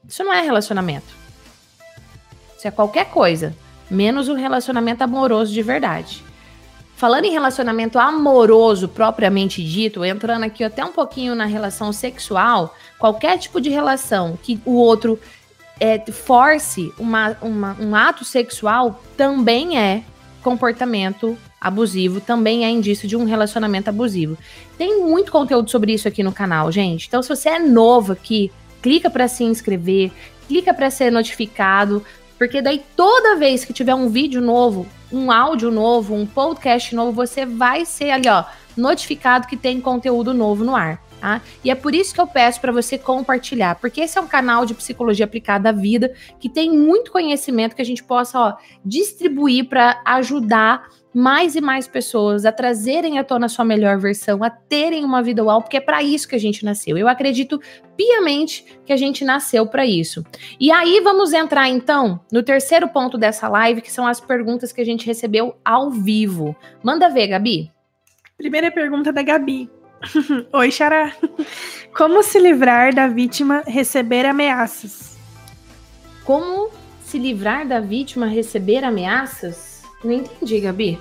Isso 0.06 0.22
não 0.22 0.34
é 0.34 0.42
relacionamento. 0.42 1.06
Isso 2.54 2.68
é 2.68 2.70
qualquer 2.70 3.06
coisa, 3.06 3.56
menos 3.90 4.28
um 4.28 4.34
relacionamento 4.34 5.02
amoroso 5.02 5.50
de 5.50 5.62
verdade. 5.62 6.22
Falando 6.94 7.24
em 7.24 7.32
relacionamento 7.32 7.98
amoroso 7.98 8.86
propriamente 8.86 9.64
dito, 9.64 10.04
entrando 10.04 10.44
aqui 10.44 10.62
até 10.62 10.84
um 10.84 10.92
pouquinho 10.92 11.34
na 11.34 11.46
relação 11.46 11.90
sexual, 11.90 12.76
qualquer 12.98 13.38
tipo 13.38 13.62
de 13.62 13.70
relação 13.70 14.38
que 14.42 14.60
o 14.66 14.74
outro 14.74 15.18
é, 15.80 15.98
force 16.12 16.92
uma, 16.98 17.34
uma, 17.40 17.74
um 17.80 17.96
ato 17.96 18.26
sexual 18.26 19.02
também 19.16 19.78
é 19.78 20.02
comportamento 20.42 21.36
abusivo 21.60 22.20
também 22.20 22.64
é 22.64 22.70
indício 22.70 23.08
de 23.08 23.16
um 23.16 23.24
relacionamento 23.24 23.88
abusivo. 23.90 24.36
Tem 24.76 25.00
muito 25.02 25.32
conteúdo 25.32 25.70
sobre 25.70 25.92
isso 25.92 26.06
aqui 26.06 26.22
no 26.22 26.32
canal, 26.32 26.70
gente. 26.70 27.06
Então, 27.08 27.22
se 27.22 27.28
você 27.28 27.48
é 27.48 27.58
novo 27.58 28.12
aqui, 28.12 28.52
clica 28.82 29.10
para 29.10 29.26
se 29.28 29.44
inscrever, 29.44 30.12
clica 30.46 30.72
para 30.72 30.90
ser 30.90 31.10
notificado, 31.10 32.04
Porque 32.38 32.60
daí 32.60 32.82
toda 32.94 33.36
vez 33.36 33.64
que 33.64 33.72
tiver 33.72 33.94
um 33.94 34.08
vídeo 34.08 34.40
novo, 34.40 34.86
um 35.10 35.30
áudio 35.30 35.70
novo, 35.70 36.14
um 36.14 36.26
podcast 36.26 36.94
novo, 36.94 37.12
você 37.12 37.46
vai 37.46 37.84
ser 37.84 38.10
ali, 38.10 38.28
ó, 38.28 38.44
notificado 38.76 39.46
que 39.46 39.56
tem 39.56 39.80
conteúdo 39.80 40.34
novo 40.34 40.64
no 40.64 40.76
ar. 40.76 41.02
Tá? 41.18 41.40
E 41.64 41.70
é 41.70 41.74
por 41.74 41.94
isso 41.94 42.12
que 42.12 42.20
eu 42.20 42.26
peço 42.26 42.60
para 42.60 42.70
você 42.70 42.98
compartilhar, 42.98 43.76
porque 43.76 44.02
esse 44.02 44.18
é 44.18 44.20
um 44.20 44.26
canal 44.26 44.66
de 44.66 44.74
psicologia 44.74 45.24
aplicada 45.24 45.70
à 45.70 45.72
vida 45.72 46.12
que 46.38 46.46
tem 46.46 46.70
muito 46.70 47.10
conhecimento 47.10 47.74
que 47.74 47.80
a 47.80 47.86
gente 47.86 48.04
possa 48.04 48.38
ó, 48.38 48.54
distribuir 48.84 49.66
para 49.66 50.02
ajudar 50.04 50.88
mais 51.16 51.56
e 51.56 51.62
mais 51.62 51.88
pessoas 51.88 52.44
a 52.44 52.52
trazerem 52.52 53.18
à 53.18 53.24
tona 53.24 53.46
a 53.46 53.48
sua 53.48 53.64
melhor 53.64 53.96
versão, 53.96 54.44
a 54.44 54.50
terem 54.50 55.02
uma 55.02 55.22
vida 55.22 55.42
uau, 55.42 55.62
porque 55.62 55.78
é 55.78 55.80
para 55.80 56.02
isso 56.02 56.28
que 56.28 56.34
a 56.34 56.38
gente 56.38 56.62
nasceu. 56.62 56.98
Eu 56.98 57.08
acredito 57.08 57.58
piamente 57.96 58.78
que 58.84 58.92
a 58.92 58.98
gente 58.98 59.24
nasceu 59.24 59.66
para 59.66 59.86
isso. 59.86 60.22
E 60.60 60.70
aí 60.70 61.00
vamos 61.00 61.32
entrar 61.32 61.70
então 61.70 62.20
no 62.30 62.42
terceiro 62.42 62.86
ponto 62.88 63.16
dessa 63.16 63.48
live, 63.48 63.80
que 63.80 63.90
são 63.90 64.06
as 64.06 64.20
perguntas 64.20 64.72
que 64.72 64.80
a 64.82 64.84
gente 64.84 65.06
recebeu 65.06 65.56
ao 65.64 65.90
vivo. 65.90 66.54
Manda 66.82 67.08
ver, 67.08 67.28
Gabi. 67.28 67.72
Primeira 68.36 68.70
pergunta 68.70 69.10
da 69.10 69.22
Gabi. 69.22 69.70
Oi, 70.52 70.70
Xará. 70.70 71.16
Como 71.96 72.22
se 72.22 72.38
livrar 72.38 72.94
da 72.94 73.08
vítima 73.08 73.62
receber 73.66 74.26
ameaças? 74.26 75.16
Como 76.26 76.68
se 77.00 77.18
livrar 77.18 77.66
da 77.66 77.80
vítima 77.80 78.26
receber 78.26 78.84
ameaças? 78.84 79.75
Não 80.06 80.12
entendi, 80.12 80.60
Gabi. 80.60 81.00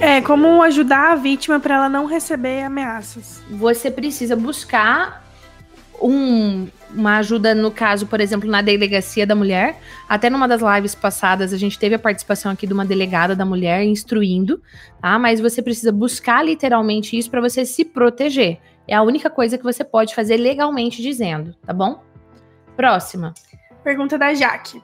É, 0.00 0.20
como 0.20 0.60
ajudar 0.62 1.12
a 1.12 1.14
vítima 1.14 1.60
para 1.60 1.76
ela 1.76 1.88
não 1.88 2.06
receber 2.06 2.62
ameaças. 2.62 3.40
Você 3.50 3.88
precisa 3.88 4.34
buscar 4.34 5.24
um, 6.02 6.66
uma 6.90 7.18
ajuda, 7.18 7.54
no 7.54 7.70
caso, 7.70 8.06
por 8.06 8.20
exemplo, 8.20 8.50
na 8.50 8.62
delegacia 8.62 9.24
da 9.24 9.36
mulher. 9.36 9.78
Até 10.08 10.28
numa 10.28 10.48
das 10.48 10.60
lives 10.60 10.94
passadas, 10.96 11.52
a 11.52 11.56
gente 11.56 11.78
teve 11.78 11.94
a 11.94 11.98
participação 12.00 12.50
aqui 12.50 12.66
de 12.66 12.72
uma 12.72 12.84
delegada 12.84 13.36
da 13.36 13.44
mulher 13.44 13.84
instruindo, 13.84 14.60
tá? 15.00 15.16
Mas 15.18 15.40
você 15.40 15.62
precisa 15.62 15.92
buscar 15.92 16.44
literalmente 16.44 17.16
isso 17.16 17.30
para 17.30 17.40
você 17.40 17.64
se 17.64 17.84
proteger. 17.84 18.58
É 18.88 18.94
a 18.96 19.02
única 19.02 19.30
coisa 19.30 19.56
que 19.56 19.62
você 19.62 19.84
pode 19.84 20.16
fazer 20.16 20.36
legalmente 20.36 21.00
dizendo, 21.00 21.54
tá 21.64 21.72
bom? 21.72 22.02
Próxima. 22.76 23.32
Pergunta 23.84 24.18
da 24.18 24.34
Jaque. 24.34 24.82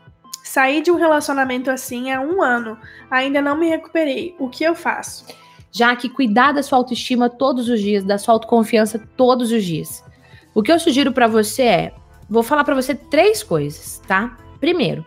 Saí 0.50 0.82
de 0.82 0.90
um 0.90 0.96
relacionamento 0.96 1.70
assim 1.70 2.10
há 2.10 2.20
um 2.20 2.42
ano, 2.42 2.76
ainda 3.08 3.40
não 3.40 3.56
me 3.56 3.68
recuperei. 3.68 4.34
O 4.36 4.48
que 4.48 4.64
eu 4.64 4.74
faço? 4.74 5.24
Jaque, 5.70 6.08
cuidar 6.08 6.50
da 6.50 6.60
sua 6.60 6.76
autoestima 6.76 7.30
todos 7.30 7.68
os 7.68 7.80
dias, 7.80 8.02
da 8.02 8.18
sua 8.18 8.34
autoconfiança 8.34 8.98
todos 9.16 9.52
os 9.52 9.64
dias. 9.64 10.02
O 10.52 10.60
que 10.60 10.72
eu 10.72 10.80
sugiro 10.80 11.12
para 11.12 11.28
você 11.28 11.62
é, 11.62 11.94
vou 12.28 12.42
falar 12.42 12.64
para 12.64 12.74
você 12.74 12.96
três 12.96 13.44
coisas, 13.44 14.02
tá? 14.08 14.36
Primeiro, 14.58 15.06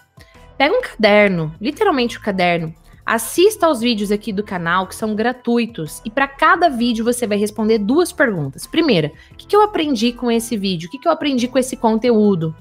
pega 0.58 0.74
um 0.74 0.82
caderno, 0.82 1.54
literalmente 1.60 2.16
o 2.16 2.22
um 2.22 2.24
caderno, 2.24 2.74
assista 3.06 3.66
aos 3.66 3.82
vídeos 3.82 4.14
aqui 4.14 4.32
do 4.32 4.46
canal 4.46 4.88
que 4.88 4.96
são 4.96 5.14
gratuitos 5.14 6.02
e 6.06 6.10
para 6.10 6.26
cada 6.26 6.70
vídeo 6.70 7.04
você 7.04 7.28
vai 7.28 7.38
responder 7.38 7.80
duas 7.80 8.14
perguntas. 8.14 8.66
Primeira, 8.66 9.12
o 9.34 9.36
que, 9.36 9.46
que 9.46 9.56
eu 9.58 9.62
aprendi 9.62 10.14
com 10.14 10.32
esse 10.32 10.56
vídeo? 10.56 10.88
O 10.88 10.90
que, 10.90 11.00
que 11.00 11.08
eu 11.10 11.12
aprendi 11.12 11.50
com 11.50 11.60
esse 11.60 11.76
conteúdo? 11.76 12.56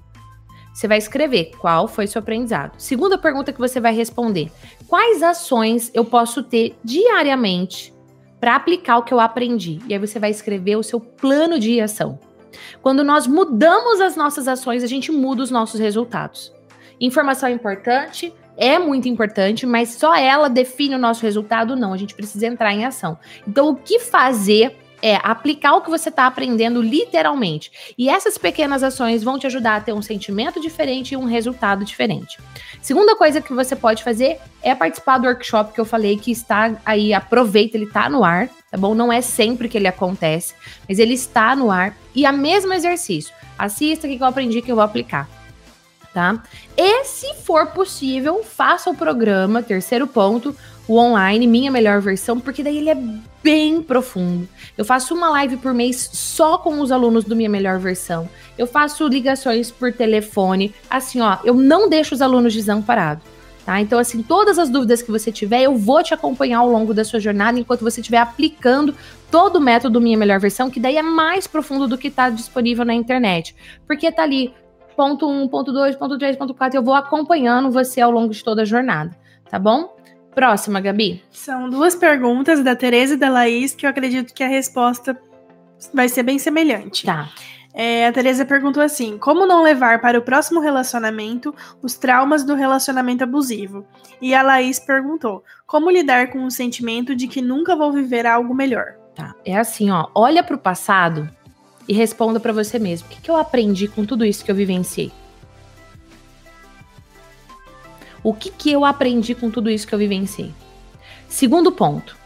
Você 0.73 0.89
vai 0.89 0.99
escrever 0.99 1.53
qual 1.59 1.87
foi 1.87 2.07
seu 2.07 2.21
aprendizado. 2.21 2.73
Segunda 2.79 3.19
pergunta 3.19 3.53
que 3.53 3.59
você 3.59 3.81
vai 3.81 3.95
responder: 3.95 4.51
quais 4.89 5.23
ações 5.23 5.91
eu 5.93 6.05
posso 6.05 6.43
ter 6.43 6.75
diariamente 6.83 7.93
para 8.41 8.57
aplicar 8.57 8.99
o 8.99 9.03
que 9.03 9.13
eu 9.13 9.21
aprendi? 9.21 9.81
E 9.87 9.93
aí 9.93 9.99
você 9.99 10.19
vai 10.19 10.31
escrever 10.31 10.77
o 10.77 10.83
seu 10.83 10.99
plano 10.99 11.59
de 11.59 11.81
ação. 11.81 12.19
Quando 12.81 13.05
nós 13.05 13.27
mudamos 13.27 14.01
as 14.01 14.17
nossas 14.17 14.49
ações, 14.49 14.83
a 14.83 14.87
gente 14.87 15.13
muda 15.13 15.43
os 15.43 15.51
nossos 15.51 15.79
resultados. 15.79 16.53
Informação 17.01 17.49
é 17.49 17.53
importante, 17.53 18.33
é 18.57 18.79
muito 18.79 19.09
importante, 19.09 19.67
mas 19.67 19.91
só 19.91 20.15
ela 20.15 20.49
define 20.49 20.95
o 20.95 20.99
nosso 20.99 21.23
resultado? 21.23 21.75
Não, 21.75 21.93
a 21.93 21.97
gente 21.97 22.15
precisa 22.15 22.47
entrar 22.47 22.73
em 22.73 22.85
ação. 22.85 23.19
Então, 23.47 23.71
o 23.71 23.77
que 23.77 23.99
fazer 23.99 24.77
é 25.03 25.17
aplicar 25.17 25.75
o 25.75 25.83
que 25.83 25.91
você 25.91 26.09
está 26.09 26.27
aprendendo 26.27 26.81
literalmente. 26.81 27.95
E 27.99 28.09
essas 28.09 28.39
pequenas 28.39 28.83
ações 28.83 29.23
vão 29.23 29.39
te 29.39 29.47
ajudar 29.47 29.77
a 29.77 29.81
ter 29.81 29.93
um 29.93 30.01
sentimento 30.01 30.61
diferente 30.61 31.13
e 31.13 31.17
um 31.17 31.25
resultado 31.25 31.85
diferente. 31.85 32.39
Segunda 32.81 33.17
coisa 33.17 33.41
que 33.41 33.53
você 33.53 33.75
pode 33.75 34.05
fazer 34.05 34.39
é 34.63 34.75
participar 34.75 35.19
do 35.19 35.27
workshop 35.27 35.73
que 35.73 35.81
eu 35.81 35.85
falei 35.85 36.17
que 36.17 36.31
está 36.31 36.77
aí, 36.87 37.13
aproveita, 37.13 37.77
ele 37.77 37.87
está 37.87 38.09
no 38.09 38.23
ar, 38.25 38.49
tá 38.71 38.79
bom? 38.79 38.95
Não 38.95 39.13
é 39.13 39.21
sempre 39.21 39.69
que 39.69 39.77
ele 39.77 39.89
acontece, 39.89 40.55
mas 40.89 40.99
ele 40.99 41.15
está 41.15 41.57
no 41.57 41.71
ar. 41.71 41.97
E 42.15 42.25
a 42.25 42.33
mesmo 42.33 42.73
exercício. 42.73 43.35
Assista 43.59 44.07
o 44.07 44.11
que 44.11 44.23
eu 44.23 44.27
aprendi 44.27 44.63
que 44.63 44.71
eu 44.71 44.77
vou 44.77 44.85
aplicar. 44.85 45.29
Tá? 46.13 46.43
E 46.77 47.05
se 47.05 47.35
for 47.37 47.69
possível, 47.69 48.45
faça 48.45 48.91
o 48.91 48.95
programa, 48.95 49.63
terceiro 49.63 50.07
ponto, 50.07 50.55
o 50.87 50.99
online, 50.99 51.47
minha 51.47 51.71
melhor 51.71 52.01
versão, 52.01 52.39
porque 52.39 52.63
daí 52.63 52.77
ele 52.79 52.91
é 52.91 52.99
bem 53.43 53.83
profundo. 53.83 54.47
Eu 54.77 54.85
faço 54.85 55.15
uma 55.15 55.31
live 55.31 55.57
por 55.57 55.73
mês 55.73 56.11
só 56.13 56.59
com 56.59 56.81
os 56.81 56.93
alunos 56.93 57.25
do 57.25 57.35
minha 57.35 57.49
melhor 57.49 57.79
versão. 57.79 58.29
Eu 58.59 58.67
faço 58.67 59.07
ligações 59.07 59.71
por 59.71 59.93
telefone. 59.93 60.75
Assim, 60.91 61.21
ó, 61.21 61.39
eu 61.45 61.55
não 61.55 61.89
deixo 61.89 62.15
os 62.15 62.21
alunos 62.21 62.55
desamparados. 62.55 63.25
Tá? 63.65 63.81
Então, 63.81 63.99
assim, 63.99 64.23
todas 64.23 64.59
as 64.59 64.69
dúvidas 64.69 65.03
que 65.03 65.11
você 65.11 65.31
tiver, 65.31 65.63
eu 65.63 65.77
vou 65.77 66.03
te 66.03 66.13
acompanhar 66.13 66.59
ao 66.59 66.69
longo 66.69 66.93
da 66.93 67.05
sua 67.05 67.21
jornada 67.21 67.61
enquanto 67.61 67.83
você 67.83 68.01
estiver 68.01 68.19
aplicando 68.19 68.95
todo 69.31 69.57
o 69.57 69.61
método 69.61 70.01
Minha 70.01 70.19
Melhor 70.19 70.41
Versão, 70.41 70.69
que 70.69 70.81
daí 70.81 70.97
é 70.97 71.03
mais 71.03 71.47
profundo 71.47 71.87
do 71.87 71.97
que 71.97 72.09
está 72.09 72.29
disponível 72.29 72.85
na 72.85 72.93
internet. 72.93 73.55
Porque 73.87 74.11
tá 74.11 74.25
ali, 74.25 74.53
ponto 74.97 75.29
1, 75.29 75.49
ponto 75.49 75.73
2, 75.73 75.97
ponto 75.97 76.19
3, 76.19 76.37
ponto 76.37 76.55
4, 76.55 76.79
eu 76.79 76.83
vou 76.83 76.95
acompanhando 76.95 77.71
você 77.71 78.01
ao 78.01 78.11
longo 78.11 78.33
de 78.33 78.43
toda 78.43 78.63
a 78.63 78.65
jornada, 78.65 79.17
tá 79.51 79.59
bom? 79.59 79.95
Próxima, 80.35 80.81
Gabi. 80.81 81.23
São 81.31 81.69
duas 81.69 81.95
perguntas 81.95 82.63
da 82.65 82.75
Tereza 82.75 83.15
e 83.15 83.17
da 83.19 83.29
Laís 83.29 83.75
que 83.75 83.85
eu 83.85 83.91
acredito 83.91 84.33
que 84.33 84.43
a 84.43 84.49
resposta 84.49 85.19
vai 85.93 86.09
ser 86.09 86.23
bem 86.23 86.39
semelhante. 86.39 87.05
Tá. 87.05 87.29
É, 87.75 88.07
a 88.07 88.13
Tereza 88.13 88.45
perguntou 88.45 88.83
assim: 88.83 89.19
como 89.19 89.47
não 89.47 89.63
levar 89.63 90.01
para 90.01 90.19
o 90.19 90.23
próximo 90.23 90.61
relacionamento 90.61 91.55
os 91.83 91.97
traumas 91.97 92.45
do 92.45 92.55
relacionamento 92.55 93.25
abusivo? 93.25 93.87
E 94.21 94.35
a 94.35 94.43
Laís 94.43 94.79
perguntou: 94.79 95.45
como 95.67 95.91
lidar 95.91 96.31
com 96.31 96.45
o 96.45 96.51
sentimento 96.51 97.15
de 97.15 97.27
que 97.27 97.43
nunca 97.43 97.77
vou 97.77 97.93
viver 97.93 98.27
algo 98.27 98.55
melhor? 98.55 98.95
Tá. 99.15 99.35
É 99.45 99.57
assim, 99.57 99.91
ó, 99.91 100.09
olha 100.15 100.43
para 100.43 100.57
o 100.57 100.59
passado 100.59 101.29
e 101.89 101.93
responda 101.93 102.39
para 102.39 102.53
você 102.53 102.79
mesmo: 102.79 103.07
o 103.07 103.11
que, 103.11 103.21
que 103.21 103.31
eu 103.31 103.37
aprendi 103.37 103.89
com 103.89 104.05
tudo 104.05 104.25
isso 104.25 104.45
que 104.45 104.51
eu 104.51 104.55
vivenciei? 104.55 105.13
O 108.23 108.33
que, 108.33 108.51
que 108.51 108.71
eu 108.71 108.85
aprendi 108.85 109.35
com 109.35 109.51
tudo 109.51 109.69
isso 109.69 109.87
que 109.87 109.95
eu 109.95 109.99
vivenciei? 109.99 110.55
Segundo 111.29 111.73
ponto, 111.73 112.17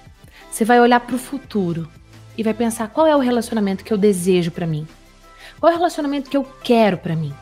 você 0.51 0.65
vai 0.65 0.81
olhar 0.81 1.01
para 1.01 1.17
o 1.17 1.19
futuro 1.19 1.89
e 2.37 2.43
vai 2.43 2.53
pensar 2.53 2.89
qual 2.89 3.07
é 3.07 3.17
o 3.17 3.21
relacionamento 3.21 3.83
que 3.83 3.93
eu 3.93 3.97
desejo 3.97 4.51
para 4.51 4.67
mim. 4.67 4.87
Qual 5.59 5.73
é 5.73 5.75
o 5.75 5.79
relacionamento 5.79 6.29
que 6.29 6.37
eu 6.37 6.45
quero 6.63 6.99
para 6.99 7.17
mim? 7.17 7.33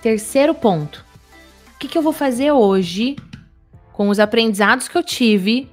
Terceiro 0.00 0.54
ponto, 0.54 1.04
o 1.74 1.78
que, 1.78 1.88
que 1.88 1.98
eu 1.98 2.02
vou 2.02 2.12
fazer 2.12 2.52
hoje 2.52 3.16
com 3.92 4.08
os 4.08 4.18
aprendizados 4.18 4.88
que 4.88 4.96
eu 4.96 5.02
tive 5.02 5.70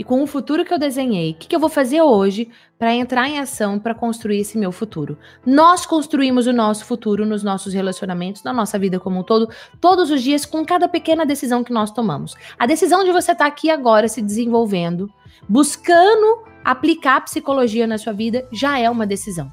e 0.00 0.02
com 0.02 0.22
o 0.22 0.26
futuro 0.26 0.64
que 0.64 0.72
eu 0.72 0.78
desenhei, 0.78 1.32
o 1.32 1.34
que, 1.34 1.46
que 1.46 1.54
eu 1.54 1.60
vou 1.60 1.68
fazer 1.68 2.00
hoje 2.00 2.48
para 2.78 2.94
entrar 2.94 3.28
em 3.28 3.38
ação 3.38 3.78
para 3.78 3.94
construir 3.94 4.38
esse 4.38 4.56
meu 4.56 4.72
futuro? 4.72 5.18
Nós 5.44 5.84
construímos 5.84 6.46
o 6.46 6.54
nosso 6.54 6.86
futuro 6.86 7.26
nos 7.26 7.42
nossos 7.42 7.74
relacionamentos, 7.74 8.42
na 8.42 8.50
nossa 8.50 8.78
vida 8.78 8.98
como 8.98 9.20
um 9.20 9.22
todo, 9.22 9.50
todos 9.78 10.10
os 10.10 10.22
dias, 10.22 10.46
com 10.46 10.64
cada 10.64 10.88
pequena 10.88 11.26
decisão 11.26 11.62
que 11.62 11.70
nós 11.70 11.90
tomamos. 11.90 12.34
A 12.58 12.64
decisão 12.64 13.04
de 13.04 13.12
você 13.12 13.32
estar 13.32 13.44
tá 13.44 13.46
aqui 13.46 13.68
agora 13.68 14.08
se 14.08 14.22
desenvolvendo, 14.22 15.12
buscando 15.46 16.44
aplicar 16.64 17.16
a 17.16 17.20
psicologia 17.20 17.86
na 17.86 17.98
sua 17.98 18.14
vida, 18.14 18.48
já 18.50 18.78
é 18.78 18.88
uma 18.88 19.06
decisão. 19.06 19.52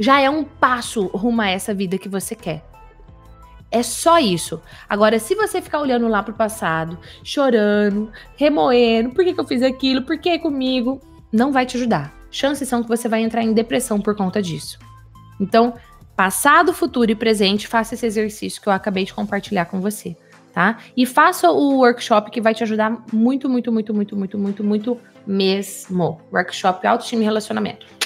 Já 0.00 0.20
é 0.20 0.28
um 0.28 0.42
passo 0.42 1.06
rumo 1.06 1.42
a 1.42 1.48
essa 1.48 1.72
vida 1.72 1.96
que 1.96 2.08
você 2.08 2.34
quer. 2.34 2.64
É 3.70 3.82
só 3.82 4.18
isso. 4.18 4.60
Agora, 4.88 5.18
se 5.18 5.34
você 5.34 5.60
ficar 5.60 5.80
olhando 5.80 6.08
lá 6.08 6.22
pro 6.22 6.32
passado, 6.32 6.98
chorando, 7.22 8.10
remoendo, 8.36 9.10
por 9.10 9.24
que, 9.24 9.34
que 9.34 9.40
eu 9.40 9.46
fiz 9.46 9.62
aquilo, 9.62 10.02
por 10.02 10.18
que 10.18 10.38
comigo, 10.38 11.00
não 11.32 11.52
vai 11.52 11.66
te 11.66 11.76
ajudar. 11.76 12.14
Chances 12.30 12.68
são 12.68 12.82
que 12.82 12.88
você 12.88 13.08
vai 13.08 13.22
entrar 13.22 13.42
em 13.42 13.52
depressão 13.52 14.00
por 14.00 14.16
conta 14.16 14.40
disso. 14.40 14.78
Então, 15.40 15.74
passado, 16.16 16.72
futuro 16.72 17.10
e 17.10 17.14
presente, 17.14 17.68
faça 17.68 17.94
esse 17.94 18.06
exercício 18.06 18.60
que 18.60 18.68
eu 18.68 18.72
acabei 18.72 19.04
de 19.04 19.14
compartilhar 19.14 19.66
com 19.66 19.80
você, 19.80 20.16
tá? 20.52 20.78
E 20.96 21.06
faça 21.06 21.50
o 21.50 21.76
workshop 21.78 22.30
que 22.30 22.40
vai 22.40 22.54
te 22.54 22.62
ajudar 22.62 23.04
muito, 23.12 23.48
muito, 23.48 23.70
muito, 23.70 23.94
muito, 23.94 24.16
muito, 24.16 24.38
muito, 24.38 24.64
muito 24.64 25.00
mesmo. 25.26 26.20
Workshop 26.32 26.86
Autoestima 26.86 27.22
e 27.22 27.24
Relacionamento. 27.24 27.97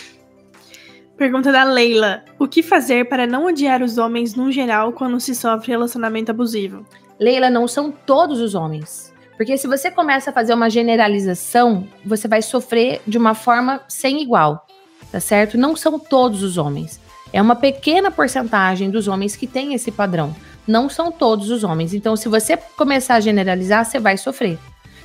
Pergunta 1.23 1.53
da 1.53 1.63
Leila: 1.63 2.25
O 2.37 2.49
que 2.49 2.65
fazer 2.65 3.09
para 3.09 3.29
não 3.29 3.45
odiar 3.45 3.81
os 3.81 3.97
homens 3.97 4.35
no 4.35 4.51
geral 4.51 4.93
quando 4.93 5.21
se 5.21 5.37
sofre 5.37 5.71
relacionamento 5.71 6.33
abusivo? 6.33 6.85
Leila, 7.17 7.49
não 7.49 7.69
são 7.69 7.93
todos 7.93 8.41
os 8.41 8.57
homens. 8.57 9.15
Porque 9.37 9.57
se 9.57 9.69
você 9.69 9.89
começa 9.89 10.31
a 10.31 10.33
fazer 10.33 10.53
uma 10.53 10.69
generalização, 10.69 11.87
você 12.05 12.27
vai 12.27 12.43
sofrer 12.43 13.01
de 13.07 13.19
uma 13.19 13.37
forma 13.37 13.83
sem 13.87 14.21
igual, 14.21 14.67
tá 15.13 15.21
certo? 15.21 15.57
Não 15.57 15.77
são 15.77 15.97
todos 15.97 16.43
os 16.43 16.59
homens. 16.59 17.01
É 17.33 17.41
uma 17.41 17.55
pequena 17.55 18.11
porcentagem 18.11 18.91
dos 18.91 19.07
homens 19.07 19.37
que 19.37 19.47
tem 19.47 19.75
esse 19.75 19.93
padrão. 19.93 20.35
Não 20.67 20.89
são 20.89 21.13
todos 21.13 21.51
os 21.51 21.63
homens. 21.63 21.95
Então, 21.95 22.17
se 22.17 22.29
você 22.29 22.57
começar 22.57 23.15
a 23.15 23.21
generalizar, 23.21 23.85
você 23.85 24.01
vai 24.01 24.17
sofrer. 24.17 24.59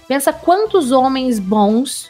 Pensa 0.07 0.33
quantos 0.33 0.91
homens 0.91 1.37
bons, 1.37 2.09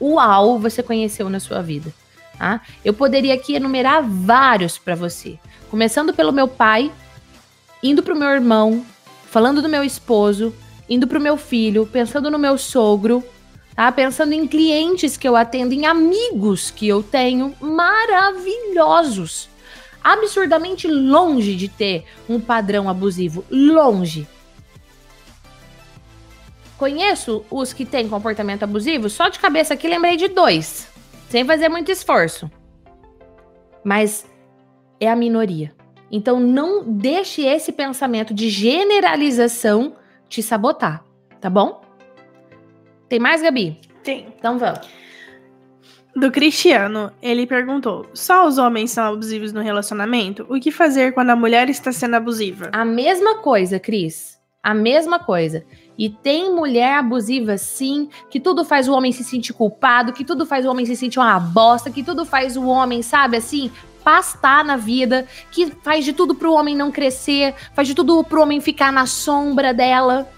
uau, 0.00 0.58
você 0.58 0.82
conheceu 0.82 1.30
na 1.30 1.38
sua 1.38 1.62
vida. 1.62 1.94
Tá? 2.38 2.60
Eu 2.84 2.92
poderia 2.92 3.34
aqui 3.34 3.54
enumerar 3.54 4.02
vários 4.02 4.78
para 4.78 4.94
você. 4.94 5.38
Começando 5.70 6.12
pelo 6.12 6.32
meu 6.32 6.48
pai, 6.48 6.92
indo 7.82 8.02
para 8.02 8.14
o 8.14 8.18
meu 8.18 8.28
irmão, 8.28 8.84
falando 9.30 9.62
do 9.62 9.68
meu 9.68 9.84
esposo, 9.84 10.54
indo 10.88 11.06
para 11.06 11.18
o 11.18 11.22
meu 11.22 11.36
filho, 11.36 11.86
pensando 11.86 12.30
no 12.30 12.38
meu 12.38 12.58
sogro, 12.58 13.24
tá? 13.74 13.90
Pensando 13.90 14.32
em 14.32 14.46
clientes 14.46 15.16
que 15.16 15.26
eu 15.28 15.36
atendo, 15.36 15.74
em 15.74 15.86
amigos 15.86 16.70
que 16.70 16.88
eu 16.88 17.02
tenho, 17.02 17.54
maravilhosos 17.60 19.48
absurdamente 20.04 20.86
longe 20.86 21.56
de 21.56 21.66
ter 21.66 22.04
um 22.28 22.38
padrão 22.38 22.90
abusivo. 22.90 23.42
Longe. 23.50 24.28
Conheço 26.76 27.42
os 27.50 27.72
que 27.72 27.86
têm 27.86 28.08
comportamento 28.08 28.64
abusivo, 28.64 29.08
só 29.08 29.30
de 29.30 29.38
cabeça 29.38 29.72
aqui 29.72 29.88
lembrei 29.88 30.16
de 30.16 30.28
dois, 30.28 30.88
sem 31.34 31.44
fazer 31.44 31.68
muito 31.68 31.90
esforço. 31.90 32.48
Mas 33.82 34.24
é 35.00 35.10
a 35.10 35.16
minoria. 35.16 35.74
Então 36.08 36.38
não 36.38 36.84
deixe 36.84 37.42
esse 37.42 37.72
pensamento 37.72 38.32
de 38.32 38.48
generalização 38.48 39.96
te 40.28 40.40
sabotar, 40.40 41.04
tá 41.40 41.50
bom? 41.50 41.82
Tem 43.08 43.18
mais, 43.18 43.42
Gabi? 43.42 43.80
Tem. 44.04 44.28
Então 44.38 44.60
vamos 44.60 44.88
do 46.14 46.30
Cristiano. 46.30 47.10
Ele 47.20 47.48
perguntou: 47.48 48.06
só 48.14 48.46
os 48.46 48.56
homens 48.56 48.92
são 48.92 49.04
abusivos 49.04 49.52
no 49.52 49.60
relacionamento? 49.60 50.46
O 50.48 50.60
que 50.60 50.70
fazer 50.70 51.14
quando 51.14 51.30
a 51.30 51.36
mulher 51.36 51.68
está 51.68 51.90
sendo 51.90 52.14
abusiva? 52.14 52.70
A 52.72 52.84
mesma 52.84 53.38
coisa, 53.38 53.80
Cris. 53.80 54.38
A 54.62 54.72
mesma 54.72 55.18
coisa. 55.18 55.66
E 55.96 56.08
tem 56.08 56.52
mulher 56.52 56.98
abusiva, 56.98 57.56
sim, 57.56 58.08
que 58.30 58.40
tudo 58.40 58.64
faz 58.64 58.88
o 58.88 58.92
homem 58.92 59.12
se 59.12 59.22
sentir 59.22 59.52
culpado, 59.52 60.12
que 60.12 60.24
tudo 60.24 60.44
faz 60.44 60.66
o 60.66 60.70
homem 60.70 60.84
se 60.84 60.96
sentir 60.96 61.18
uma 61.18 61.38
bosta, 61.38 61.90
que 61.90 62.02
tudo 62.02 62.24
faz 62.24 62.56
o 62.56 62.66
homem, 62.66 63.00
sabe, 63.02 63.36
assim, 63.36 63.70
pastar 64.02 64.64
na 64.64 64.76
vida, 64.76 65.26
que 65.50 65.72
faz 65.82 66.04
de 66.04 66.12
tudo 66.12 66.34
pro 66.34 66.52
homem 66.52 66.76
não 66.76 66.92
crescer, 66.92 67.54
faz 67.74 67.88
de 67.88 67.94
tudo 67.94 68.22
pro 68.22 68.42
homem 68.42 68.60
ficar 68.60 68.92
na 68.92 69.06
sombra 69.06 69.72
dela. 69.72 70.28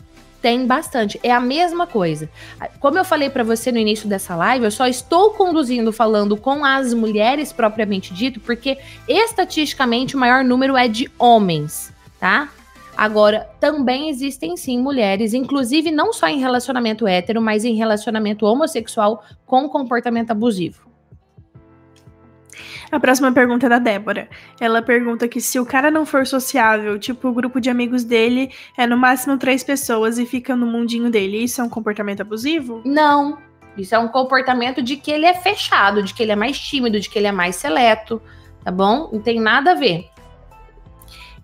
Tem 0.41 0.65
bastante. 0.65 1.19
É 1.23 1.33
a 1.33 1.41
mesma 1.41 1.87
coisa. 1.87 2.31
Como 2.79 2.97
eu 2.97 3.05
falei 3.05 3.29
para 3.29 3.43
você 3.43 3.73
no 3.73 3.79
início 3.79 4.09
dessa 4.09 4.37
live, 4.37 4.67
eu 4.67 4.71
só 4.71 4.87
estou 4.87 5.31
conduzindo 5.31 5.93
falando 5.93 6.37
com 6.37 6.65
as 6.65 6.95
mulheres 6.95 7.53
propriamente 7.53 8.15
dito, 8.15 8.39
porque 8.39 8.79
estatisticamente 9.09 10.15
o 10.15 10.19
maior 10.19 10.45
número 10.45 10.77
é 10.77 10.87
de 10.87 11.11
homens, 11.19 11.93
tá? 12.21 12.49
Agora, 12.97 13.49
também 13.61 14.09
existem 14.09 14.57
sim 14.57 14.81
mulheres, 14.81 15.35
inclusive 15.35 15.91
não 15.91 16.13
só 16.13 16.29
em 16.29 16.39
relacionamento 16.39 17.07
hétero, 17.07 17.43
mas 17.43 17.65
em 17.65 17.75
relacionamento 17.75 18.47
homossexual 18.47 19.23
com 19.45 19.69
comportamento 19.69 20.31
abusivo. 20.31 20.87
A 22.91 23.01
próxima 23.01 23.33
pergunta 23.33 23.67
é 23.67 23.69
da 23.69 23.79
Débora. 23.79 24.29
Ela 24.61 24.81
pergunta 24.81 25.29
que 25.29 25.41
se 25.41 25.59
o 25.59 25.67
cara 25.67 25.91
não 25.91 26.07
for 26.07 26.27
sociável, 26.27 26.99
tipo, 26.99 27.29
o 27.29 27.33
grupo 27.33 27.61
de 27.61 27.69
amigos 27.69 28.05
dele 28.05 28.51
é 28.79 28.87
no 28.87 28.97
máximo 28.97 29.37
três 29.37 29.63
pessoas 29.65 30.19
e 30.19 30.25
fica 30.25 30.55
no 30.55 30.67
mundinho 30.67 31.11
dele, 31.11 31.39
isso 31.39 31.61
é 31.61 31.65
um 31.65 31.69
comportamento 31.69 32.21
abusivo? 32.21 32.81
Não. 32.85 33.39
Isso 33.77 33.95
é 33.95 33.99
um 33.99 34.09
comportamento 34.09 34.83
de 34.83 34.97
que 34.97 35.11
ele 35.11 35.27
é 35.27 35.35
fechado, 35.35 36.03
de 36.03 36.15
que 36.15 36.23
ele 36.23 36.33
é 36.33 36.37
mais 36.37 36.59
tímido, 36.59 36.99
de 36.99 37.11
que 37.11 37.19
ele 37.19 37.27
é 37.27 37.33
mais 37.33 37.57
seleto, 37.57 38.23
tá 38.65 38.71
bom? 38.71 39.11
Não 39.13 39.21
tem 39.21 39.39
nada 39.39 39.73
a 39.73 39.75
ver. 39.75 40.07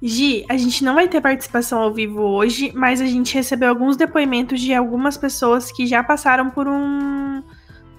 Gi, 0.03 0.45
a 0.49 0.57
gente 0.57 0.85
não 0.85 0.95
vai 0.95 1.07
ter 1.07 1.21
participação 1.21 1.81
ao 1.81 1.93
vivo 1.93 2.21
hoje, 2.23 2.73
mas 2.75 3.01
a 3.01 3.07
gente 3.07 3.35
recebeu 3.35 3.69
alguns 3.69 3.97
depoimentos 3.97 4.61
de 4.61 4.75
algumas 4.75 5.17
pessoas 5.17 5.71
que 5.71 5.87
já 5.87 6.03
passaram 6.03 6.51
por 6.51 6.67
um 6.67 7.43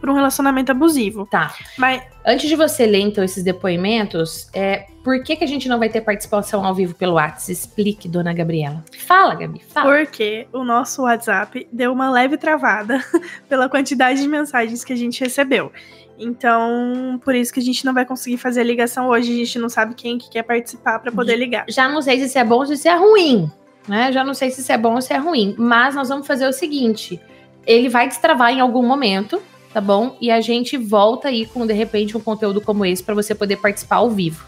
por 0.03 0.09
um 0.09 0.15
relacionamento 0.15 0.69
abusivo. 0.69 1.25
Tá. 1.25 1.55
Mas 1.77 2.03
antes 2.25 2.49
de 2.49 2.57
você 2.57 2.85
ler 2.85 2.99
então 2.99 3.23
esses 3.23 3.41
depoimentos, 3.41 4.49
é, 4.53 4.85
por 5.01 5.23
que, 5.23 5.37
que 5.37 5.45
a 5.45 5.47
gente 5.47 5.69
não 5.69 5.79
vai 5.79 5.87
ter 5.87 6.01
participação 6.01 6.65
ao 6.65 6.75
vivo 6.75 6.93
pelo 6.93 7.13
WhatsApp? 7.13 7.53
Explique, 7.53 8.09
dona 8.09 8.33
Gabriela. 8.33 8.83
Fala, 8.97 9.33
Gabi, 9.33 9.61
fala. 9.65 9.89
Porque 9.95 10.45
o 10.51 10.65
nosso 10.65 11.03
WhatsApp 11.03 11.65
deu 11.71 11.93
uma 11.93 12.11
leve 12.11 12.35
travada 12.35 13.01
pela 13.47 13.69
quantidade 13.69 14.21
de 14.21 14.27
mensagens 14.27 14.83
que 14.83 14.91
a 14.91 14.95
gente 14.97 15.21
recebeu. 15.21 15.71
Então, 16.17 17.19
por 17.23 17.33
isso 17.33 17.51
que 17.53 17.59
a 17.59 17.63
gente 17.63 17.83
não 17.85 17.93
vai 17.93 18.05
conseguir 18.05 18.37
fazer 18.37 18.61
a 18.61 18.63
ligação 18.63 19.07
hoje. 19.07 19.31
A 19.31 19.45
gente 19.45 19.59
não 19.59 19.69
sabe 19.69 19.95
quem 19.95 20.17
que 20.17 20.29
quer 20.29 20.43
participar 20.43 20.99
para 20.99 21.11
poder 21.11 21.35
ligar. 21.35 21.65
Já 21.67 21.89
não 21.89 22.01
sei 22.01 22.19
se 22.19 22.25
isso 22.25 22.37
é 22.37 22.43
bom 22.43 22.57
ou 22.57 22.65
se 22.65 22.73
isso 22.73 22.87
é 22.87 22.95
ruim. 22.95 23.51
Né? 23.87 24.11
Já 24.11 24.23
não 24.23 24.33
sei 24.33 24.49
se 24.51 24.61
isso 24.61 24.71
é 24.71 24.77
bom 24.77 24.95
ou 24.95 25.01
se 25.01 25.13
é 25.13 25.17
ruim. 25.17 25.55
Mas 25.57 25.95
nós 25.95 26.09
vamos 26.09 26.27
fazer 26.27 26.47
o 26.47 26.53
seguinte: 26.53 27.19
ele 27.65 27.89
vai 27.89 28.07
destravar 28.07 28.51
em 28.51 28.59
algum 28.59 28.85
momento 28.85 29.41
tá 29.73 29.81
bom? 29.81 30.15
E 30.21 30.29
a 30.29 30.39
gente 30.39 30.77
volta 30.77 31.29
aí 31.29 31.47
com, 31.47 31.65
de 31.65 31.73
repente, 31.73 32.15
um 32.15 32.19
conteúdo 32.19 32.61
como 32.61 32.85
esse 32.85 33.01
para 33.01 33.15
você 33.15 33.33
poder 33.33 33.57
participar 33.57 33.97
ao 33.97 34.11
vivo. 34.11 34.45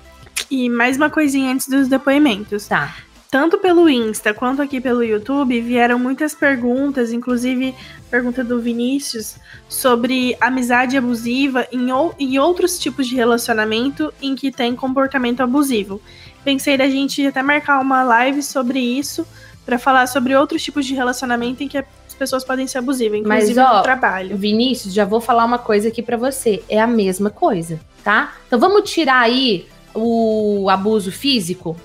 E 0.52 0.70
mais 0.70 0.98
uma 0.98 1.10
coisinha 1.10 1.52
antes 1.52 1.68
dos 1.68 1.88
depoimentos. 1.88 2.68
Tá. 2.68 2.96
Tanto 3.30 3.58
pelo 3.58 3.90
Insta 3.90 4.34
quanto 4.34 4.62
aqui 4.62 4.80
pelo 4.80 5.04
YouTube 5.04 5.60
vieram 5.60 6.00
muitas 6.00 6.34
perguntas, 6.34 7.12
inclusive 7.12 7.76
pergunta 8.10 8.44
do 8.44 8.62
Vinícius, 8.62 9.36
sobre 9.68 10.38
amizade 10.40 10.96
abusiva 10.96 11.68
em, 11.72 11.92
ou, 11.92 12.14
em 12.18 12.40
outros 12.40 12.80
tipos 12.80 13.08
de 13.08 13.16
relacionamento 13.16 14.14
em 14.22 14.36
que 14.36 14.52
tem 14.52 14.76
comportamento 14.76 15.42
abusivo. 15.42 16.02
Pensei 16.44 16.78
da 16.78 16.88
gente 16.88 17.26
até 17.26 17.42
marcar 17.42 17.82
uma 17.82 18.04
live 18.04 18.42
sobre 18.42 18.80
isso, 18.80 19.28
para 19.66 19.80
falar 19.80 20.08
sobre 20.08 20.36
outros 20.36 20.64
tipos 20.64 20.86
de 20.86 20.94
relacionamento 20.94 21.64
em 21.64 21.68
que 21.68 21.84
pessoas 22.16 22.44
podem 22.44 22.66
ser 22.66 22.80
abusivas, 22.80 23.20
inclusive 23.20 23.56
Mas, 23.56 23.72
ó, 23.72 23.78
no 23.78 23.84
trabalho. 23.84 24.38
Vinícius, 24.38 24.94
já 24.94 25.06
vou 25.06 25.22
falar 25.22 25.46
uma 25.46 25.60
coisa 25.60 25.90
aqui 25.90 26.02
para 26.02 26.18
você. 26.18 26.64
É 26.70 26.80
a 26.80 26.88
mesma 26.88 27.30
coisa, 27.30 27.80
tá? 28.04 28.36
Então 28.48 28.60
vamos 28.60 28.90
tirar 28.90 29.20
aí 29.20 29.68
o 29.94 30.70
abuso 30.70 31.12
físico, 31.12 31.76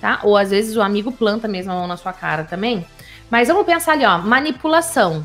tá? 0.00 0.20
Ou 0.22 0.36
às 0.36 0.50
vezes 0.50 0.76
o 0.76 0.82
amigo 0.82 1.12
planta 1.12 1.48
mesmo 1.48 1.72
a 1.72 1.74
mão 1.74 1.86
na 1.86 1.96
sua 1.96 2.12
cara 2.12 2.44
também. 2.44 2.86
Mas 3.30 3.48
vamos 3.48 3.66
pensar 3.66 3.92
ali, 3.92 4.04
ó, 4.04 4.18
manipulação, 4.18 5.24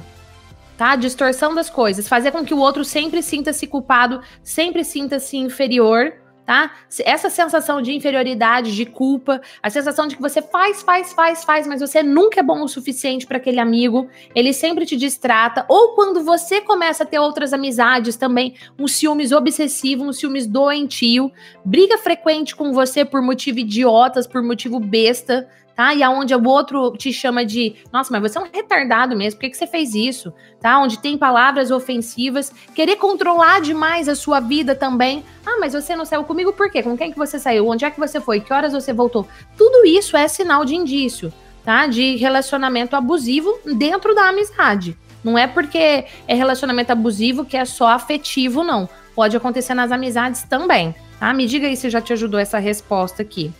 tá? 0.77 0.95
Distorção 0.95 1.55
das 1.55 1.69
coisas, 1.69 2.07
fazer 2.07 2.31
com 2.31 2.43
que 2.43 2.53
o 2.53 2.59
outro 2.59 2.83
sempre 2.83 3.21
sinta-se 3.21 3.67
culpado, 3.67 4.21
sempre 4.43 4.83
sinta-se 4.83 5.37
inferior, 5.37 6.13
tá? 6.45 6.71
Essa 7.05 7.29
sensação 7.29 7.81
de 7.81 7.93
inferioridade, 7.93 8.75
de 8.75 8.85
culpa, 8.85 9.41
a 9.61 9.69
sensação 9.69 10.07
de 10.07 10.15
que 10.15 10.21
você 10.21 10.41
faz, 10.41 10.81
faz, 10.81 11.13
faz, 11.13 11.43
faz, 11.43 11.67
mas 11.67 11.81
você 11.81 12.03
nunca 12.03 12.39
é 12.39 12.43
bom 12.43 12.63
o 12.63 12.67
suficiente 12.67 13.25
para 13.25 13.37
aquele 13.37 13.59
amigo, 13.59 14.07
ele 14.35 14.53
sempre 14.53 14.85
te 14.85 14.95
distrata, 14.95 15.65
ou 15.67 15.95
quando 15.95 16.23
você 16.23 16.61
começa 16.61 17.03
a 17.03 17.07
ter 17.07 17.19
outras 17.19 17.53
amizades 17.53 18.15
também, 18.15 18.55
um 18.77 18.87
ciúmes 18.87 19.31
obsessivo, 19.31 20.03
um 20.03 20.13
ciúmes 20.13 20.45
doentio, 20.45 21.31
briga 21.63 21.97
frequente 21.97 22.55
com 22.55 22.73
você 22.73 23.05
por 23.05 23.21
motivo 23.21 23.59
idiotas, 23.59 24.27
por 24.27 24.41
motivo 24.43 24.79
besta, 24.79 25.47
tá? 25.75 25.93
E 25.93 26.03
aonde 26.03 26.33
o 26.35 26.43
outro 26.47 26.91
te 26.97 27.11
chama 27.11 27.45
de, 27.45 27.75
nossa, 27.91 28.11
mas 28.11 28.31
você 28.31 28.37
é 28.37 28.41
um 28.41 28.49
retardado 28.51 29.15
mesmo, 29.15 29.39
por 29.39 29.41
que, 29.41 29.51
que 29.51 29.57
você 29.57 29.67
fez 29.67 29.93
isso? 29.93 30.33
Tá? 30.59 30.79
Onde 30.79 30.99
tem 30.99 31.17
palavras 31.17 31.71
ofensivas, 31.71 32.51
querer 32.73 32.95
controlar 32.97 33.61
demais 33.61 34.07
a 34.07 34.15
sua 34.15 34.39
vida 34.39 34.75
também. 34.75 35.23
Ah, 35.45 35.57
mas 35.59 35.73
você 35.73 35.95
não 35.95 36.05
saiu 36.05 36.23
comigo 36.23 36.53
por 36.53 36.69
quê? 36.69 36.81
Com 36.81 36.97
quem 36.97 37.11
que 37.11 37.17
você 37.17 37.39
saiu? 37.39 37.67
Onde 37.67 37.85
é 37.85 37.91
que 37.91 37.99
você 37.99 38.19
foi? 38.19 38.39
Que 38.39 38.53
horas 38.53 38.73
você 38.73 38.93
voltou? 38.93 39.27
Tudo 39.57 39.85
isso 39.85 40.15
é 40.15 40.27
sinal 40.27 40.63
de 40.63 40.75
indício, 40.75 41.33
tá? 41.63 41.87
De 41.87 42.15
relacionamento 42.15 42.95
abusivo 42.95 43.59
dentro 43.75 44.13
da 44.15 44.29
amizade. 44.29 44.97
Não 45.23 45.37
é 45.37 45.47
porque 45.47 46.05
é 46.27 46.35
relacionamento 46.35 46.91
abusivo 46.91 47.45
que 47.45 47.55
é 47.55 47.65
só 47.65 47.87
afetivo, 47.87 48.63
não. 48.63 48.89
Pode 49.15 49.37
acontecer 49.37 49.73
nas 49.73 49.91
amizades 49.91 50.43
também, 50.43 50.93
tá? 51.19 51.33
Me 51.33 51.45
diga 51.45 51.67
aí 51.67 51.77
se 51.77 51.89
já 51.89 52.01
te 52.01 52.11
ajudou 52.13 52.39
essa 52.39 52.57
resposta 52.57 53.21
aqui. 53.21 53.53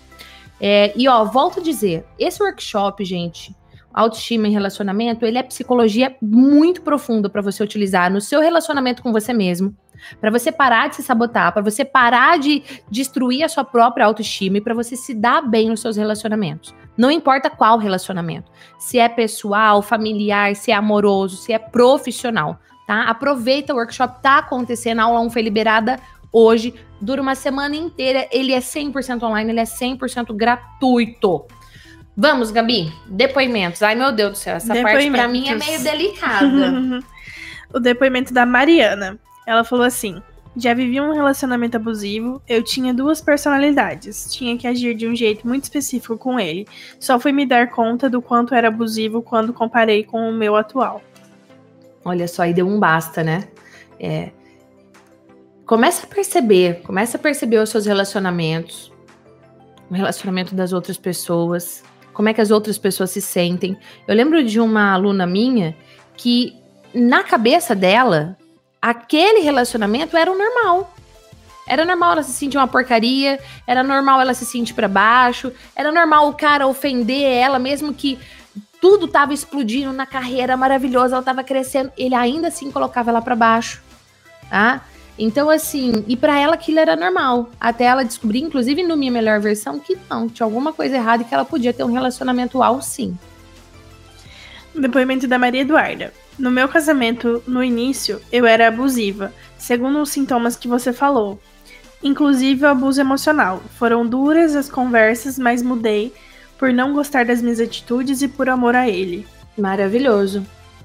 É, 0.60 0.94
e 0.96 1.08
ó, 1.08 1.24
volto 1.26 1.60
a 1.60 1.64
dizer, 1.64 2.06
esse 2.18 2.42
workshop, 2.42 3.04
gente, 3.04 3.56
autoestima 3.94 4.48
em 4.48 4.52
relacionamento, 4.52 5.26
ele 5.26 5.38
é 5.38 5.44
psicologia 5.44 6.16
muito 6.22 6.82
profunda 6.82 7.30
para 7.30 7.42
você 7.42 7.64
utilizar 7.64 8.12
no 8.12 8.20
seu 8.20 8.42
relacionamento 8.42 9.04
com 9.04 9.12
você 9.12 9.32
mesmo, 9.32 9.76
para 10.20 10.32
você 10.32 10.52
parar 10.52 10.90
de 10.90 10.96
se 10.96 11.04
sabotar, 11.04 11.54
para 11.54 11.62
você 11.62 11.86
parar 11.86 12.40
de 12.40 12.64
destruir 12.90 13.44
a 13.44 13.50
sua 13.50 13.64
própria 13.64 14.06
autoestima 14.06 14.58
e 14.58 14.62
para 14.62 14.74
você 14.74 14.96
se 14.96 15.14
dar 15.14 15.42
bem 15.42 15.70
nos 15.70 15.82
seus 15.82 15.96
relacionamentos. 15.96 16.74
Não 16.98 17.12
importa 17.12 17.50
qual 17.50 17.78
relacionamento, 17.78 18.52
se 18.80 18.98
é 18.98 19.08
pessoal, 19.08 19.82
familiar, 19.82 20.56
se 20.56 20.72
é 20.72 20.76
amoroso, 20.76 21.38
se 21.38 21.54
é 21.54 21.60
profissional, 21.60 22.60
tá? 22.88 23.04
Aproveita 23.04 23.74
o 23.74 23.78
workshop 23.78 24.22
tá 24.22 24.40
acontecendo, 24.40 25.00
a 25.00 25.04
aula 25.04 25.20
1 25.22 25.30
foi 25.30 25.42
liberada 25.44 26.00
hoje, 26.34 26.74
dura 27.00 27.22
uma 27.22 27.36
semana 27.36 27.76
inteira, 27.76 28.28
ele 28.32 28.52
é 28.52 28.60
100% 28.60 29.22
online, 29.22 29.52
ele 29.52 29.60
é 29.60 29.64
100% 29.64 30.36
gratuito. 30.36 31.46
Vamos, 32.16 32.52
Gabi, 32.52 32.92
depoimentos. 33.08 33.82
Ai, 33.82 33.96
meu 33.96 34.12
Deus 34.12 34.32
do 34.32 34.38
céu, 34.38 34.56
essa 34.56 34.74
parte 34.82 35.10
para 35.12 35.28
mim 35.28 35.48
é 35.48 35.56
meio 35.56 35.82
delicada. 35.82 37.00
o 37.74 37.80
depoimento 37.80 38.34
da 38.34 38.46
Mariana. 38.46 39.20
Ela 39.48 39.64
falou 39.64 39.84
assim: 39.84 40.22
Já 40.56 40.74
vivi 40.74 41.02
um 41.02 41.12
relacionamento 41.12 41.76
abusivo, 41.76 42.42
eu 42.48 42.64
tinha 42.64 42.94
duas 42.94 43.20
personalidades, 43.20 44.32
tinha 44.32 44.56
que 44.58 44.68
agir 44.68 44.96
de 44.96 45.08
um 45.08 45.16
jeito 45.16 45.48
muito 45.48 45.64
específico 45.64 46.18
com 46.18 46.40
ele. 46.40 46.68
Só 47.00 47.20
fui 47.20 47.32
me 47.32 47.46
dar 47.46 47.72
conta 47.72 48.10
do 48.10 48.22
quanto 48.22 48.54
era 48.54 48.68
abusivo 48.68 49.22
quando 49.22 49.52
comparei 49.52 50.04
com 50.04 50.30
o 50.30 50.34
meu 50.34 50.56
atual. 50.56 51.02
Olha 52.06 52.28
só, 52.28 52.44
aí 52.44 52.54
deu 52.54 52.68
um 52.68 52.80
basta, 52.80 53.24
né? 53.24 53.48
É. 54.00 54.32
Começa 55.66 56.06
a 56.06 56.10
perceber, 56.10 56.82
começa 56.82 57.18
a 57.18 57.20
perceber 57.20 57.58
os 57.58 57.70
seus 57.70 57.86
relacionamentos, 57.86 58.92
o 59.90 59.94
relacionamento 59.94 60.54
das 60.54 60.74
outras 60.74 60.98
pessoas, 60.98 61.84
como 62.14 62.30
é 62.30 62.34
que 62.34 62.42
as 62.42 62.52
outras 62.52 62.78
pessoas 62.78 63.12
se 63.12 63.22
sentem. 63.22 63.78
Eu 64.08 64.16
lembro 64.16 64.44
de 64.44 64.60
uma 64.60 64.92
aluna 64.92 65.26
minha 65.26 65.76
que, 66.18 66.56
na 66.94 67.24
cabeça 67.24 67.74
dela, 67.74 68.38
aquele 68.82 69.40
relacionamento 69.40 70.18
era 70.18 70.32
o 70.32 70.38
normal. 70.38 70.94
Era 71.66 71.86
normal 71.86 72.12
ela 72.12 72.24
se 72.24 72.34
sentir 72.34 72.58
uma 72.58 72.68
porcaria, 72.68 73.40
era 73.66 73.82
normal 73.82 74.20
ela 74.20 74.34
se 74.34 74.46
sentir 74.46 74.74
para 74.74 74.90
baixo, 74.90 75.52
era 75.74 75.94
normal 75.94 76.28
o 76.28 76.34
cara 76.34 76.68
ofender 76.68 77.24
ela, 77.24 77.58
mesmo 77.58 77.94
que 77.94 78.20
tudo 78.82 79.08
tava 79.08 79.34
explodindo 79.34 79.94
na 79.94 80.06
carreira 80.06 80.58
maravilhosa, 80.58 81.16
ela 81.16 81.24
tava 81.24 81.42
crescendo, 81.42 81.90
ele 81.98 82.14
ainda 82.14 82.50
assim 82.50 82.70
colocava 82.70 83.12
ela 83.12 83.22
para 83.22 83.34
baixo, 83.34 83.82
tá? 84.50 84.82
Então, 85.18 85.50
assim, 85.50 86.04
e 86.08 86.18
para 86.18 86.40
ela 86.40 86.56
aquilo 86.56 86.80
era 86.80 86.96
normal. 86.96 87.50
Até 87.60 87.86
ela 87.86 88.04
descobrir, 88.04 88.40
inclusive 88.40 88.84
no 88.84 88.98
Minha 88.98 89.12
Melhor 89.12 89.40
Versão, 89.40 89.80
que 89.80 89.98
não, 90.10 90.28
tinha 90.28 90.46
alguma 90.46 90.74
coisa 90.74 90.96
errada 90.96 91.24
e 91.24 91.26
que 91.26 91.34
ela 91.34 91.46
podia 91.46 91.74
ter 91.74 91.84
um 91.84 91.94
relacionamento 91.94 92.64
ao 92.64 92.82
sim. 92.82 93.18
Depoimento 94.74 95.28
da 95.28 95.38
Maria 95.38 95.62
Eduarda. 95.62 96.12
No 96.38 96.50
meu 96.50 96.68
casamento, 96.68 97.44
no 97.46 97.64
início, 97.64 98.20
eu 98.32 98.46
era 98.46 98.68
abusiva, 98.68 99.32
segundo 99.58 100.02
os 100.02 100.10
sintomas 100.10 100.56
que 100.56 100.68
você 100.68 100.92
falou. 100.92 101.40
Inclusive 102.02 102.66
o 102.66 102.70
abuso 102.70 103.00
emocional. 103.00 103.62
Foram 103.78 104.06
duras 104.06 104.56
as 104.56 104.68
conversas, 104.68 105.38
mas 105.38 105.62
mudei 105.62 106.12
por 106.58 106.74
não 106.74 106.94
gostar 106.94 107.24
das 107.24 107.42
minhas 107.42 107.60
atitudes 107.60 108.22
e 108.24 108.28
por 108.28 108.50
amor 108.50 108.76
a 108.76 108.90
ele. 108.90 109.28
Maravilhoso. 109.56 110.44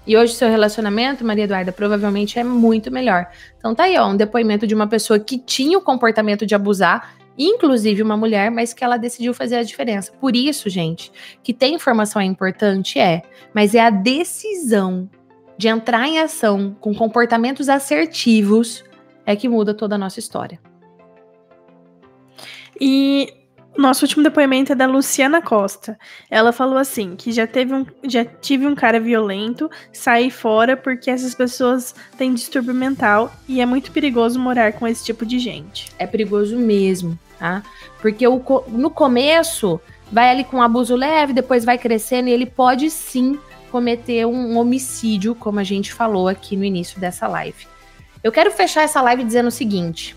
E 0.08 0.16
hoje 0.16 0.32
seu 0.32 0.48
relacionamento, 0.48 1.22
Maria 1.22 1.44
Eduarda, 1.44 1.70
provavelmente 1.70 2.38
é 2.38 2.42
muito 2.42 2.90
melhor. 2.90 3.26
Então 3.58 3.74
tá 3.74 3.82
aí, 3.82 3.98
ó, 3.98 4.08
um 4.08 4.16
depoimento 4.16 4.66
de 4.66 4.74
uma 4.74 4.86
pessoa 4.86 5.18
que 5.18 5.36
tinha 5.36 5.76
o 5.76 5.82
comportamento 5.82 6.46
de 6.46 6.54
abusar, 6.54 7.14
inclusive 7.36 8.02
uma 8.02 8.16
mulher, 8.16 8.50
mas 8.50 8.72
que 8.72 8.82
ela 8.82 8.96
decidiu 8.96 9.34
fazer 9.34 9.56
a 9.56 9.62
diferença. 9.62 10.10
Por 10.18 10.34
isso, 10.34 10.70
gente, 10.70 11.12
que 11.42 11.52
ter 11.52 11.68
informação 11.68 12.22
é 12.22 12.24
importante, 12.24 12.98
é, 12.98 13.20
mas 13.52 13.74
é 13.74 13.80
a 13.80 13.90
decisão 13.90 15.10
de 15.58 15.68
entrar 15.68 16.08
em 16.08 16.18
ação 16.18 16.74
com 16.80 16.94
comportamentos 16.94 17.68
assertivos 17.68 18.82
é 19.26 19.36
que 19.36 19.46
muda 19.46 19.74
toda 19.74 19.96
a 19.96 19.98
nossa 19.98 20.18
história. 20.18 20.58
E 22.80 23.34
nosso 23.78 24.04
último 24.04 24.22
depoimento 24.22 24.72
é 24.72 24.74
da 24.74 24.86
Luciana 24.86 25.40
Costa. 25.40 25.98
Ela 26.28 26.52
falou 26.52 26.76
assim: 26.76 27.14
que 27.16 27.30
já 27.30 27.46
teve 27.46 27.72
um, 27.72 27.86
já 28.04 28.24
tive 28.24 28.66
um 28.66 28.74
cara 28.74 28.98
violento, 28.98 29.70
saí 29.92 30.30
fora 30.30 30.76
porque 30.76 31.10
essas 31.10 31.34
pessoas 31.34 31.94
têm 32.16 32.34
distúrbio 32.34 32.74
mental 32.74 33.32
e 33.46 33.60
é 33.60 33.66
muito 33.66 33.92
perigoso 33.92 34.38
morar 34.38 34.72
com 34.72 34.86
esse 34.86 35.04
tipo 35.04 35.24
de 35.24 35.38
gente. 35.38 35.90
É 35.98 36.06
perigoso 36.06 36.58
mesmo, 36.58 37.18
tá? 37.38 37.62
Porque 38.02 38.26
o, 38.26 38.42
no 38.68 38.90
começo 38.90 39.80
vai 40.10 40.30
ali 40.30 40.44
com 40.44 40.60
abuso 40.60 40.96
leve, 40.96 41.32
depois 41.32 41.64
vai 41.64 41.78
crescendo 41.78 42.28
e 42.28 42.32
ele 42.32 42.46
pode 42.46 42.90
sim 42.90 43.38
cometer 43.70 44.26
um 44.26 44.56
homicídio, 44.56 45.34
como 45.34 45.60
a 45.60 45.64
gente 45.64 45.92
falou 45.92 46.26
aqui 46.26 46.56
no 46.56 46.64
início 46.64 46.98
dessa 46.98 47.28
live. 47.28 47.66
Eu 48.24 48.32
quero 48.32 48.50
fechar 48.50 48.82
essa 48.82 49.00
live 49.00 49.22
dizendo 49.22 49.48
o 49.48 49.52
seguinte: 49.52 50.16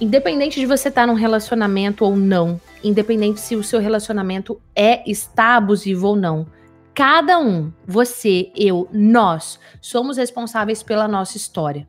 independente 0.00 0.58
de 0.58 0.66
você 0.66 0.88
estar 0.88 1.02
tá 1.02 1.06
num 1.06 1.14
relacionamento 1.14 2.04
ou 2.04 2.16
não, 2.16 2.60
independente 2.82 3.40
se 3.40 3.54
o 3.54 3.62
seu 3.62 3.78
relacionamento 3.78 4.60
é 4.74 5.02
está 5.08 5.56
abusivo 5.56 6.08
ou 6.08 6.16
não, 6.16 6.46
cada 6.94 7.38
um, 7.38 7.72
você, 7.86 8.50
eu, 8.56 8.88
nós, 8.92 9.60
somos 9.80 10.16
responsáveis 10.16 10.82
pela 10.82 11.06
nossa 11.06 11.36
história. 11.36 11.86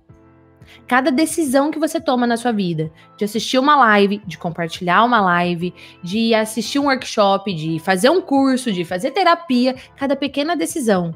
Cada 0.87 1.11
decisão 1.11 1.71
que 1.71 1.79
você 1.79 1.99
toma 1.99 2.27
na 2.27 2.37
sua 2.37 2.51
vida, 2.51 2.91
de 3.17 3.25
assistir 3.25 3.57
uma 3.57 3.75
live, 3.75 4.21
de 4.25 4.37
compartilhar 4.37 5.03
uma 5.03 5.21
live, 5.21 5.73
de 6.03 6.33
assistir 6.33 6.79
um 6.79 6.85
workshop, 6.85 7.53
de 7.53 7.79
fazer 7.79 8.09
um 8.09 8.21
curso, 8.21 8.71
de 8.71 8.85
fazer 8.85 9.11
terapia, 9.11 9.75
cada 9.95 10.15
pequena 10.15 10.55
decisão, 10.55 11.15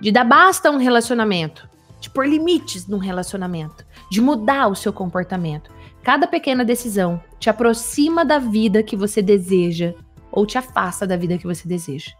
de 0.00 0.10
dar 0.10 0.24
basta 0.24 0.68
a 0.68 0.72
um 0.72 0.78
relacionamento, 0.78 1.68
de 2.00 2.10
pôr 2.10 2.26
limites 2.26 2.86
num 2.86 2.98
relacionamento, 2.98 3.84
de 4.10 4.20
mudar 4.20 4.68
o 4.68 4.74
seu 4.74 4.92
comportamento. 4.92 5.71
Cada 6.02 6.26
pequena 6.26 6.64
decisão 6.64 7.22
te 7.38 7.48
aproxima 7.48 8.24
da 8.24 8.38
vida 8.38 8.82
que 8.82 8.96
você 8.96 9.22
deseja 9.22 9.94
ou 10.30 10.44
te 10.44 10.58
afasta 10.58 11.06
da 11.06 11.16
vida 11.16 11.38
que 11.38 11.46
você 11.46 11.68
deseja. 11.68 12.12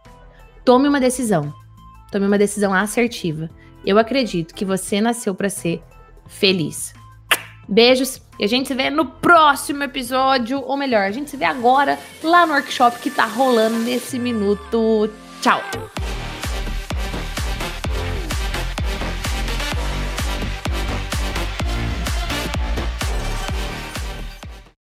Tome 0.63 0.87
uma 0.87 0.99
decisão. 0.99 1.53
Tome 2.11 2.25
uma 2.25 2.37
decisão 2.37 2.73
assertiva. 2.73 3.49
Eu 3.85 3.97
acredito 3.97 4.53
que 4.53 4.63
você 4.63 5.01
nasceu 5.01 5.35
para 5.35 5.49
ser 5.49 5.81
feliz. 6.27 6.93
Beijos 7.67 8.21
e 8.39 8.45
a 8.45 8.47
gente 8.47 8.67
se 8.67 8.73
vê 8.73 8.89
no 8.89 9.05
próximo 9.05 9.83
episódio, 9.83 10.61
ou 10.61 10.75
melhor, 10.75 11.03
a 11.03 11.11
gente 11.11 11.29
se 11.29 11.37
vê 11.37 11.45
agora 11.45 11.99
lá 12.23 12.45
no 12.45 12.53
workshop 12.53 12.99
que 12.99 13.09
tá 13.09 13.25
rolando 13.25 13.77
nesse 13.79 14.17
minuto. 14.17 15.09
Tchau! 15.41 15.61